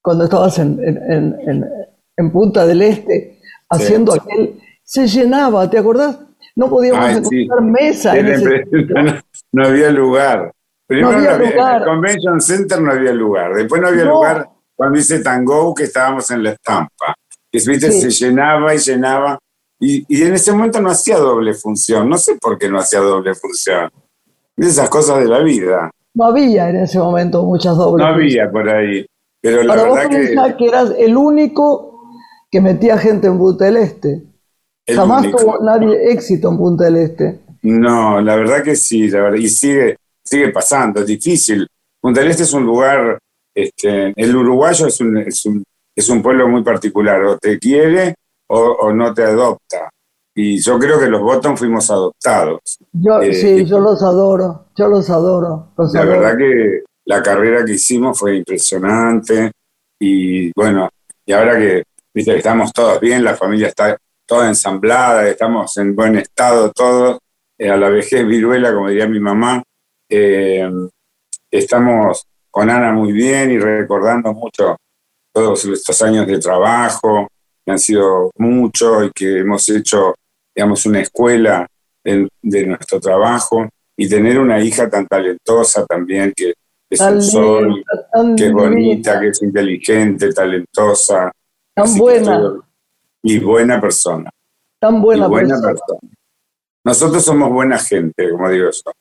cuando 0.00 0.24
estabas 0.24 0.58
en, 0.58 0.78
en, 0.82 2.32
Punta 2.32 2.64
del 2.66 2.82
Este 2.82 3.40
haciendo 3.68 4.14
aquel... 4.14 4.58
Se 4.84 5.06
llenaba, 5.06 5.68
¿te 5.68 5.78
acordás? 5.78 6.18
No 6.54 6.68
podíamos 6.68 7.10
encontrar 7.10 7.62
mesa. 7.62 8.16
En 8.16 8.28
ese 8.28 8.64
no 9.52 9.66
había 9.66 9.90
lugar. 9.90 10.52
Primero 10.92 11.12
no 11.12 11.16
había, 11.16 11.36
en 11.36 11.80
el 11.80 11.84
Convention 11.84 12.40
Center 12.40 12.82
no 12.82 12.92
había 12.92 13.12
lugar. 13.12 13.54
Después 13.54 13.80
no 13.80 13.88
había 13.88 14.04
lugar 14.04 14.50
cuando 14.76 14.98
hice 14.98 15.20
Tango, 15.20 15.74
que 15.74 15.84
estábamos 15.84 16.30
en 16.30 16.42
la 16.42 16.50
estampa. 16.50 17.14
Que 17.50 17.60
se 17.60 18.10
llenaba 18.10 18.74
y 18.74 18.78
llenaba. 18.78 19.38
Y, 19.80 20.04
y, 20.06 20.22
en 20.22 20.34
ese 20.34 20.52
momento 20.52 20.80
no 20.82 20.90
hacía 20.90 21.16
doble 21.16 21.54
función. 21.54 22.08
No 22.08 22.18
sé 22.18 22.36
por 22.38 22.58
qué 22.58 22.68
no 22.68 22.78
hacía 22.78 23.00
doble 23.00 23.34
función. 23.34 23.90
esas 24.56 24.90
cosas 24.90 25.20
de 25.20 25.28
la 25.28 25.40
vida. 25.40 25.90
No 26.14 26.26
había 26.26 26.68
en 26.68 26.76
ese 26.76 26.98
momento 26.98 27.42
muchas 27.42 27.74
dobles. 27.76 28.06
No 28.06 28.12
había 28.12 28.50
por 28.50 28.68
ahí. 28.68 29.06
Pero 29.40 29.62
la 29.62 29.74
verdad 29.74 30.10
que. 30.10 30.56
que 30.58 30.66
eras 30.66 30.92
el 30.98 31.16
único 31.16 32.00
que 32.50 32.60
metía 32.60 32.98
gente 32.98 33.28
en 33.28 33.38
Punta 33.38 33.64
del 33.64 33.78
Este. 33.78 34.22
Jamás 34.86 35.30
tuvo 35.30 35.58
nadie 35.62 36.12
éxito 36.12 36.50
en 36.50 36.58
Punta 36.58 36.84
del 36.84 36.96
Este. 36.96 37.40
No, 37.62 38.20
la 38.20 38.36
verdad 38.36 38.62
que 38.62 38.76
sí, 38.76 39.08
la 39.08 39.22
verdad. 39.22 39.38
Y 39.38 39.48
sigue, 39.48 39.96
sigue 40.24 40.48
pasando, 40.50 41.00
es 41.00 41.06
difícil. 41.06 41.66
Punta 42.00 42.20
del 42.20 42.30
Este 42.30 42.42
es 42.44 42.52
un 42.52 42.64
lugar, 42.64 43.18
este, 43.54 44.12
el 44.16 44.36
uruguayo 44.36 44.86
es 44.86 45.00
un, 45.00 45.18
es 45.18 45.44
un, 45.46 45.62
es 45.94 46.08
un 46.08 46.22
pueblo 46.22 46.48
muy 46.48 46.62
particular, 46.62 47.22
o 47.24 47.38
te 47.38 47.58
quiere 47.58 48.14
o, 48.48 48.92
no 48.92 49.14
te 49.14 49.22
adopta. 49.22 49.88
Y 50.34 50.60
yo 50.60 50.78
creo 50.78 50.98
que 50.98 51.08
los 51.08 51.20
Bottom 51.20 51.56
fuimos 51.56 51.90
adoptados. 51.90 52.78
Yo, 52.92 53.20
eh, 53.20 53.34
sí, 53.34 53.64
yo 53.64 53.78
los 53.80 54.02
adoro, 54.02 54.66
yo 54.76 54.88
los 54.88 55.08
adoro. 55.10 55.72
la 55.76 56.04
verdad 56.04 56.36
que 56.36 56.82
la 57.04 57.22
carrera 57.22 57.64
que 57.64 57.72
hicimos 57.72 58.18
fue 58.18 58.36
impresionante 58.36 59.50
y 59.98 60.50
bueno, 60.54 60.88
y 61.26 61.32
ahora 61.32 61.58
que 61.58 61.84
viste, 62.14 62.36
estamos 62.36 62.72
todos 62.72 63.00
bien, 63.00 63.24
la 63.24 63.36
familia 63.36 63.68
está 63.68 63.96
toda 64.26 64.48
ensamblada, 64.48 65.28
estamos 65.28 65.76
en 65.76 65.94
buen 65.94 66.16
estado 66.16 66.70
todos, 66.72 67.18
eh, 67.58 67.70
a 67.70 67.76
la 67.76 67.88
vejez 67.88 68.26
viruela, 68.26 68.72
como 68.72 68.88
diría 68.88 69.06
mi 69.06 69.20
mamá, 69.20 69.62
eh, 70.14 70.70
estamos 71.50 72.26
con 72.50 72.68
Ana 72.68 72.92
muy 72.92 73.12
bien 73.12 73.50
y 73.50 73.58
recordando 73.58 74.34
mucho 74.34 74.76
todos 75.32 75.64
estos 75.64 76.02
años 76.02 76.26
de 76.26 76.38
trabajo, 76.38 77.28
que 77.64 77.72
han 77.72 77.78
sido 77.78 78.30
muchos 78.36 79.06
y 79.06 79.10
que 79.12 79.38
hemos 79.38 79.66
hecho, 79.70 80.14
digamos, 80.54 80.84
una 80.84 81.00
escuela 81.00 81.66
de, 82.04 82.28
nuestro 82.66 83.00
trabajo 83.00 83.66
y 83.96 84.06
tener 84.06 84.38
una 84.38 84.60
hija 84.60 84.90
tan 84.90 85.06
talentosa 85.06 85.86
también, 85.86 86.34
que 86.36 86.52
es 86.90 87.00
un 87.00 87.22
sol, 87.22 87.82
que 88.36 88.46
es 88.46 88.52
bonita, 88.52 89.18
que 89.18 89.28
es 89.28 89.42
inteligente, 89.42 90.30
talentosa. 90.34 91.32
Tan 91.74 91.96
buena. 91.96 92.60
y 93.22 93.38
buena 93.38 93.80
persona. 93.80 94.30
Tan 94.78 95.00
buena, 95.00 95.30
persona. 95.30 95.80
Nosotros 96.84 97.24
somos 97.24 97.50
buena 97.50 97.78
gente, 97.78 98.28
como 98.30 98.50
digo 98.50 98.68
yo. 98.70 98.92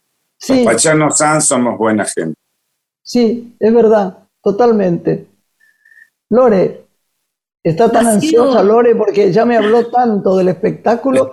Sí. 0.41 0.63
Los 0.63 0.73
Pachano 0.73 1.11
San 1.11 1.41
somos 1.41 1.77
buena 1.77 2.03
gente. 2.05 2.39
Sí, 3.03 3.55
es 3.59 3.73
verdad, 3.73 4.17
totalmente. 4.41 5.27
Lore, 6.29 6.85
está 7.63 7.91
tan 7.91 8.07
ansiosa 8.07 8.63
Lore 8.63 8.95
porque 8.95 9.31
ya 9.31 9.45
me 9.45 9.55
habló 9.55 9.85
tanto 9.87 10.35
del 10.37 10.49
espectáculo, 10.49 11.31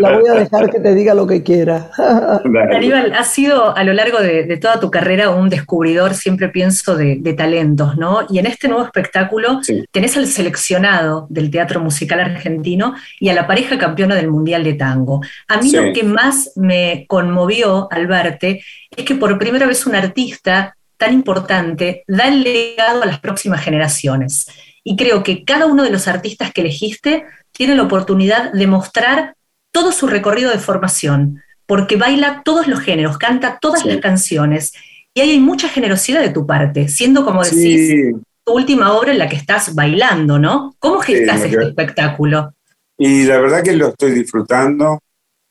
la 0.00 0.18
voy 0.18 0.28
a 0.28 0.32
dejar 0.32 0.70
que 0.70 0.80
te 0.80 0.94
diga 0.94 1.14
lo 1.14 1.26
que 1.26 1.42
quiera. 1.44 1.90
Aníbal, 2.72 3.12
has 3.12 3.32
sido 3.32 3.76
a 3.76 3.84
lo 3.84 3.92
largo 3.92 4.18
de, 4.18 4.56
toda 4.56 4.80
tu 4.80 4.90
carrera 4.90 5.30
un 5.30 5.48
descubridor, 5.48 6.14
siempre 6.14 6.48
pienso, 6.48 6.96
de, 6.96 7.34
talentos, 7.36 7.96
¿no? 7.96 8.26
Y 8.28 8.38
en 8.38 8.46
este 8.46 8.68
nuevo 8.68 8.84
espectáculo 8.84 9.60
tenés 9.92 10.16
al 10.16 10.26
seleccionado 10.26 11.26
del 11.30 11.50
teatro 11.50 11.80
musical 11.80 12.20
argentino 12.20 12.94
y 13.20 13.28
a 13.28 13.34
la 13.34 13.46
pareja 13.46 13.78
campeona 13.78 14.16
del 14.16 14.28
Mundial 14.28 14.64
de 14.64 14.74
Tango. 14.74 15.20
A 15.46 15.60
mí 15.60 15.70
lo 15.70 15.92
que 15.92 16.02
más 16.02 16.52
me 16.56 17.04
conmovió 17.06 17.86
al 17.92 18.06
verte 18.08 18.62
es 18.96 19.04
que 19.04 19.14
por 19.14 19.38
primera 19.38 19.66
vez 19.66 19.86
un 19.86 19.94
artista 19.94 20.74
tan 20.96 21.12
importante 21.12 22.02
da 22.08 22.26
el 22.26 22.42
legado 22.42 23.02
a 23.02 23.06
las 23.06 23.20
próximas 23.20 23.62
generaciones. 23.62 24.46
Y 24.88 24.96
creo 24.96 25.22
que 25.22 25.44
cada 25.44 25.66
uno 25.66 25.82
de 25.84 25.90
los 25.90 26.08
artistas 26.08 26.50
que 26.50 26.62
elegiste 26.62 27.26
tiene 27.52 27.76
la 27.76 27.82
oportunidad 27.82 28.54
de 28.54 28.66
mostrar 28.66 29.34
todo 29.70 29.92
su 29.92 30.06
recorrido 30.06 30.50
de 30.50 30.58
formación, 30.58 31.42
porque 31.66 31.96
baila 31.96 32.40
todos 32.42 32.66
los 32.68 32.80
géneros, 32.80 33.18
canta 33.18 33.58
todas 33.60 33.84
las 33.84 33.98
canciones. 33.98 34.72
Y 35.12 35.20
ahí 35.20 35.32
hay 35.32 35.40
mucha 35.40 35.68
generosidad 35.68 36.22
de 36.22 36.30
tu 36.30 36.46
parte, 36.46 36.88
siendo 36.88 37.22
como 37.22 37.44
decís, 37.44 38.14
tu 38.42 38.54
última 38.54 38.94
obra 38.94 39.12
en 39.12 39.18
la 39.18 39.28
que 39.28 39.36
estás 39.36 39.74
bailando, 39.74 40.38
¿no? 40.38 40.74
¿Cómo 40.78 41.00
gestas 41.00 41.42
este 41.42 41.64
espectáculo? 41.64 42.54
Y 42.96 43.24
la 43.24 43.38
verdad 43.40 43.62
que 43.62 43.76
lo 43.76 43.88
estoy 43.88 44.12
disfrutando. 44.12 45.00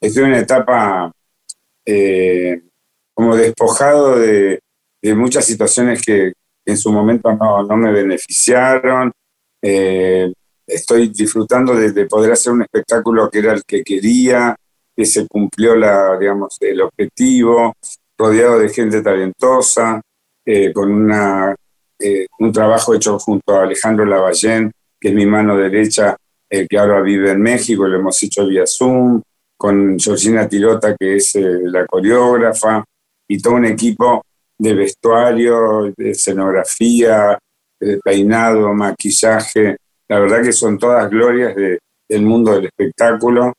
Estoy 0.00 0.24
en 0.24 0.30
una 0.30 0.40
etapa 0.40 1.12
eh, 1.86 2.60
como 3.14 3.36
despojado 3.36 4.18
de, 4.18 4.60
muchas 5.14 5.44
situaciones 5.44 6.02
que 6.04 6.32
en 6.66 6.76
su 6.76 6.90
momento 6.90 7.32
no, 7.32 7.76
me 7.76 7.92
beneficiaron. 7.92 9.12
Eh, 9.62 10.32
estoy 10.66 11.08
disfrutando 11.08 11.74
de, 11.74 12.06
poder 12.06 12.32
hacer 12.32 12.52
un 12.52 12.62
espectáculo 12.62 13.30
que 13.30 13.38
era 13.38 13.52
el 13.52 13.62
que 13.64 13.82
quería, 13.82 14.54
que 14.96 15.04
se 15.04 15.26
cumplió 15.26 15.74
la, 15.76 16.18
digamos, 16.18 16.56
el 16.60 16.80
objetivo, 16.82 17.74
rodeado 18.16 18.58
de 18.58 18.68
gente 18.68 19.00
talentosa, 19.00 20.00
eh, 20.44 20.72
con 20.72 20.90
una, 20.92 21.54
un 22.38 22.52
trabajo 22.52 22.94
hecho 22.94 23.18
junto 23.18 23.54
a 23.54 23.62
Alejandro 23.62 24.04
Lavallén, 24.04 24.72
que 25.00 25.08
es 25.08 25.14
mi 25.14 25.26
mano 25.26 25.56
derecha, 25.56 26.16
que 26.48 26.78
ahora 26.78 27.02
vive 27.02 27.32
en 27.32 27.42
México, 27.42 27.86
lo 27.86 27.98
hemos 27.98 28.22
hecho 28.22 28.46
vía 28.46 28.66
Zoom, 28.66 29.20
con 29.58 29.98
Georgina 29.98 30.48
Tirota, 30.48 30.96
que 30.96 31.16
es 31.16 31.34
eh, 31.34 31.60
la 31.64 31.84
coreógrafa, 31.84 32.84
y 33.26 33.42
todo 33.42 33.54
un 33.54 33.66
equipo 33.66 34.22
de 34.56 34.72
vestuario, 34.72 35.92
de 35.96 36.10
escenografía, 36.10 37.36
de 37.80 37.98
peinado, 37.98 38.72
maquillaje. 38.74 39.76
La 40.08 40.20
verdad 40.20 40.42
que 40.42 40.52
son 40.52 40.78
todas 40.78 41.08
glorias 41.10 41.54
del 41.54 42.22
mundo 42.22 42.54
del 42.54 42.66
espectáculo. 42.66 43.52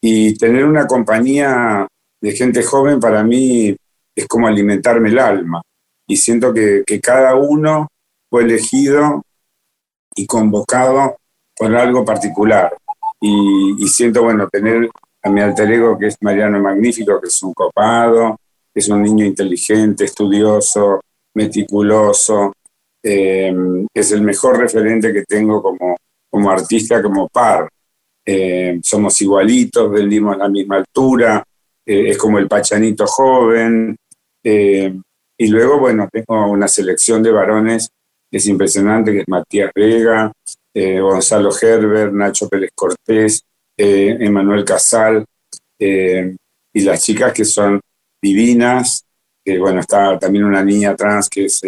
Y 0.00 0.36
tener 0.38 0.64
una 0.64 0.86
compañía 0.86 1.86
de 2.20 2.32
gente 2.32 2.62
joven 2.62 3.00
para 3.00 3.22
mí 3.24 3.76
es 4.14 4.26
como 4.26 4.46
alimentarme 4.46 5.08
el 5.08 5.18
alma. 5.18 5.62
Y 6.06 6.16
siento 6.16 6.52
que, 6.52 6.82
que 6.86 7.00
cada 7.00 7.34
uno 7.34 7.88
fue 8.30 8.42
elegido 8.42 9.22
y 10.14 10.26
convocado 10.26 11.16
por 11.56 11.74
algo 11.74 12.04
particular. 12.04 12.74
Y, 13.20 13.76
y, 13.78 13.88
siento, 13.88 14.22
bueno, 14.22 14.48
tener 14.48 14.88
a 15.22 15.30
mi 15.30 15.40
alter 15.40 15.70
ego, 15.72 15.98
que 15.98 16.06
es 16.06 16.16
Mariano 16.20 16.60
Magnífico, 16.60 17.20
que 17.20 17.26
es 17.28 17.42
un 17.42 17.52
copado, 17.52 18.36
es 18.74 18.88
un 18.88 19.02
niño 19.02 19.24
inteligente, 19.24 20.04
estudioso, 20.04 21.00
meticuloso, 21.34 22.52
eh, 23.02 23.54
es 23.94 24.12
el 24.12 24.22
mejor 24.22 24.58
referente 24.58 25.12
que 25.12 25.24
tengo 25.24 25.62
como, 25.62 25.96
como 26.30 26.50
artista, 26.50 27.02
como 27.02 27.28
par. 27.28 27.68
Eh, 28.24 28.78
somos 28.82 29.20
igualitos, 29.22 29.90
vendimos 29.90 30.34
a 30.34 30.38
la 30.38 30.48
misma 30.48 30.76
altura, 30.76 31.42
eh, 31.86 32.10
es 32.10 32.18
como 32.18 32.38
el 32.38 32.48
pachanito 32.48 33.06
joven. 33.06 33.96
y 34.44 35.46
luego, 35.48 35.78
bueno, 35.78 36.08
tengo 36.10 36.50
una 36.50 36.68
selección 36.68 37.22
de 37.22 37.30
varones 37.30 37.88
es 38.30 38.46
impresionante, 38.46 39.12
que 39.12 39.20
es 39.20 39.28
Matías 39.28 39.70
Vega, 39.74 40.30
Gonzalo 40.74 41.50
Herbert, 41.50 42.12
Nacho 42.12 42.48
Pérez 42.48 42.70
Cortés, 42.74 43.42
Emanuel 43.76 44.64
Casal, 44.64 45.24
y 45.78 46.80
las 46.82 47.02
chicas 47.02 47.32
que 47.32 47.44
son 47.44 47.80
divinas, 48.22 49.02
bueno, 49.58 49.80
está 49.80 50.18
también 50.18 50.44
una 50.44 50.62
niña 50.62 50.94
trans 50.94 51.28
que 51.28 51.46
es 51.46 51.62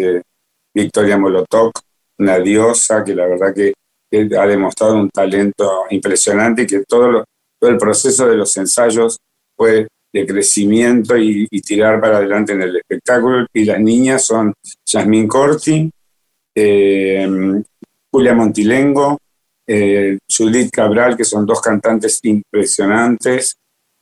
Victoria 0.73 1.17
Molotov, 1.17 1.71
una 2.19 2.39
diosa 2.39 3.03
que 3.03 3.15
la 3.15 3.27
verdad 3.27 3.53
que, 3.53 3.73
ha 4.13 4.45
demostrado 4.45 4.95
un 4.95 5.09
talento 5.09 5.85
impresionante 5.89 6.63
y 6.63 6.67
que 6.67 6.83
todo, 6.85 7.23
el 7.61 7.77
proceso 7.77 8.27
de 8.27 8.35
los 8.35 8.55
ensayos 8.57 9.17
fue 9.55 9.87
de 10.13 10.25
crecimiento 10.25 11.17
y, 11.17 11.47
tirar 11.61 12.01
para 12.01 12.17
adelante 12.17 12.51
en 12.53 12.61
el 12.63 12.75
espectáculo. 12.75 13.47
Y 13.53 13.63
las 13.63 13.79
niñas 13.79 14.25
son 14.25 14.53
Yasmín 14.85 15.27
Corti, 15.27 15.89
Julia 16.53 18.33
Montilengo, 18.33 19.17
eh, 19.65 20.17
Judith 20.27 20.71
Cabral, 20.71 21.15
que 21.15 21.23
son 21.23 21.45
dos 21.45 21.61
cantantes 21.61 22.19
impresionantes, 22.23 23.55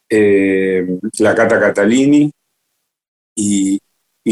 eh, 0.09 0.97
la 1.19 1.35
Cata 1.35 1.59
Catalini, 1.59 2.31
y, 3.35 3.79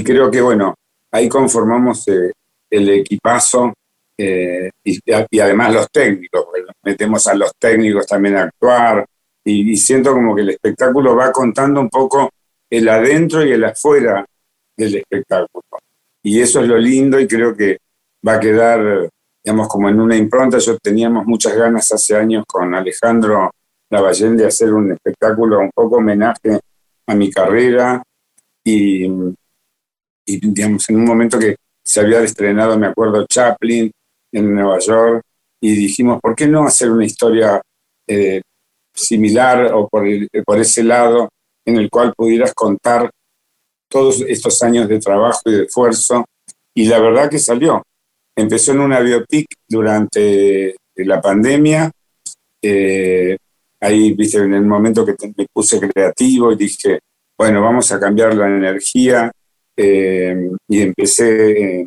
creo 0.03 0.29
que, 0.29 0.41
bueno, 0.41 0.75
ahí 1.17 1.29
conformamos 1.29 2.07
eh, 2.07 2.31
el 2.69 2.89
equipazo 2.89 3.73
y, 4.19 5.39
además 5.39 5.73
los 5.73 5.91
técnicos, 5.91 6.45
metemos 6.83 7.27
a 7.27 7.35
los 7.35 7.51
técnicos 7.59 8.07
también 8.07 8.35
a 8.37 8.43
actuar, 8.43 9.05
y, 9.43 9.71
y 9.71 9.77
siento 9.77 10.11
como 10.11 10.35
que 10.35 10.41
el 10.41 10.49
espectáculo 10.49 11.15
va 11.15 11.31
contando 11.31 11.79
un 11.79 11.89
poco 11.89 12.31
el 12.69 12.89
adentro 12.89 13.45
y 13.45 13.51
el 13.51 13.63
afuera 13.63 14.25
del 14.75 14.95
espectáculo. 14.95 15.63
Y 16.23 16.41
eso 16.41 16.61
es 16.61 16.67
lo 16.67 16.77
lindo 16.77 17.19
y 17.19 17.27
creo 17.27 17.55
que 17.55 17.77
va 18.27 18.33
a 18.33 18.39
quedar 18.39 19.09
digamos, 19.47 19.69
como 19.69 19.87
en 19.87 20.01
una 20.01 20.17
impronta. 20.17 20.57
Yo 20.57 20.77
teníamos 20.77 21.25
muchas 21.25 21.55
ganas 21.55 21.89
hace 21.93 22.17
años 22.17 22.43
con 22.45 22.75
Alejandro 22.75 23.49
Lavallén 23.89 24.35
de 24.35 24.45
hacer 24.45 24.73
un 24.73 24.91
espectáculo, 24.91 25.59
un 25.59 25.71
poco 25.73 25.97
homenaje 25.97 26.59
a 27.07 27.15
mi 27.15 27.31
carrera 27.31 28.03
y, 28.61 29.07
y, 30.27 30.39
digamos, 30.45 30.87
en 30.89 30.97
un 30.97 31.05
momento 31.05 31.39
que 31.39 31.55
se 31.83 32.01
había 32.01 32.21
estrenado, 32.21 32.77
me 32.77 32.87
acuerdo, 32.87 33.25
Chaplin 33.25 33.89
en 34.31 34.53
Nueva 34.53 34.77
York 34.79 35.23
y 35.61 35.75
dijimos, 35.75 36.19
¿por 36.21 36.35
qué 36.35 36.47
no 36.47 36.65
hacer 36.65 36.91
una 36.91 37.05
historia 37.05 37.61
eh, 38.07 38.41
similar 38.93 39.71
o 39.73 39.87
por, 39.87 40.05
por 40.45 40.59
ese 40.59 40.83
lado 40.83 41.29
en 41.65 41.77
el 41.77 41.89
cual 41.89 42.13
pudieras 42.15 42.53
contar 42.53 43.09
todos 43.89 44.21
estos 44.27 44.61
años 44.63 44.87
de 44.89 44.99
trabajo 44.99 45.41
y 45.45 45.53
de 45.53 45.63
esfuerzo? 45.63 46.25
Y 46.75 46.85
la 46.85 46.99
verdad 46.99 47.29
que 47.29 47.39
salió. 47.39 47.81
Empezó 48.35 48.73
en 48.73 48.81
una 48.81 48.99
biopic 48.99 49.47
durante 49.67 50.75
la 50.95 51.21
pandemia. 51.21 51.89
Eh, 52.61 53.37
ahí, 53.79 54.13
viste, 54.13 54.39
en 54.39 54.53
el 54.53 54.65
momento 54.65 55.05
que 55.05 55.15
me 55.35 55.47
puse 55.51 55.79
creativo 55.79 56.51
y 56.51 56.57
dije, 56.57 56.99
bueno, 57.37 57.61
vamos 57.61 57.91
a 57.91 57.99
cambiar 57.99 58.35
la 58.35 58.47
energía. 58.47 59.31
Eh, 59.77 60.49
y 60.67 60.81
empecé 60.81 61.81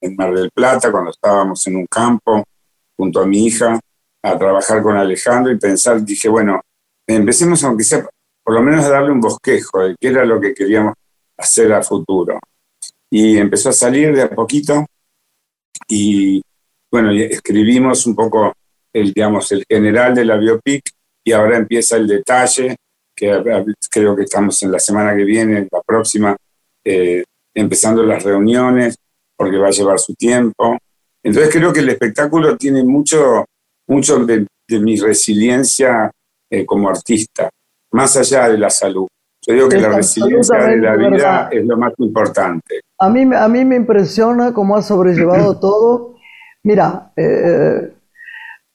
en, 0.00 0.16
Mar 0.16 0.34
del 0.34 0.50
Plata, 0.50 0.90
cuando 0.90 1.10
estábamos 1.10 1.64
en 1.66 1.76
un 1.76 1.86
campo, 1.86 2.44
junto 2.96 3.20
a 3.20 3.26
mi 3.26 3.46
hija, 3.46 3.78
a 4.22 4.38
trabajar 4.38 4.82
con 4.82 4.96
Alejandro 4.96 5.52
y 5.52 5.58
pensar, 5.58 6.04
dije, 6.04 6.28
bueno, 6.28 6.60
empecemos 7.06 7.62
aunque 7.64 7.84
sea, 7.84 8.08
por 8.44 8.54
lo 8.54 8.62
menos 8.62 8.84
a 8.84 8.90
darle 8.90 9.12
un 9.12 9.20
bosquejo 9.20 9.80
de 9.80 9.96
qué 10.00 10.08
era 10.08 10.24
lo 10.24 10.40
que 10.40 10.54
queríamos 10.54 10.94
hacer 11.36 11.72
a 11.72 11.82
futuro. 11.82 12.38
Y 13.10 13.38
empezó 13.38 13.70
a 13.70 13.72
salir 13.72 14.14
de 14.14 14.22
a 14.22 14.30
poquito 14.30 14.84
y 15.88 16.42
bueno, 16.90 17.12
escribimos 17.12 18.06
un 18.06 18.14
poco 18.14 18.52
el, 18.92 19.12
digamos, 19.12 19.50
el 19.52 19.64
general 19.68 20.14
de 20.14 20.24
la 20.24 20.36
biopic 20.36 20.82
y 21.24 21.32
ahora 21.32 21.58
empieza 21.58 21.96
el 21.96 22.06
detalle, 22.06 22.76
que 23.14 23.42
creo 23.90 24.16
que 24.16 24.22
estamos 24.22 24.62
en 24.62 24.72
la 24.72 24.78
semana 24.78 25.14
que 25.16 25.24
viene, 25.24 25.68
la 25.70 25.82
próxima, 25.82 26.36
eh, 26.90 27.22
empezando 27.54 28.02
las 28.02 28.22
reuniones, 28.22 28.96
porque 29.36 29.58
va 29.58 29.68
a 29.68 29.72
llevar 29.72 29.98
su 29.98 30.14
tiempo. 30.14 30.78
Entonces 31.22 31.52
creo 31.52 31.70
que 31.70 31.80
el 31.80 31.90
espectáculo 31.90 32.56
tiene 32.56 32.82
mucho, 32.82 33.44
mucho 33.86 34.24
de, 34.24 34.46
mi 34.80 34.96
resiliencia 34.96 36.10
eh, 36.50 36.64
como 36.64 36.88
artista, 36.88 37.50
más 37.92 38.16
allá 38.16 38.48
de 38.48 38.56
la 38.56 38.70
salud. 38.70 39.06
Yo 39.46 39.54
digo 39.54 39.68
que 39.68 39.78
la 39.78 39.90
resiliencia 39.90 40.56
de 40.58 40.76
la 40.78 40.96
vida 40.96 41.48
es 41.52 41.66
lo 41.66 41.76
más 41.76 41.92
importante. 41.98 42.80
A 42.98 43.10
mí, 43.10 43.28
a 43.34 43.48
mí 43.48 43.64
me 43.66 43.76
impresiona 43.76 44.54
cómo 44.54 44.74
has 44.74 44.86
sobrellevado 44.86 45.58
todo. 45.60 46.16
Mira, 46.62 47.12
eh, 47.16 47.92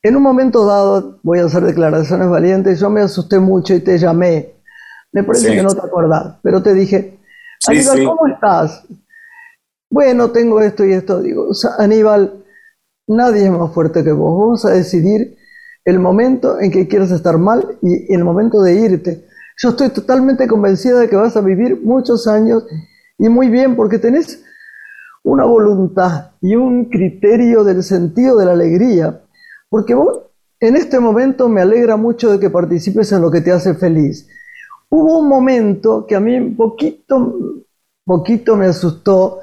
en 0.02 0.16
un 0.16 0.22
momento 0.22 0.66
dado, 0.66 1.18
voy 1.24 1.40
a 1.40 1.46
hacer 1.46 1.64
declaraciones 1.64 2.28
valientes, 2.28 2.78
yo 2.78 2.90
me 2.90 3.00
asusté 3.00 3.40
mucho 3.40 3.74
y 3.74 3.80
te 3.80 3.98
llamé. 3.98 4.54
Me 5.10 5.24
parece 5.24 5.52
que 5.52 5.62
no 5.62 5.74
te 5.74 5.84
acordás, 5.84 6.36
pero 6.42 6.62
te 6.62 6.74
dije, 6.74 7.18
Aníbal, 7.68 8.04
¿cómo 8.04 8.26
estás? 8.26 8.86
Bueno, 9.90 10.30
tengo 10.30 10.60
esto 10.60 10.84
y 10.84 10.92
esto. 10.92 11.20
Digo, 11.20 11.48
Aníbal, 11.78 12.44
nadie 13.06 13.44
es 13.44 13.50
más 13.50 13.72
fuerte 13.72 14.02
que 14.02 14.12
vos. 14.12 14.38
Vamos 14.38 14.64
a 14.64 14.70
decidir 14.70 15.36
el 15.84 15.98
momento 15.98 16.60
en 16.60 16.70
que 16.70 16.88
quieres 16.88 17.10
estar 17.10 17.38
mal 17.38 17.78
y 17.82 18.12
el 18.12 18.24
momento 18.24 18.62
de 18.62 18.74
irte. 18.74 19.26
Yo 19.58 19.70
estoy 19.70 19.90
totalmente 19.90 20.48
convencida 20.48 20.98
de 21.00 21.08
que 21.08 21.16
vas 21.16 21.36
a 21.36 21.40
vivir 21.40 21.80
muchos 21.82 22.26
años 22.26 22.64
y 23.18 23.28
muy 23.28 23.48
bien 23.48 23.76
porque 23.76 23.98
tenés 23.98 24.42
una 25.22 25.44
voluntad 25.44 26.32
y 26.40 26.56
un 26.56 26.86
criterio 26.86 27.64
del 27.64 27.82
sentido 27.82 28.36
de 28.36 28.46
la 28.46 28.52
alegría. 28.52 29.22
Porque 29.68 29.94
vos 29.94 30.22
en 30.60 30.76
este 30.76 30.98
momento 30.98 31.48
me 31.48 31.60
alegra 31.60 31.96
mucho 31.96 32.32
de 32.32 32.40
que 32.40 32.50
participes 32.50 33.12
en 33.12 33.22
lo 33.22 33.30
que 33.30 33.40
te 33.40 33.52
hace 33.52 33.74
feliz. 33.74 34.28
Hubo 34.88 35.18
un 35.18 35.28
momento 35.28 36.06
que 36.06 36.14
a 36.14 36.20
mí 36.20 36.36
un 36.36 36.56
poquito, 36.56 37.34
poquito 38.04 38.56
me 38.56 38.66
asustó, 38.66 39.40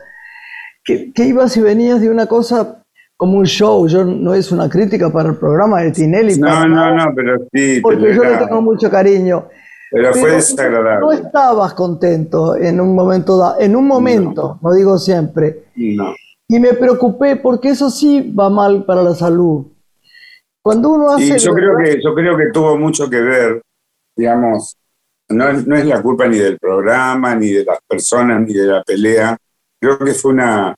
que, 0.83 1.11
que 1.13 1.25
ibas 1.25 1.55
y 1.57 1.61
venías 1.61 2.01
de 2.01 2.09
una 2.09 2.27
cosa 2.27 2.81
como 3.21 3.37
un 3.37 3.45
show. 3.45 3.87
Yo 3.87 4.03
no 4.03 4.33
es 4.33 4.51
una 4.51 4.67
crítica 4.67 5.11
para 5.11 5.29
el 5.29 5.37
programa 5.37 5.81
de 5.81 5.91
Tinelli. 5.91 6.39
No, 6.39 6.67
no, 6.67 6.95
no, 6.95 7.13
pero 7.15 7.37
sí. 7.53 7.79
Porque 7.79 8.15
yo 8.15 8.23
le 8.23 8.37
tengo 8.37 8.61
mucho 8.63 8.89
cariño. 8.89 9.47
Pero, 9.91 10.13
fue 10.13 10.31
desagradable. 10.31 11.01
No 11.01 11.11
estabas 11.11 11.73
contento 11.75 12.55
en 12.55 12.81
un 12.81 12.95
momento, 12.95 13.55
en 13.59 13.75
un 13.75 13.85
momento, 13.85 14.57
no, 14.61 14.73
digo 14.73 14.97
siempre. 14.97 15.65
No. 15.75 16.15
Y 16.47 16.59
me 16.59 16.73
preocupé 16.73 17.35
porque 17.35 17.69
eso 17.69 17.91
sí 17.91 18.33
va 18.37 18.49
mal 18.49 18.85
para 18.85 19.03
la 19.03 19.13
salud. 19.13 19.67
Cuando 20.63 20.89
uno 20.89 21.11
hace... 21.11 21.35
Y 21.35 21.37
yo 21.37 21.53
creo, 21.53 21.77
que, 21.77 22.01
yo 22.03 22.15
creo 22.15 22.35
que 22.37 22.51
tuvo 22.51 22.75
mucho 22.77 23.07
que 23.07 23.21
ver, 23.21 23.61
digamos, 24.15 24.75
no, 25.31 25.51
no 25.53 25.75
es 25.75 25.85
la 25.85 26.01
culpa 26.01 26.27
ni 26.27 26.37
del 26.37 26.57
programa, 26.57 27.35
ni 27.35 27.49
de 27.49 27.65
las 27.65 27.79
personas, 27.87 28.41
ni 28.41 28.53
de 28.53 28.65
la 28.65 28.83
pelea. 28.83 29.37
Creo 29.79 29.97
que 29.99 30.13
fue 30.13 30.31
una, 30.33 30.75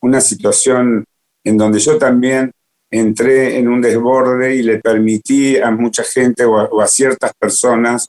una 0.00 0.20
situación 0.20 1.04
en 1.44 1.56
donde 1.56 1.78
yo 1.78 1.98
también 1.98 2.50
entré 2.90 3.58
en 3.58 3.68
un 3.68 3.80
desborde 3.80 4.54
y 4.54 4.62
le 4.62 4.78
permití 4.78 5.56
a 5.58 5.70
mucha 5.70 6.02
gente 6.04 6.44
o 6.44 6.80
a, 6.80 6.86
ciertas 6.86 7.32
personas 7.38 8.08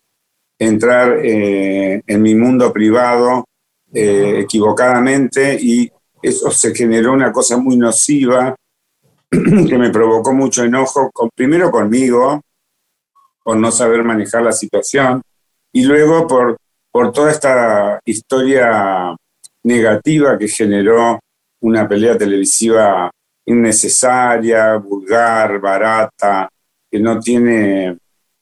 entrar 0.59 1.19
eh, 1.23 2.01
en 2.05 2.21
mi 2.21 2.35
mundo 2.35 2.71
privado 2.71 3.45
eh, 3.93 4.39
equivocadamente 4.39 5.57
y 5.59 5.91
eso 6.21 6.51
se 6.51 6.73
generó 6.73 7.13
una 7.13 7.31
cosa 7.31 7.57
muy 7.57 7.77
nociva 7.77 8.55
que 9.29 9.77
me 9.77 9.89
provocó 9.89 10.33
mucho 10.33 10.63
enojo, 10.63 11.11
primero 11.35 11.69
conmigo, 11.69 12.41
por 13.43 13.57
no 13.57 13.71
saber 13.71 14.03
manejar 14.03 14.43
la 14.43 14.51
situación, 14.51 15.21
y 15.77 15.83
luego 15.83 16.25
por, 16.25 16.57
por 16.91 17.11
toda 17.11 17.29
esta 17.29 17.99
historia 18.03 19.15
negativa 19.63 20.35
que 20.35 20.47
generó 20.47 21.19
una 21.61 21.87
pelea 21.87 22.17
televisiva 22.17 23.11
innecesaria, 23.45 24.77
vulgar, 24.77 25.59
barata, 25.59 26.49
que 26.89 26.99
no 26.99 27.19
tiene, 27.19 27.95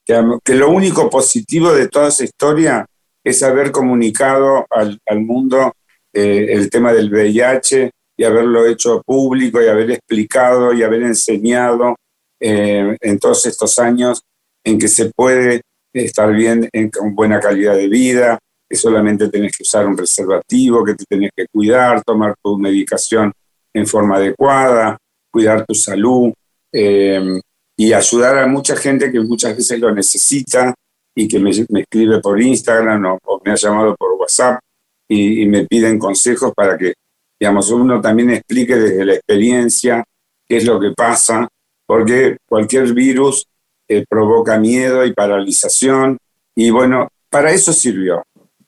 que, 0.06 0.56
lo 0.56 0.70
único 0.70 1.10
positivo 1.10 1.74
de 1.74 1.90
toda 1.90 2.08
esa 2.08 2.24
historia 2.24 2.86
es 3.22 3.44
haber 3.44 3.70
comunicado 3.70 4.66
al, 4.70 4.98
mundo 5.20 5.74
eh, 6.14 6.48
el 6.52 6.70
tema 6.70 6.94
del 6.94 7.12
VIH 7.12 7.92
y 8.16 8.24
haberlo 8.24 8.66
hecho 8.66 9.02
público 9.06 9.62
y 9.62 9.68
haber 9.68 9.92
explicado 9.92 10.72
y 10.72 10.84
haber 10.84 11.04
enseñado 11.04 11.98
eh, 12.40 12.96
en 13.02 13.20
todos 13.20 13.46
estos 13.46 13.78
años 13.78 14.24
en 14.64 14.80
que 14.80 14.88
se 14.88 15.12
puede 15.14 15.64
estar 16.04 16.32
bien 16.34 16.70
en, 16.72 16.90
con 16.90 17.16
buena 17.16 17.40
calidad 17.40 17.76
de 17.76 17.88
vida, 17.88 18.38
que 18.68 18.76
solamente 18.76 19.30
tenés 19.30 19.56
que 19.56 19.64
usar 19.64 19.86
un 19.86 19.96
preservativo, 19.96 20.84
que 20.84 20.96
te 20.96 21.06
tenés 21.08 21.32
que 21.36 21.46
cuidar, 21.52 22.04
tomar 22.04 22.36
tu 22.44 22.58
medicación 22.58 23.32
en 23.74 23.88
forma 23.88 24.18
adecuada, 24.18 24.98
cuidar 25.32 25.66
tu 25.66 25.74
salud 25.74 26.34
eh, 26.72 27.40
y 27.78 27.94
ayudar 27.94 28.40
a 28.40 28.48
mucha 28.48 28.76
gente 28.76 29.12
que 29.12 29.20
muchas 29.20 29.56
veces 29.56 29.80
lo 29.80 29.94
necesita 29.94 30.74
y 31.16 31.28
que 31.28 31.40
me, 31.40 31.52
escribe 31.52 32.20
por 32.20 32.42
Instagram 32.42 33.18
o, 33.24 33.42
me 33.44 33.52
ha 33.52 33.56
llamado 33.56 33.96
por 33.96 34.14
WhatsApp 34.14 34.60
y, 35.08 35.46
me 35.46 35.66
piden 35.66 36.00
consejos 36.00 36.54
para 36.56 36.78
que, 36.78 36.94
digamos, 37.40 37.70
uno 37.70 38.02
también 38.02 38.32
explique 38.32 38.76
desde 38.76 39.06
la 39.06 39.14
experiencia 39.14 40.04
qué 40.48 40.58
es 40.58 40.66
lo 40.66 40.80
que 40.80 40.92
pasa, 40.92 41.48
porque 41.86 42.38
cualquier 42.48 42.94
virus 42.94 43.46
eh, 43.88 44.06
provoca 44.08 44.58
miedo 44.58 45.06
y 45.06 45.14
paralización 45.14 46.18
y 46.56 46.70
bueno, 46.70 47.10
para 47.30 47.52
eso 47.52 47.74
sirvió. 47.74 48.24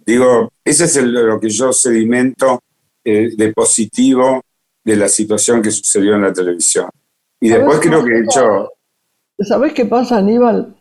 Digo, 0.06 0.50
ese 0.64 0.86
es 0.86 1.04
lo 1.04 1.40
que 1.40 1.50
yo 1.50 1.72
sedimento 1.74 2.62
eh, 3.04 3.32
de 3.36 3.54
positivo 3.54 4.42
de 4.84 4.96
la 4.96 5.08
situación 5.10 5.62
que 5.62 5.72
sucedió 5.72 6.16
en 6.16 6.22
la 6.22 6.34
televisión. 6.34 6.90
Y 7.40 7.50
después 7.50 7.80
creo 7.80 8.04
que 8.04 8.12
he 8.12 8.24
hecho... 8.24 8.72
¿Sabes 9.40 9.74
qué 9.74 9.86
pasa, 9.86 10.18
Aníbal? 10.18 10.76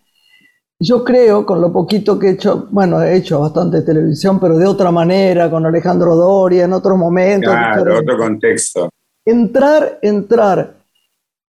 Yo 0.79 1.05
creo, 1.05 1.47
con 1.47 1.61
lo 1.61 1.73
poquito 1.73 2.19
que 2.19 2.29
he 2.29 2.31
hecho, 2.33 2.69
bueno, 2.71 3.03
he 3.03 3.17
hecho 3.17 3.41
bastante 3.41 3.83
televisión, 3.83 4.39
pero 4.39 4.59
de 4.59 4.67
otra 4.67 4.91
manera, 4.91 5.51
con 5.51 5.65
Alejandro 5.65 6.15
Doria, 6.15 6.65
en 6.65 6.73
otros 6.73 6.99
momentos. 6.99 7.53
Claro, 7.53 7.99
otro 7.99 8.19
contexto. 8.19 8.91
Entrar, 9.25 9.99
entrar 10.03 10.77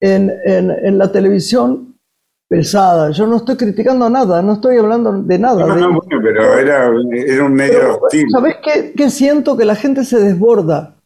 en, 0.01 0.33
en, 0.45 0.71
en, 0.71 0.99
la 0.99 1.11
televisión 1.11 1.96
pesada. 2.49 3.11
Yo 3.11 3.27
no 3.27 3.37
estoy 3.37 3.57
criticando 3.57 4.09
nada, 4.09 4.43
no 4.43 4.55
estoy 4.55 4.77
hablando 4.77 5.13
de 5.23 5.39
nada. 5.39 5.67
No, 5.67 5.75
no, 5.77 5.89
bueno, 5.89 6.23
pero 6.23 6.59
era, 6.59 6.91
era 7.13 7.45
un 7.45 7.55
medio 7.55 7.99
hostil. 8.01 8.27
¿Sabes 8.31 8.57
qué, 8.63 8.93
qué, 8.97 9.11
siento? 9.11 9.57
Que 9.57 9.65
la 9.65 9.75
gente 9.75 10.05
se 10.05 10.19
desborda. 10.21 10.97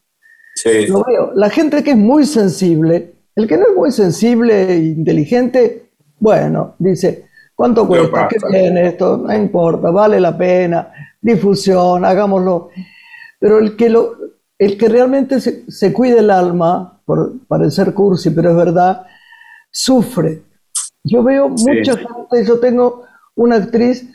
Sí. 0.54 0.86
Lo 0.86 1.04
veo. 1.04 1.32
La 1.34 1.50
gente 1.50 1.82
que 1.82 1.92
es 1.92 1.96
muy 1.96 2.24
sensible, 2.24 3.14
el 3.34 3.46
que 3.46 3.56
no 3.56 3.68
es 3.68 3.76
muy 3.76 3.92
sensible 3.92 4.72
e 4.72 4.76
inteligente, 4.78 5.90
bueno, 6.18 6.74
dice, 6.78 7.26
¿cuánto 7.54 7.86
cuesta? 7.86 8.28
¿Qué 8.28 8.36
tiene 8.50 8.88
esto? 8.88 9.16
No 9.16 9.34
importa, 9.34 9.90
vale 9.90 10.20
la 10.20 10.36
pena, 10.36 10.92
difusión, 11.20 12.04
hagámoslo. 12.04 12.68
Pero 13.38 13.58
el 13.58 13.74
que, 13.76 13.88
lo, 13.88 14.16
el 14.58 14.76
que 14.76 14.88
realmente 14.88 15.40
se, 15.40 15.70
se 15.70 15.92
cuida 15.94 16.20
el 16.20 16.30
alma, 16.30 17.00
por 17.06 17.32
parecer 17.48 17.94
cursi, 17.94 18.30
pero 18.30 18.50
es 18.50 18.56
verdad, 18.56 19.06
sufre 19.70 20.49
yo 21.04 21.22
veo 21.22 21.48
mucha 21.48 21.96
gente, 21.96 22.44
yo 22.46 22.60
tengo 22.60 23.04
una 23.34 23.56
actriz 23.56 24.08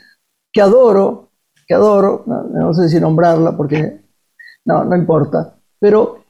que 0.52 0.60
adoro, 0.60 1.30
que 1.66 1.74
adoro, 1.74 2.24
no, 2.26 2.72
sé 2.74 2.88
si 2.88 3.00
nombrarla 3.00 3.56
porque 3.56 4.00
no, 4.64 4.84
no 4.84 4.96
importa, 4.96 5.56
pero 5.78 6.24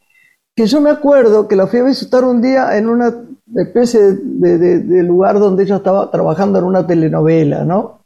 que 0.54 0.66
yo 0.66 0.80
me 0.80 0.90
acuerdo 0.90 1.46
que 1.46 1.56
la 1.56 1.66
fui 1.66 1.80
a 1.80 1.84
visitar 1.84 2.24
un 2.24 2.40
día 2.40 2.76
en 2.78 2.88
una 2.88 3.14
especie 3.54 4.00
de, 4.22 5.02
lugar 5.02 5.38
donde 5.38 5.64
ella 5.64 5.76
estaba 5.76 6.10
trabajando 6.10 6.58
en 6.58 6.64
una 6.64 6.86
telenovela, 6.86 7.64
¿no? 7.64 8.00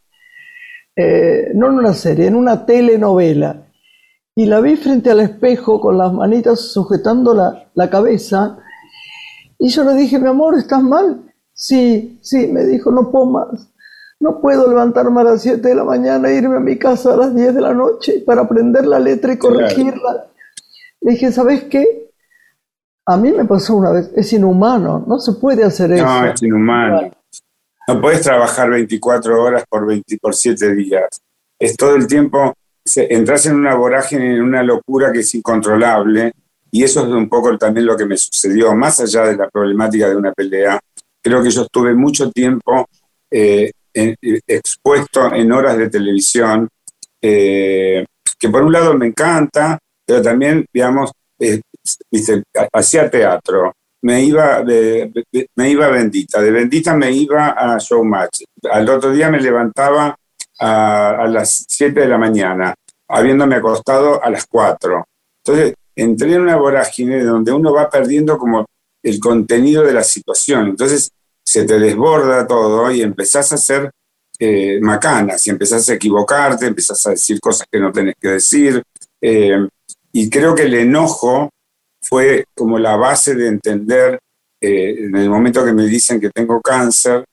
Eh, 0.97 1.53
no 1.55 1.69
en 1.69 1.75
una 1.75 1.95
serie, 1.95 2.27
en 2.27 2.35
una 2.35 2.67
telenovela. 2.67 3.69
Y 4.35 4.47
la 4.47 4.61
vi 4.61 4.77
frente 4.77 5.11
al 5.11 5.21
espejo 5.21 5.81
con 5.81 5.97
las 5.97 6.13
manitas 6.13 6.61
sujetando 6.73 7.35
la, 7.35 7.71
la 7.75 7.89
cabeza. 7.89 8.59
Y 9.59 9.69
yo 9.69 9.85
le 9.85 9.95
dije, 9.95 10.19
mi 10.19 10.29
amor, 10.29 10.59
¿estás 10.59 10.83
mal? 10.83 11.30
Sí, 11.61 12.19
sí, 12.23 12.47
me 12.47 12.65
dijo, 12.65 12.91
no 12.91 13.11
puedo 13.11 13.27
más. 13.27 13.69
No 14.19 14.41
puedo 14.41 14.67
levantarme 14.67 15.21
a 15.21 15.25
las 15.25 15.43
7 15.43 15.69
de 15.69 15.75
la 15.75 15.85
mañana 15.85 16.31
e 16.31 16.37
irme 16.37 16.57
a 16.57 16.61
mi 16.61 16.79
casa 16.79 17.13
a 17.13 17.17
las 17.19 17.35
10 17.35 17.55
de 17.55 17.61
la 17.61 17.75
noche 17.75 18.23
para 18.25 18.43
aprender 18.43 18.87
la 18.87 18.99
letra 18.99 19.35
y 19.35 19.39
corregirla. 19.39 20.27
Le 21.03 21.13
dije, 21.13 21.31
¿sabes 21.31 21.65
qué? 21.65 22.09
A 23.05 23.19
mí 23.19 23.31
me 23.33 23.45
pasó 23.45 23.77
una 23.77 23.91
vez, 23.91 24.11
es 24.17 24.33
inhumano, 24.33 25.05
no 25.07 25.19
se 25.19 25.33
puede 25.35 25.63
hacer 25.63 25.93
eso. 25.93 26.05
No, 26.05 26.27
es 26.27 26.43
inhumano. 26.43 27.11
No 27.89 28.01
puedes 28.01 28.23
trabajar 28.23 28.71
24 28.71 29.43
horas 29.43 29.65
por, 29.69 29.87
20, 29.87 30.17
por 30.17 30.35
7 30.35 30.75
días. 30.75 31.21
Es 31.59 31.77
todo 31.77 31.95
el 31.95 32.07
tiempo, 32.07 32.55
entras 32.97 33.45
en 33.45 33.57
una 33.57 33.75
vorágine, 33.75 34.37
en 34.37 34.43
una 34.43 34.63
locura 34.63 35.13
que 35.13 35.21
es 35.21 35.35
incontrolable, 35.35 36.33
y 36.71 36.85
eso 36.85 37.01
es 37.01 37.09
un 37.09 37.29
poco 37.29 37.59
también 37.59 37.85
lo 37.85 37.97
que 37.99 38.07
me 38.07 38.17
sucedió, 38.17 38.75
más 38.75 39.01
allá 39.01 39.25
de 39.25 39.37
la 39.37 39.49
problemática 39.51 40.09
de 40.09 40.17
una 40.17 40.33
pelea, 40.33 40.81
Creo 41.23 41.43
que 41.43 41.51
yo 41.51 41.63
estuve 41.63 41.95
mucho 41.95 42.31
tiempo 42.31 42.87
eh, 43.31 43.71
expuesto 43.93 45.35
en 45.35 45.53
horas 45.53 45.77
de 45.77 45.91
televisión, 45.91 46.69
eh, 47.21 48.05
que 48.39 48.49
por 48.49 48.63
un 48.63 48.73
lado 48.73 48.95
me 48.95 49.07
encanta, 49.07 49.79
pero 50.07 50.23
también, 50.23 50.65
digamos, 50.73 51.13
eh, 51.39 51.61
hacía 52.73 53.11
teatro. 53.11 53.73
Me 54.03 54.23
iba, 54.23 54.63
de, 54.63 55.13
me 55.57 55.71
iba 55.71 55.89
bendita, 55.89 56.41
de 56.41 56.51
bendita 56.51 56.95
me 56.97 57.13
iba 57.13 57.51
a 57.51 57.77
Showmatch. 57.79 58.45
Al 58.71 58.89
otro 58.89 59.11
día 59.13 59.29
me 59.31 59.41
levantaba 59.41 60.17
a, 60.59 61.11
a 61.11 61.27
las 61.27 61.67
7 61.69 62.01
de 62.01 62.09
la 62.09 62.17
mañana, 62.17 62.75
habiéndome 63.09 63.57
acostado 63.57 64.23
a 64.25 64.31
las 64.31 64.47
4. 64.47 65.05
Entonces, 65.45 65.75
entré 65.95 66.35
en 66.35 66.43
una 66.43 66.57
vorágine 66.57 67.23
donde 67.23 67.53
uno 67.53 67.75
va 67.75 67.91
perdiendo 67.91 68.39
como 68.39 68.65
el 69.03 69.19
contenido 69.19 69.85
de 69.85 69.93
la 69.93 70.05
situación. 70.05 70.69
Entonces 70.69 71.11
se 71.45 71.65
te 71.65 71.79
desborda 71.79 72.47
todo 72.47 72.91
y 72.91 73.03
empezás 73.03 73.53
a 73.53 73.57
hacer 73.57 73.91
eh, 74.39 74.79
macanas 74.81 75.47
y 75.47 75.51
empezás 75.51 75.89
a 75.89 75.95
equivocarte, 75.95 76.67
empezás 76.67 77.07
a 77.07 77.11
decir 77.11 77.41
cosas 77.41 77.67
que 77.71 77.79
no 77.79 77.93
tenés 77.93 78.15
que 78.21 78.29
decir. 78.29 78.83
Eh, 79.21 79.67
y 80.13 80.31
creo 80.31 80.55
que 80.55 80.63
el 80.63 80.75
enojo 80.75 81.51
fue 82.01 82.45
como 82.55 82.79
la 82.79 82.97
base 82.97 83.35
de 83.35 83.49
entender, 83.49 84.19
eh, 84.61 84.95
en 84.99 85.17
el 85.17 85.29
momento 85.29 85.65
que 85.65 85.73
me 85.73 85.87
dicen 85.87 86.21
que 86.21 86.31
tengo 86.31 86.61
cáncer, 86.61 87.25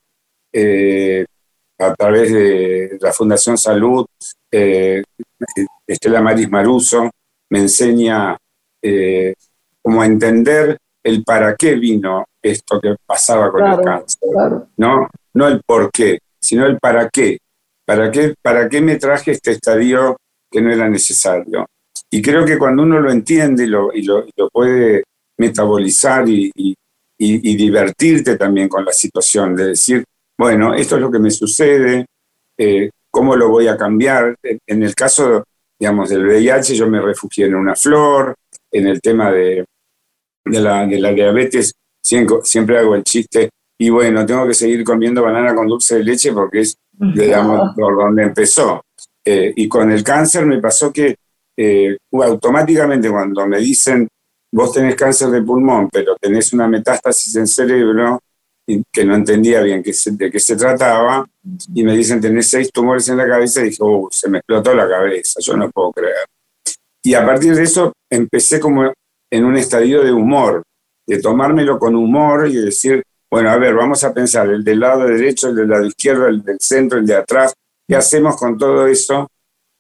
a 1.79 1.93
través 1.93 2.33
de 2.33 2.97
la 2.99 3.13
Fundación 3.13 3.57
Salud, 3.57 4.05
Estela 4.51 6.21
Maris 6.21 6.49
Maruso 6.49 7.11
me 7.51 7.59
enseña 7.59 8.35
como 9.83 10.01
a 10.01 10.05
entender 10.07 10.77
el 11.07 11.23
para 11.23 11.55
qué 11.55 11.75
vino 11.75 12.25
esto 12.41 12.81
que 12.81 12.95
pasaba 13.05 13.49
con 13.49 13.65
el 13.65 13.79
cáncer. 13.81 14.29
¿no? 14.75 15.07
no 15.33 15.47
el 15.47 15.61
por 15.65 15.89
qué, 15.89 16.19
sino 16.37 16.65
el 16.65 16.79
para 16.79 17.07
qué. 17.09 17.37
¿Para 17.85 18.11
qué, 18.11 18.35
¿Para 18.41 18.67
qué 18.67 18.81
me 18.81 18.97
traje 18.97 19.31
este 19.31 19.51
estadio 19.51 20.17
que 20.51 20.61
no 20.61 20.69
era 20.69 20.89
necesario? 20.89 21.65
Y 22.09 22.21
creo 22.21 22.43
que 22.43 22.57
cuando 22.57 22.83
uno 22.83 22.99
lo 22.99 23.09
entiende 23.09 23.63
y 23.63 23.67
lo, 23.67 23.93
y 23.93 24.01
lo, 24.03 24.25
puede 24.51 25.03
metabolizar 25.37 26.27
y, 26.27 26.51
y, 26.53 27.55
divertirte 27.55 28.35
también 28.35 28.67
con 28.67 28.83
la 28.83 28.91
situación, 28.91 29.55
de 29.55 29.67
decir, 29.67 30.03
bueno, 30.37 30.73
esto 30.73 30.95
es 30.95 31.01
lo 31.01 31.09
que 31.09 31.19
me 31.19 31.31
sucede, 31.31 32.05
eh, 32.57 32.89
¿cómo 33.09 33.35
lo 33.37 33.49
voy 33.49 33.69
a 33.69 33.77
cambiar? 33.77 34.35
En 34.43 34.83
el 34.83 34.93
caso, 34.93 35.45
digamos, 35.79 36.09
del 36.09 36.25
VIH, 36.25 36.75
yo 36.75 36.89
me 36.89 37.01
refugié 37.01 37.45
en 37.45 37.55
una 37.55 37.75
flor, 37.75 38.35
en 38.71 38.87
el 38.87 38.99
tema 38.99 39.31
de, 39.31 39.63
de 40.49 40.59
la, 40.59 40.85
de 40.85 40.99
la 40.99 41.11
diabetes, 41.11 41.73
siempre, 42.01 42.37
siempre 42.43 42.77
hago 42.77 42.95
el 42.95 43.03
chiste, 43.03 43.49
y 43.79 43.89
bueno, 43.89 44.25
tengo 44.25 44.47
que 44.47 44.53
seguir 44.53 44.83
comiendo 44.83 45.21
banana 45.21 45.53
con 45.53 45.67
dulce 45.67 45.97
de 45.97 46.03
leche 46.03 46.33
porque 46.33 46.61
es, 46.61 46.75
digamos, 46.91 47.75
por 47.75 47.95
donde 47.95 48.23
empezó. 48.23 48.81
Eh, 49.23 49.53
y 49.55 49.67
con 49.67 49.91
el 49.91 50.03
cáncer 50.03 50.45
me 50.45 50.59
pasó 50.59 50.91
que 50.91 51.15
eh, 51.55 51.97
automáticamente 52.11 53.09
cuando 53.09 53.45
me 53.45 53.59
dicen, 53.59 54.07
vos 54.51 54.71
tenés 54.71 54.95
cáncer 54.95 55.29
de 55.29 55.41
pulmón, 55.41 55.89
pero 55.91 56.15
tenés 56.19 56.53
una 56.53 56.67
metástasis 56.67 57.35
en 57.35 57.45
cerebro, 57.45 58.19
y 58.69 58.83
que 58.91 59.05
no 59.05 59.15
entendía 59.15 59.61
bien 59.61 59.81
qué 59.81 59.93
de 60.11 60.31
qué 60.31 60.39
se 60.39 60.55
trataba, 60.55 61.25
y 61.73 61.83
me 61.83 61.95
dicen, 61.95 62.19
tenés 62.19 62.49
seis 62.49 62.71
tumores 62.71 63.07
en 63.09 63.17
la 63.17 63.27
cabeza, 63.27 63.61
y 63.61 63.65
dije, 63.65 63.77
oh, 63.81 64.07
se 64.11 64.29
me 64.29 64.39
explotó 64.39 64.73
la 64.73 64.89
cabeza, 64.89 65.39
yo 65.41 65.55
no 65.55 65.69
puedo 65.69 65.91
creer. 65.91 66.25
Y 67.03 67.13
a 67.13 67.25
partir 67.25 67.55
de 67.55 67.63
eso 67.63 67.93
empecé 68.09 68.59
como 68.59 68.91
en 69.31 69.45
un 69.45 69.57
estadio 69.57 70.03
de 70.03 70.11
humor, 70.11 70.63
de 71.05 71.21
tomármelo 71.21 71.77
con 71.79 71.95
humor 71.95 72.47
y 72.47 72.55
decir, 72.55 73.03
bueno, 73.29 73.49
a 73.49 73.57
ver, 73.57 73.75
vamos 73.75 74.03
a 74.03 74.13
pensar, 74.13 74.49
el 74.49 74.63
del 74.63 74.79
lado 74.79 75.05
derecho, 75.05 75.49
el 75.49 75.55
del 75.55 75.69
lado 75.69 75.85
izquierdo, 75.85 76.27
el 76.27 76.43
del 76.43 76.57
centro, 76.59 76.97
el 76.99 77.05
de 77.05 77.15
atrás, 77.15 77.53
¿qué 77.87 77.95
hacemos 77.95 78.37
con 78.37 78.57
todo 78.57 78.87
eso? 78.87 79.27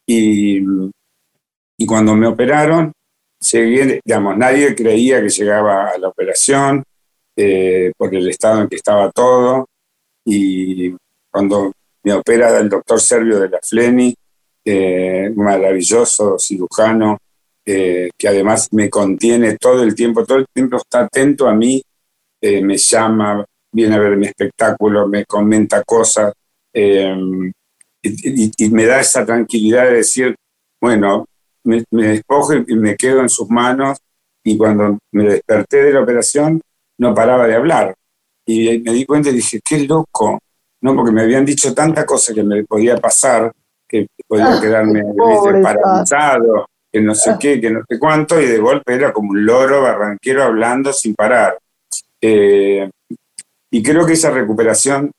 Y, 0.05 0.59
y 1.77 1.85
cuando 1.85 2.15
me 2.15 2.27
operaron, 2.27 2.91
digamos, 3.39 4.37
nadie 4.37 4.75
creía 4.75 5.21
que 5.21 5.29
llegaba 5.29 5.89
a 5.89 5.97
la 5.97 6.07
operación 6.07 6.83
eh, 7.35 7.91
por 7.95 8.13
el 8.13 8.27
estado 8.29 8.61
en 8.61 8.67
que 8.67 8.77
estaba 8.77 9.11
todo. 9.11 9.67
Y 10.25 10.95
cuando 11.31 11.71
me 12.03 12.13
opera 12.13 12.57
el 12.59 12.69
doctor 12.69 12.99
Servio 12.99 13.39
de 13.39 13.49
la 13.49 13.59
Fleni, 13.61 14.13
eh, 14.65 15.31
maravilloso 15.35 16.37
cirujano, 16.39 17.17
eh, 17.69 18.09
que 18.17 18.27
además 18.27 18.69
me 18.71 18.89
contiene 18.89 19.57
todo 19.57 19.83
el 19.83 19.93
tiempo, 19.93 20.25
todo 20.25 20.37
el 20.37 20.45
tiempo 20.53 20.77
está 20.77 21.01
atento 21.01 21.47
a 21.47 21.53
mí, 21.53 21.83
me 22.41 22.77
llama, 22.77 23.43
viene 23.73 23.95
a 23.95 23.99
ver 23.99 24.15
mi 24.15 24.27
espectáculo, 24.27 25.07
me 25.07 25.25
comenta 25.25 25.83
cosas 25.83 26.31
y, 26.73 28.69
me 28.69 28.85
da 28.85 29.01
esa 29.01 29.25
tranquilidad 29.25 29.85
de 29.85 29.95
decir, 29.95 30.35
bueno, 30.79 31.25
me, 31.63 31.83
despojo 31.91 32.53
y 32.53 32.75
me 32.75 32.95
quedo 32.95 33.21
en 33.21 33.29
sus 33.29 33.49
manos 33.49 33.97
y 34.43 34.57
cuando 34.57 34.97
me 35.11 35.25
desperté 35.25 35.83
de 35.83 35.93
la 35.93 36.01
operación 36.01 36.61
no 36.99 37.13
paraba 37.13 37.47
de 37.47 37.55
hablar. 37.55 37.93
Y 38.45 38.79
me 38.79 38.93
di 38.93 39.05
cuenta 39.05 39.29
y 39.29 39.33
dije, 39.33 39.59
qué 39.67 39.79
loco, 39.79 40.39
¿no? 40.81 40.95
Porque 40.95 41.11
me 41.11 41.21
habían 41.21 41.43
dicho 41.43 41.73
tantas 41.73 42.05
cosas 42.05 42.33
que 42.33 42.43
me 42.43 42.63
podía 42.63 42.97
pasar, 42.97 43.51
que 43.87 44.07
podía 44.25 44.53
ah, 44.53 44.61
quedarme 44.61 45.03
paralizado, 45.61 46.65
que 46.97 47.01
no 47.03 47.13
sé 47.13 47.35
qué, 47.39 47.61
que 47.61 47.69
no 47.69 47.81
sé 47.87 47.99
cuánto, 47.99 48.41
y 48.41 48.47
de 48.47 48.57
golpe 48.57 48.95
era 48.95 49.13
como 49.13 49.29
un 49.29 49.45
loro 49.45 49.83
barranquero 49.83 50.43
hablando 50.43 50.91
sin 50.91 51.13
parar. 51.13 51.55
Eh, 52.19 52.89
y 53.69 53.83
creo 53.83 54.03
que 54.03 54.13
esa 54.13 54.31
recuperación 54.31 55.11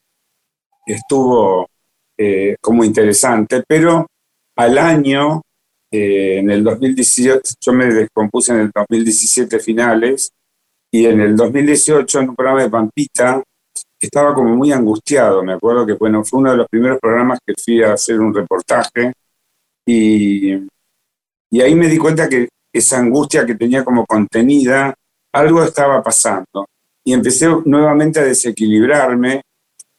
estuvo 0.85 1.69
eh, 2.17 2.57
como 2.61 2.83
interesante, 2.83 3.63
pero 3.67 4.09
al 4.57 4.77
año 4.77 5.43
eh, 5.89 6.39
en 6.39 6.51
el 6.51 6.65
2018, 6.65 7.55
yo 7.61 7.73
me 7.73 7.87
descompuse 7.87 8.53
en 8.53 8.61
el 8.61 8.71
2017 8.75 9.61
finales, 9.61 10.33
y 10.91 11.07
en 11.07 11.21
el 11.21 11.37
2018, 11.37 12.21
en 12.21 12.29
un 12.31 12.35
programa 12.35 12.63
de 12.63 12.71
Pampita, 12.71 13.41
estaba 14.01 14.35
como 14.35 14.57
muy 14.57 14.73
angustiado. 14.73 15.45
Me 15.45 15.53
acuerdo 15.53 15.87
que 15.87 15.93
bueno, 15.93 16.25
fue 16.25 16.41
uno 16.41 16.51
de 16.51 16.57
los 16.57 16.67
primeros 16.69 16.99
programas 16.99 17.39
que 17.47 17.55
fui 17.63 17.85
a 17.85 17.93
hacer 17.93 18.19
un 18.19 18.35
reportaje, 18.35 19.13
y, 19.87 20.57
y 21.51 21.61
ahí 21.61 21.75
me 21.75 21.89
di 21.89 21.99
cuenta 21.99 22.29
que 22.29 22.49
esa 22.73 22.99
angustia 22.99 23.47
que 23.47 23.55
tenía 23.55 23.85
como 23.85 24.05
contenida, 24.07 24.95
algo 25.33 25.63
estaba 25.63 26.03
pasando. 26.03 26.67
Y 27.05 27.13
empecé 27.13 27.49
nuevamente 27.65 28.21
a 28.21 28.25
desequilibrarme, 28.25 29.43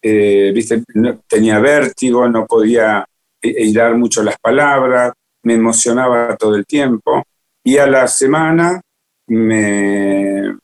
eh, 0.01 0.51
¿viste? 0.53 0.83
tenía 1.27 1.59
vértigo, 1.59 2.27
no 2.29 2.45
podía 2.45 3.05
hilar 3.41 3.97
mucho 3.97 4.21
las 4.21 4.37
palabras, 4.39 5.13
me 5.43 5.55
emocionaba 5.55 6.35
todo 6.35 6.55
el 6.55 6.65
tiempo 6.65 7.23
y 7.63 7.77
a 7.77 7.87
la 7.87 8.07
semana 8.07 8.81
me, 9.27 10.57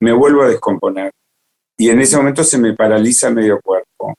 me 0.00 0.12
vuelvo 0.12 0.42
a 0.42 0.48
descomponer. 0.48 1.10
Y 1.78 1.88
en 1.88 2.00
ese 2.00 2.16
momento 2.16 2.44
se 2.44 2.58
me 2.58 2.74
paraliza 2.74 3.30
medio 3.30 3.60
cuerpo. 3.60 4.14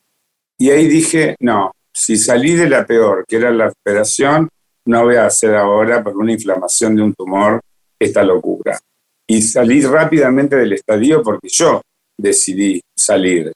Y 0.58 0.70
ahí 0.70 0.88
dije, 0.88 1.36
no, 1.40 1.72
si 1.94 2.18
salí 2.18 2.54
de 2.54 2.70
la 2.70 2.86
peor, 2.86 3.26
que 3.28 3.38
era 3.38 3.52
la 3.52 3.70
operación, 3.70 4.50
no 4.86 5.04
voy 5.04 5.16
a 5.16 5.28
hacer 5.28 5.56
ahora 5.56 6.04
por 6.04 6.18
una 6.18 6.32
inflamación 6.32 6.96
de 6.96 7.02
un 7.04 7.14
tumor 7.14 7.62
esta 8.00 8.24
locura. 8.24 8.80
Y 9.28 9.42
salí 9.42 9.82
rápidamente 9.82 10.56
del 10.56 10.74
estadio 10.74 11.22
porque 11.22 11.48
yo 11.50 11.82
decidí 12.18 12.82
salir. 12.96 13.52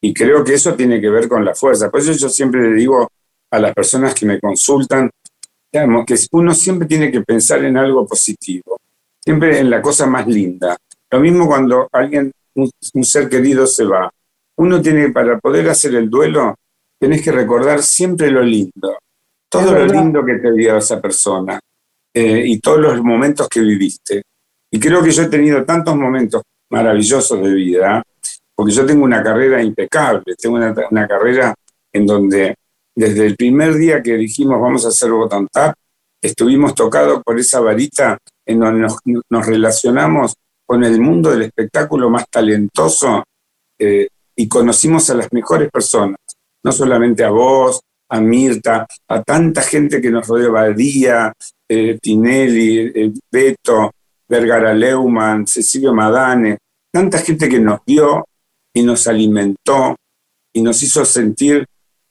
Y 0.00 0.14
creo 0.14 0.44
que 0.44 0.54
eso 0.54 0.74
tiene 0.74 1.00
que 1.00 1.10
ver 1.10 1.28
con 1.28 1.44
la 1.44 1.54
fuerza. 1.54 1.90
Por 1.90 2.00
eso 2.00 2.12
yo 2.12 2.28
siempre 2.28 2.62
le 2.62 2.76
digo 2.76 3.08
a 3.50 3.58
las 3.58 3.74
personas 3.74 4.14
que 4.14 4.26
me 4.26 4.38
consultan, 4.38 5.10
digamos, 5.72 6.04
que 6.06 6.16
uno 6.32 6.54
siempre 6.54 6.86
tiene 6.86 7.10
que 7.10 7.22
pensar 7.22 7.64
en 7.64 7.76
algo 7.76 8.06
positivo, 8.06 8.78
siempre 9.24 9.58
en 9.58 9.70
la 9.70 9.82
cosa 9.82 10.06
más 10.06 10.26
linda. 10.26 10.76
Lo 11.10 11.20
mismo 11.20 11.46
cuando 11.46 11.88
alguien, 11.92 12.32
un, 12.54 13.04
ser 13.04 13.28
querido 13.28 13.66
se 13.66 13.84
va. 13.84 14.10
Uno 14.56 14.80
tiene, 14.80 15.10
para 15.10 15.38
poder 15.38 15.68
hacer 15.68 15.94
el 15.94 16.08
duelo, 16.08 16.54
tenés 16.98 17.22
que 17.22 17.32
recordar 17.32 17.82
siempre 17.82 18.30
lo 18.30 18.42
lindo, 18.42 18.98
todo 19.60 19.72
lo 19.72 19.86
lindo 19.86 20.24
que 20.24 20.34
te 20.34 20.52
dio 20.52 20.76
esa 20.76 21.00
persona 21.00 21.58
eh, 22.14 22.42
y 22.46 22.60
todos 22.60 22.80
los 22.80 23.02
momentos 23.02 23.48
que 23.48 23.60
viviste. 23.60 24.22
Y 24.70 24.80
creo 24.80 25.02
que 25.02 25.10
yo 25.10 25.22
he 25.22 25.28
tenido 25.28 25.64
tantos 25.64 25.96
momentos 25.96 26.42
maravillosos 26.70 27.42
de 27.42 27.54
vida, 27.54 28.02
porque 28.54 28.72
yo 28.72 28.84
tengo 28.84 29.04
una 29.04 29.22
carrera 29.22 29.62
impecable, 29.62 30.34
tengo 30.36 30.56
una, 30.56 30.74
una 30.90 31.06
carrera 31.06 31.54
en 31.92 32.06
donde 32.06 32.54
desde 32.94 33.26
el 33.26 33.36
primer 33.36 33.74
día 33.74 34.02
que 34.02 34.16
dijimos 34.16 34.60
vamos 34.60 34.84
a 34.86 34.88
hacer 34.88 35.10
Bottom 35.10 35.46
Tap, 35.52 35.74
estuvimos 36.20 36.74
tocados 36.74 37.22
por 37.22 37.38
esa 37.38 37.60
varita 37.60 38.18
en 38.44 38.60
donde 38.60 38.88
nos, 39.28 39.46
relacionamos 39.46 40.34
con 40.64 40.82
el 40.82 41.00
mundo 41.00 41.30
del 41.30 41.42
espectáculo 41.42 42.10
más 42.10 42.24
talentoso 42.30 43.24
eh, 43.78 44.08
y 44.34 44.48
conocimos 44.48 45.08
a 45.10 45.14
las 45.14 45.32
mejores 45.32 45.70
personas, 45.70 46.18
no 46.64 46.72
solamente 46.72 47.22
a 47.22 47.30
vos, 47.30 47.80
a 48.08 48.20
Mirta, 48.20 48.86
a 49.08 49.22
tanta 49.22 49.62
gente 49.62 50.00
que 50.00 50.10
nos 50.10 50.26
rodea, 50.26 50.50
Badía, 50.50 51.32
eh, 51.68 51.98
Tinelli, 52.00 52.92
eh, 52.94 53.12
Beto, 53.30 53.92
Vergara 54.28 54.74
Leumann, 54.74 55.46
Cecilio 55.46 55.92
Madane, 55.92 56.58
tanta 56.92 57.18
gente 57.18 57.48
que 57.48 57.60
nos 57.60 57.80
dio 57.84 58.24
y 58.74 58.82
nos 58.82 59.06
alimentó 59.06 59.96
y 60.52 60.62
nos 60.62 60.82
hizo 60.82 61.04
sentir 61.04 61.64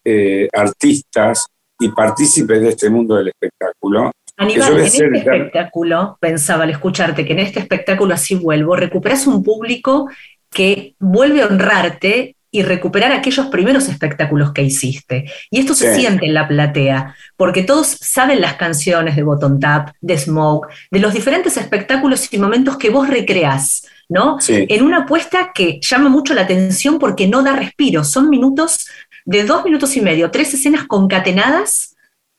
eh, 0.03 0.47
artistas 0.53 1.47
y 1.79 1.89
partícipes 1.89 2.61
de 2.61 2.69
este 2.69 2.89
mundo 2.89 3.15
del 3.15 3.29
espectáculo. 3.29 4.11
Aníbal, 4.37 4.79
en 4.79 4.85
este 4.85 5.05
espectáculo, 5.17 6.17
pensaba 6.19 6.63
al 6.63 6.69
escucharte 6.69 7.25
que 7.25 7.33
en 7.33 7.39
este 7.39 7.59
espectáculo 7.59 8.13
así 8.13 8.35
vuelvo, 8.35 8.75
recuperas 8.75 9.27
un 9.27 9.43
público 9.43 10.09
que 10.49 10.95
vuelve 10.99 11.41
a 11.41 11.47
honrarte 11.47 12.35
y 12.56 12.64
recuperar 12.64 13.12
aquellos 13.12 13.47
primeros 13.47 13.89
espectáculos 13.89 14.53
que 14.53 14.64
hiciste. 14.64 15.30
Y 15.51 15.60
esto 15.60 15.76
se 15.76 15.93
siente 15.93 16.26
en 16.26 16.34
la 16.34 16.47
platea, 16.47 17.14
porque 17.36 17.64
todos 17.64 17.88
saben 17.88 18.39
las 18.39 18.53
canciones 18.53 19.18
de 19.18 19.24
Bottom 19.24 19.60
Tap, 19.60 19.89
de 19.99 20.18
Smoke, 20.18 20.70
de 20.89 20.99
los 20.99 21.14
diferentes 21.14 21.58
espectáculos 21.58 22.32
y 22.32 22.38
momentos 22.38 22.78
que 22.78 22.89
vos 22.89 23.10
recreás, 23.10 23.86
¿no? 24.08 24.38
En 24.47 24.84
una 24.84 24.99
apuesta 24.99 25.51
que 25.53 25.82
llama 25.82 26.08
mucho 26.08 26.34
la 26.34 26.43
atención 26.43 26.97
porque 26.97 27.28
no 27.28 27.43
da 27.43 27.58
respiro, 27.58 28.06
son 28.06 28.30
minutos 28.30 28.88
de 29.26 29.43
dos 29.43 29.66
minutos 29.66 29.97
y 29.97 30.01
medio, 30.01 30.32
tres 30.32 30.53
escenas 30.53 30.86
concatenadas 30.86 31.94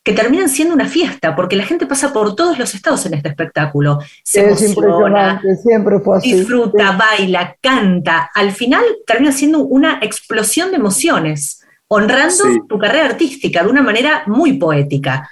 que 0.07 0.13
terminan 0.13 0.47
siendo 0.47 0.73
una 0.73 0.87
fiesta, 0.87 1.35
porque 1.35 1.57
la 1.57 1.65
gente 1.65 1.85
pasa 1.85 2.13
por 2.13 2.33
todos 2.33 2.57
los 2.57 2.73
estados 2.73 3.05
en 3.05 3.15
este 3.15 3.27
espectáculo. 3.27 3.99
Se 4.23 4.39
emociona, 4.39 5.41
siempre 5.61 5.99
fue 5.99 6.19
así. 6.19 6.31
disfruta, 6.31 6.93
baila, 6.93 7.57
canta. 7.59 8.31
Al 8.33 8.53
final 8.53 8.85
termina 9.05 9.33
siendo 9.33 9.59
una 9.59 9.99
explosión 10.01 10.71
de 10.71 10.77
emociones, 10.77 11.61
honrando 11.89 12.45
tu 12.69 12.79
carrera 12.79 13.07
artística 13.07 13.61
de 13.61 13.69
una 13.69 13.81
manera 13.81 14.23
muy 14.27 14.53
poética. 14.53 15.29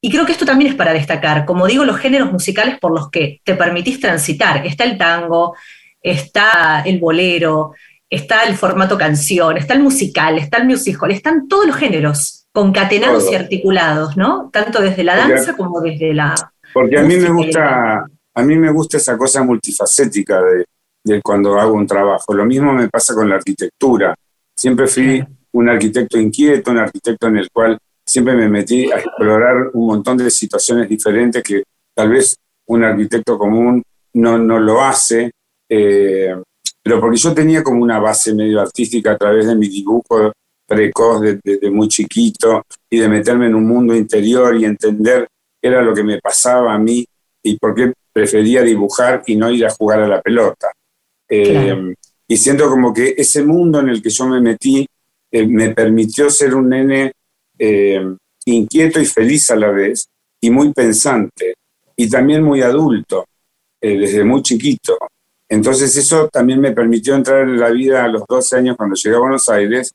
Y 0.00 0.10
creo 0.10 0.26
que 0.26 0.32
esto 0.32 0.44
también 0.44 0.72
es 0.72 0.76
para 0.76 0.92
destacar, 0.92 1.44
como 1.44 1.68
digo, 1.68 1.84
los 1.84 1.98
géneros 1.98 2.32
musicales 2.32 2.76
por 2.80 2.90
los 2.90 3.12
que 3.12 3.40
te 3.44 3.54
permitís 3.54 4.00
transitar. 4.00 4.66
Está 4.66 4.82
el 4.82 4.98
tango, 4.98 5.54
está 6.02 6.82
el 6.84 6.98
bolero, 6.98 7.70
está 8.10 8.42
el 8.42 8.56
formato 8.56 8.98
canción, 8.98 9.58
está 9.58 9.74
el 9.74 9.80
musical, 9.80 10.38
está 10.38 10.56
el 10.56 10.66
musical, 10.66 11.12
están 11.12 11.46
todos 11.46 11.68
los 11.68 11.76
géneros 11.76 12.37
concatenados 12.52 13.30
y 13.30 13.34
articulados, 13.34 14.16
¿no? 14.16 14.50
Tanto 14.52 14.80
desde 14.80 15.04
la 15.04 15.16
danza 15.16 15.56
como 15.56 15.80
desde 15.80 16.14
la... 16.14 16.34
Porque 16.72 16.98
a 16.98 17.02
mí 17.02 17.16
me 17.16 17.30
gusta, 17.30 18.04
a 18.34 18.42
mí 18.42 18.56
me 18.56 18.70
gusta 18.70 18.96
esa 18.96 19.16
cosa 19.16 19.42
multifacética 19.42 20.40
de, 20.42 21.20
cuando 21.22 21.58
hago 21.58 21.74
un 21.74 21.86
trabajo. 21.86 22.34
Lo 22.34 22.44
mismo 22.44 22.72
me 22.72 22.88
pasa 22.88 23.14
con 23.14 23.28
la 23.28 23.36
arquitectura. 23.36 24.14
Siempre 24.54 24.86
fui 24.86 25.24
un 25.52 25.68
arquitecto 25.68 26.18
inquieto, 26.18 26.70
un 26.70 26.78
arquitecto 26.78 27.28
en 27.28 27.38
el 27.38 27.50
cual 27.50 27.78
siempre 28.04 28.34
me 28.34 28.48
metí 28.48 28.90
a 28.90 28.98
explorar 28.98 29.70
un 29.72 29.86
montón 29.86 30.18
de 30.18 30.30
situaciones 30.30 30.88
diferentes 30.88 31.42
que 31.42 31.62
tal 31.94 32.10
vez 32.10 32.36
un 32.66 32.84
arquitecto 32.84 33.38
común 33.38 33.82
no, 34.14 34.38
no 34.38 34.58
lo 34.58 34.82
hace 34.82 35.30
eh, 35.68 36.34
pero 36.82 37.00
porque 37.00 37.18
yo 37.18 37.34
tenía 37.34 37.62
como 37.62 37.82
una 37.82 37.98
base 37.98 38.34
medio 38.34 38.60
artística 38.60 39.12
a 39.12 39.18
través 39.18 39.46
de 39.46 39.54
mi 39.54 39.68
dibujo 39.68 40.32
precoz 40.68 41.22
desde 41.22 41.70
muy 41.70 41.88
chiquito 41.88 42.66
y 42.90 42.98
de 42.98 43.08
meterme 43.08 43.46
en 43.46 43.54
un 43.54 43.66
mundo 43.66 43.96
interior 43.96 44.54
y 44.54 44.66
entender 44.66 45.26
qué 45.60 45.68
era 45.68 45.82
lo 45.82 45.94
que 45.94 46.04
me 46.04 46.20
pasaba 46.20 46.74
a 46.74 46.78
mí 46.78 47.06
y 47.42 47.58
por 47.58 47.74
qué 47.74 47.92
prefería 48.12 48.62
dibujar 48.62 49.22
y 49.26 49.36
no 49.36 49.50
ir 49.50 49.64
a 49.64 49.70
jugar 49.70 50.00
a 50.00 50.08
la 50.08 50.20
pelota. 50.20 50.70
Eh, 51.26 51.94
y 52.26 52.36
siento 52.36 52.68
como 52.68 52.92
que 52.92 53.14
ese 53.16 53.42
mundo 53.42 53.80
en 53.80 53.88
el 53.88 54.02
que 54.02 54.10
yo 54.10 54.26
me 54.26 54.40
metí 54.40 54.86
eh, 55.30 55.46
me 55.46 55.70
permitió 55.70 56.28
ser 56.28 56.54
un 56.54 56.68
nene 56.68 57.12
eh, 57.58 58.02
inquieto 58.44 59.00
y 59.00 59.06
feliz 59.06 59.50
a 59.50 59.56
la 59.56 59.70
vez 59.70 60.06
y 60.40 60.50
muy 60.50 60.72
pensante 60.74 61.54
y 61.96 62.10
también 62.10 62.42
muy 62.42 62.60
adulto 62.60 63.24
desde 63.80 64.24
muy 64.24 64.42
chiquito. 64.42 64.98
Entonces 65.48 65.96
eso 65.96 66.28
también 66.28 66.60
me 66.60 66.72
permitió 66.72 67.14
entrar 67.14 67.42
en 67.42 67.58
la 67.58 67.70
vida 67.70 68.04
a 68.04 68.08
los 68.08 68.24
12 68.28 68.56
años 68.56 68.76
cuando 68.76 68.96
llegué 68.96 69.16
a 69.16 69.20
Buenos 69.20 69.48
Aires 69.48 69.94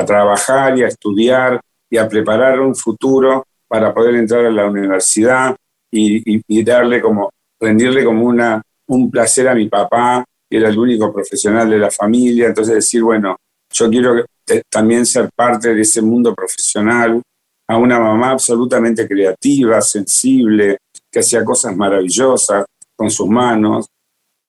a 0.00 0.04
trabajar 0.04 0.78
y 0.78 0.82
a 0.82 0.88
estudiar 0.88 1.60
y 1.90 1.96
a 1.96 2.08
preparar 2.08 2.60
un 2.60 2.74
futuro 2.74 3.44
para 3.68 3.92
poder 3.92 4.14
entrar 4.16 4.44
a 4.46 4.50
la 4.50 4.66
universidad 4.66 5.56
y, 5.92 6.62
darle 6.62 7.00
como, 7.00 7.30
rendirle 7.60 8.04
como 8.04 8.24
una, 8.24 8.62
un 8.88 9.10
placer 9.10 9.48
a 9.48 9.54
mi 9.54 9.68
papá, 9.68 10.24
que 10.48 10.56
era 10.56 10.68
el 10.68 10.78
único 10.78 11.12
profesional 11.12 11.68
de 11.68 11.78
la 11.78 11.90
familia, 11.90 12.46
entonces 12.46 12.74
decir, 12.74 13.02
bueno, 13.02 13.36
yo 13.72 13.88
quiero 13.88 14.24
también 14.68 15.06
ser 15.06 15.28
parte 15.34 15.74
de 15.74 15.82
ese 15.82 16.02
mundo 16.02 16.34
profesional, 16.34 17.22
a 17.68 17.76
una 17.76 18.00
mamá 18.00 18.30
absolutamente 18.30 19.06
creativa, 19.06 19.80
sensible, 19.80 20.78
que 21.10 21.20
hacía 21.20 21.44
cosas 21.44 21.76
maravillosas 21.76 22.64
con 22.96 23.10
sus 23.10 23.28
manos, 23.28 23.86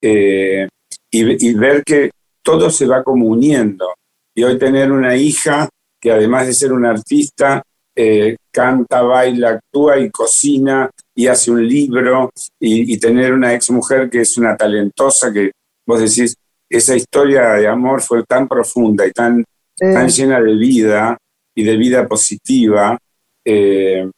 eh, 0.02 0.68
y, 1.12 1.54
ver 1.54 1.84
que 1.84 2.10
todo 2.44 2.70
se 2.70 2.88
va 2.88 3.04
como 3.04 3.28
uniendo. 3.28 3.94
Y 4.36 4.44
hoy 4.44 4.58
tener 4.58 4.92
una 4.92 5.16
hija 5.16 5.70
que 6.00 6.12
además 6.12 6.48
de 6.48 6.54
ser 6.54 6.74
una 6.74 6.90
artista, 6.90 7.62
eh, 7.96 8.38
canta, 8.52 9.02
baila, 9.02 9.50
actúa 9.50 10.00
y 10.00 10.10
cocina 10.10 10.90
y 11.14 11.28
hace 11.28 11.52
un 11.52 11.68
libro 11.68 12.32
y, 12.60 12.98
tener 12.98 13.34
una 13.34 13.54
ex 13.54 13.70
mujer 13.70 14.10
que 14.10 14.22
es 14.22 14.38
una 14.38 14.56
talentosa 14.56 15.32
que 15.32 15.52
vos 15.86 16.00
decís, 16.00 16.36
esa 16.70 16.96
historia 16.96 17.54
de 17.54 17.68
amor 17.68 18.02
fue 18.02 18.24
tan 18.24 18.48
profunda 18.48 19.06
y 19.06 19.12
tan, 19.12 19.44
tan 19.78 20.08
llena 20.08 20.42
de 20.42 20.56
vida 20.56 21.18
y 21.54 21.64
de 21.64 21.76
vida 21.76 22.08
positiva, 22.08 22.98
eh, 23.44 24.10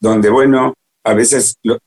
donde, 0.00 0.30
bueno, 0.30 0.72
a 1.04 1.14
veces 1.14 1.56
los 1.62 1.78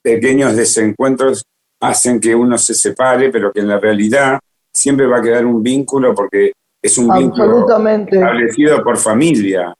pequeños 0.00 0.54
desencuentros 0.54 1.44
hacen 1.80 2.20
que 2.20 2.34
uno 2.34 2.56
se 2.58 2.74
separe, 2.74 3.30
pero 3.30 3.52
que 3.52 3.60
en 3.60 3.68
la 3.68 3.80
realidad 3.80 4.38
siempre 4.72 5.06
va 5.06 5.18
a 5.18 5.22
quedar 5.22 5.44
un 5.44 5.62
vínculo 5.62 6.14
porque 6.14 6.52
es 6.86 6.98
un 6.98 7.12
vínculo 7.12 7.66
establecido 8.10 8.82
por 8.82 8.96
familia. 8.96 9.74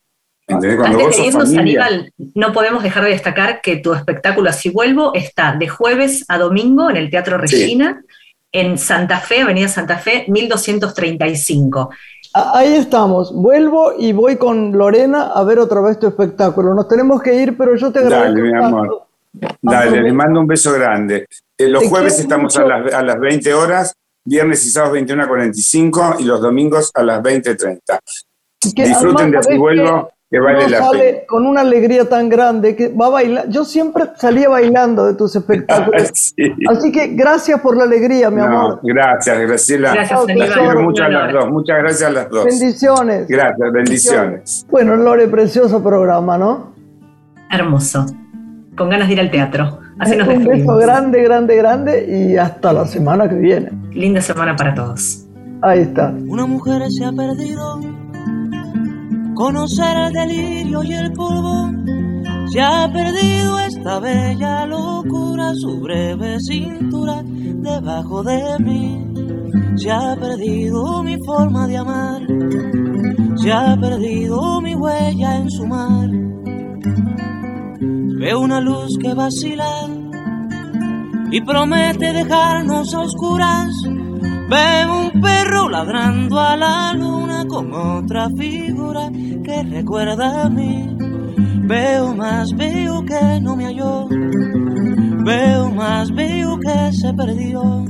¿Entendés? 0.48 1.34
Aníbal, 1.56 2.12
no 2.34 2.52
podemos 2.52 2.82
dejar 2.82 3.04
de 3.04 3.10
destacar 3.10 3.60
que 3.60 3.78
tu 3.78 3.94
espectáculo 3.94 4.48
Así 4.48 4.70
Vuelvo 4.70 5.12
está 5.14 5.56
de 5.56 5.68
jueves 5.68 6.24
a 6.28 6.38
domingo 6.38 6.88
en 6.88 6.96
el 6.96 7.10
Teatro 7.10 7.36
Regina, 7.36 8.02
en 8.52 8.78
Santa 8.78 9.18
Fe, 9.18 9.40
Avenida 9.40 9.66
Santa 9.66 9.98
Fe, 9.98 10.24
1235. 10.28 11.90
Ahí 12.32 12.74
estamos, 12.74 13.34
vuelvo 13.34 13.94
y 13.98 14.12
voy 14.12 14.36
con 14.36 14.76
Lorena 14.76 15.32
a 15.34 15.42
ver 15.42 15.58
otra 15.58 15.80
vez 15.80 15.98
tu 15.98 16.06
espectáculo. 16.06 16.74
Nos 16.74 16.86
tenemos 16.86 17.22
que 17.22 17.34
ir, 17.34 17.56
pero 17.56 17.74
yo 17.74 17.90
te 17.90 18.00
agradezco. 18.00 18.36
Dale, 18.36 18.42
mi 18.42 18.56
amor. 18.56 19.06
Dale, 19.60 20.02
le 20.02 20.12
mando 20.12 20.40
un 20.40 20.46
beso 20.46 20.72
grande. 20.72 21.26
Eh, 21.58 21.68
los 21.68 21.88
jueves 21.88 22.20
estamos 22.20 22.56
a 22.56 22.64
las, 22.64 22.94
a 22.94 23.02
las 23.02 23.18
20 23.18 23.52
horas 23.54 23.94
viernes 24.26 24.66
y 24.66 24.70
sábados 24.70 24.94
21 24.94 25.22
a 25.22 25.28
45 25.28 26.16
y 26.18 26.24
los 26.24 26.40
domingos 26.40 26.90
a 26.94 27.02
las 27.02 27.22
20.30. 27.22 27.80
Disfruten 28.74 29.30
de 29.30 29.42
su 29.42 29.56
vuelo 29.56 30.10
que 30.28 30.40
vale 30.40 30.68
la 30.68 30.90
pena. 30.90 31.18
Con 31.28 31.46
una 31.46 31.60
alegría 31.60 32.08
tan 32.08 32.28
grande 32.28 32.74
que 32.74 32.88
va 32.88 33.06
a 33.06 33.10
bailar. 33.10 33.48
Yo 33.48 33.64
siempre 33.64 34.04
salía 34.16 34.48
bailando 34.48 35.06
de 35.06 35.14
tus 35.14 35.36
espectáculos. 35.36 36.34
Así 36.68 36.92
que 36.92 37.08
gracias 37.08 37.60
por 37.60 37.76
la 37.76 37.84
alegría, 37.84 38.28
mi 38.30 38.40
amor. 38.40 38.80
Gracias, 38.82 39.38
Graciela. 39.38 39.94
Gracias, 39.94 40.20
muchas, 40.76 41.10
las 41.10 41.32
dos. 41.32 41.48
muchas 41.50 41.78
gracias 41.78 42.10
a 42.10 42.12
las 42.12 42.28
dos. 42.28 42.44
Bendiciones. 42.44 43.28
Gracias, 43.28 43.72
bendiciones. 43.72 44.66
Bueno, 44.68 44.96
Lore, 44.96 45.28
precioso 45.28 45.82
programa, 45.82 46.36
¿no? 46.36 46.74
Hermoso. 47.50 48.06
Con 48.76 48.90
ganas 48.90 49.06
de 49.06 49.14
ir 49.14 49.20
al 49.20 49.30
teatro. 49.30 49.85
Así 49.98 50.16
nos 50.16 50.28
Un 50.36 50.44
beso 50.44 50.76
grande, 50.76 51.22
grande, 51.22 51.56
grande 51.56 52.06
y 52.08 52.36
hasta 52.36 52.72
la 52.72 52.86
semana 52.86 53.28
que 53.28 53.36
viene. 53.36 53.70
Linda 53.92 54.20
semana 54.20 54.54
para 54.56 54.74
todos. 54.74 55.26
Ahí 55.62 55.80
está. 55.80 56.14
Una 56.28 56.46
mujer 56.46 56.82
se 56.90 57.04
ha 57.04 57.12
perdido. 57.12 57.80
Conocer 59.34 59.96
el 59.96 60.12
delirio 60.12 60.82
y 60.82 60.92
el 60.92 61.12
polvo. 61.12 61.70
Se 62.50 62.60
ha 62.60 62.90
perdido 62.92 63.58
esta 63.58 63.98
bella 64.00 64.66
locura, 64.66 65.52
su 65.54 65.80
breve 65.80 66.38
cintura 66.40 67.22
debajo 67.24 68.22
de 68.22 68.58
mí. 68.60 69.12
Se 69.76 69.90
ha 69.90 70.16
perdido 70.16 71.02
mi 71.02 71.18
forma 71.24 71.66
de 71.66 71.76
amar. 71.76 72.22
Se 73.36 73.52
ha 73.52 73.76
perdido 73.76 74.60
mi 74.60 74.74
huella 74.74 75.36
en 75.36 75.50
su 75.50 75.66
mar. 75.66 76.08
Veo 77.80 78.40
una 78.40 78.60
luz 78.60 78.96
que 79.00 79.12
vacila 79.14 79.66
y 81.30 81.40
promete 81.40 82.12
dejarnos 82.12 82.94
a 82.94 83.00
oscuras. 83.00 83.70
Veo 84.48 85.00
un 85.00 85.20
perro 85.20 85.68
ladrando 85.68 86.38
a 86.40 86.56
la 86.56 86.92
luna 86.94 87.44
con 87.46 87.72
otra 87.72 88.28
figura 88.30 89.10
que 89.44 89.62
recuerda 89.64 90.44
a 90.44 90.48
mí. 90.48 90.96
Veo 91.68 92.14
más, 92.14 92.54
veo 92.56 93.04
que 93.04 93.40
no 93.40 93.56
me 93.56 93.64
halló. 93.64 94.08
Veo 95.24 95.70
más, 95.70 96.10
veo 96.14 96.58
que 96.58 96.92
se 96.92 97.12
perdió. 97.12 97.84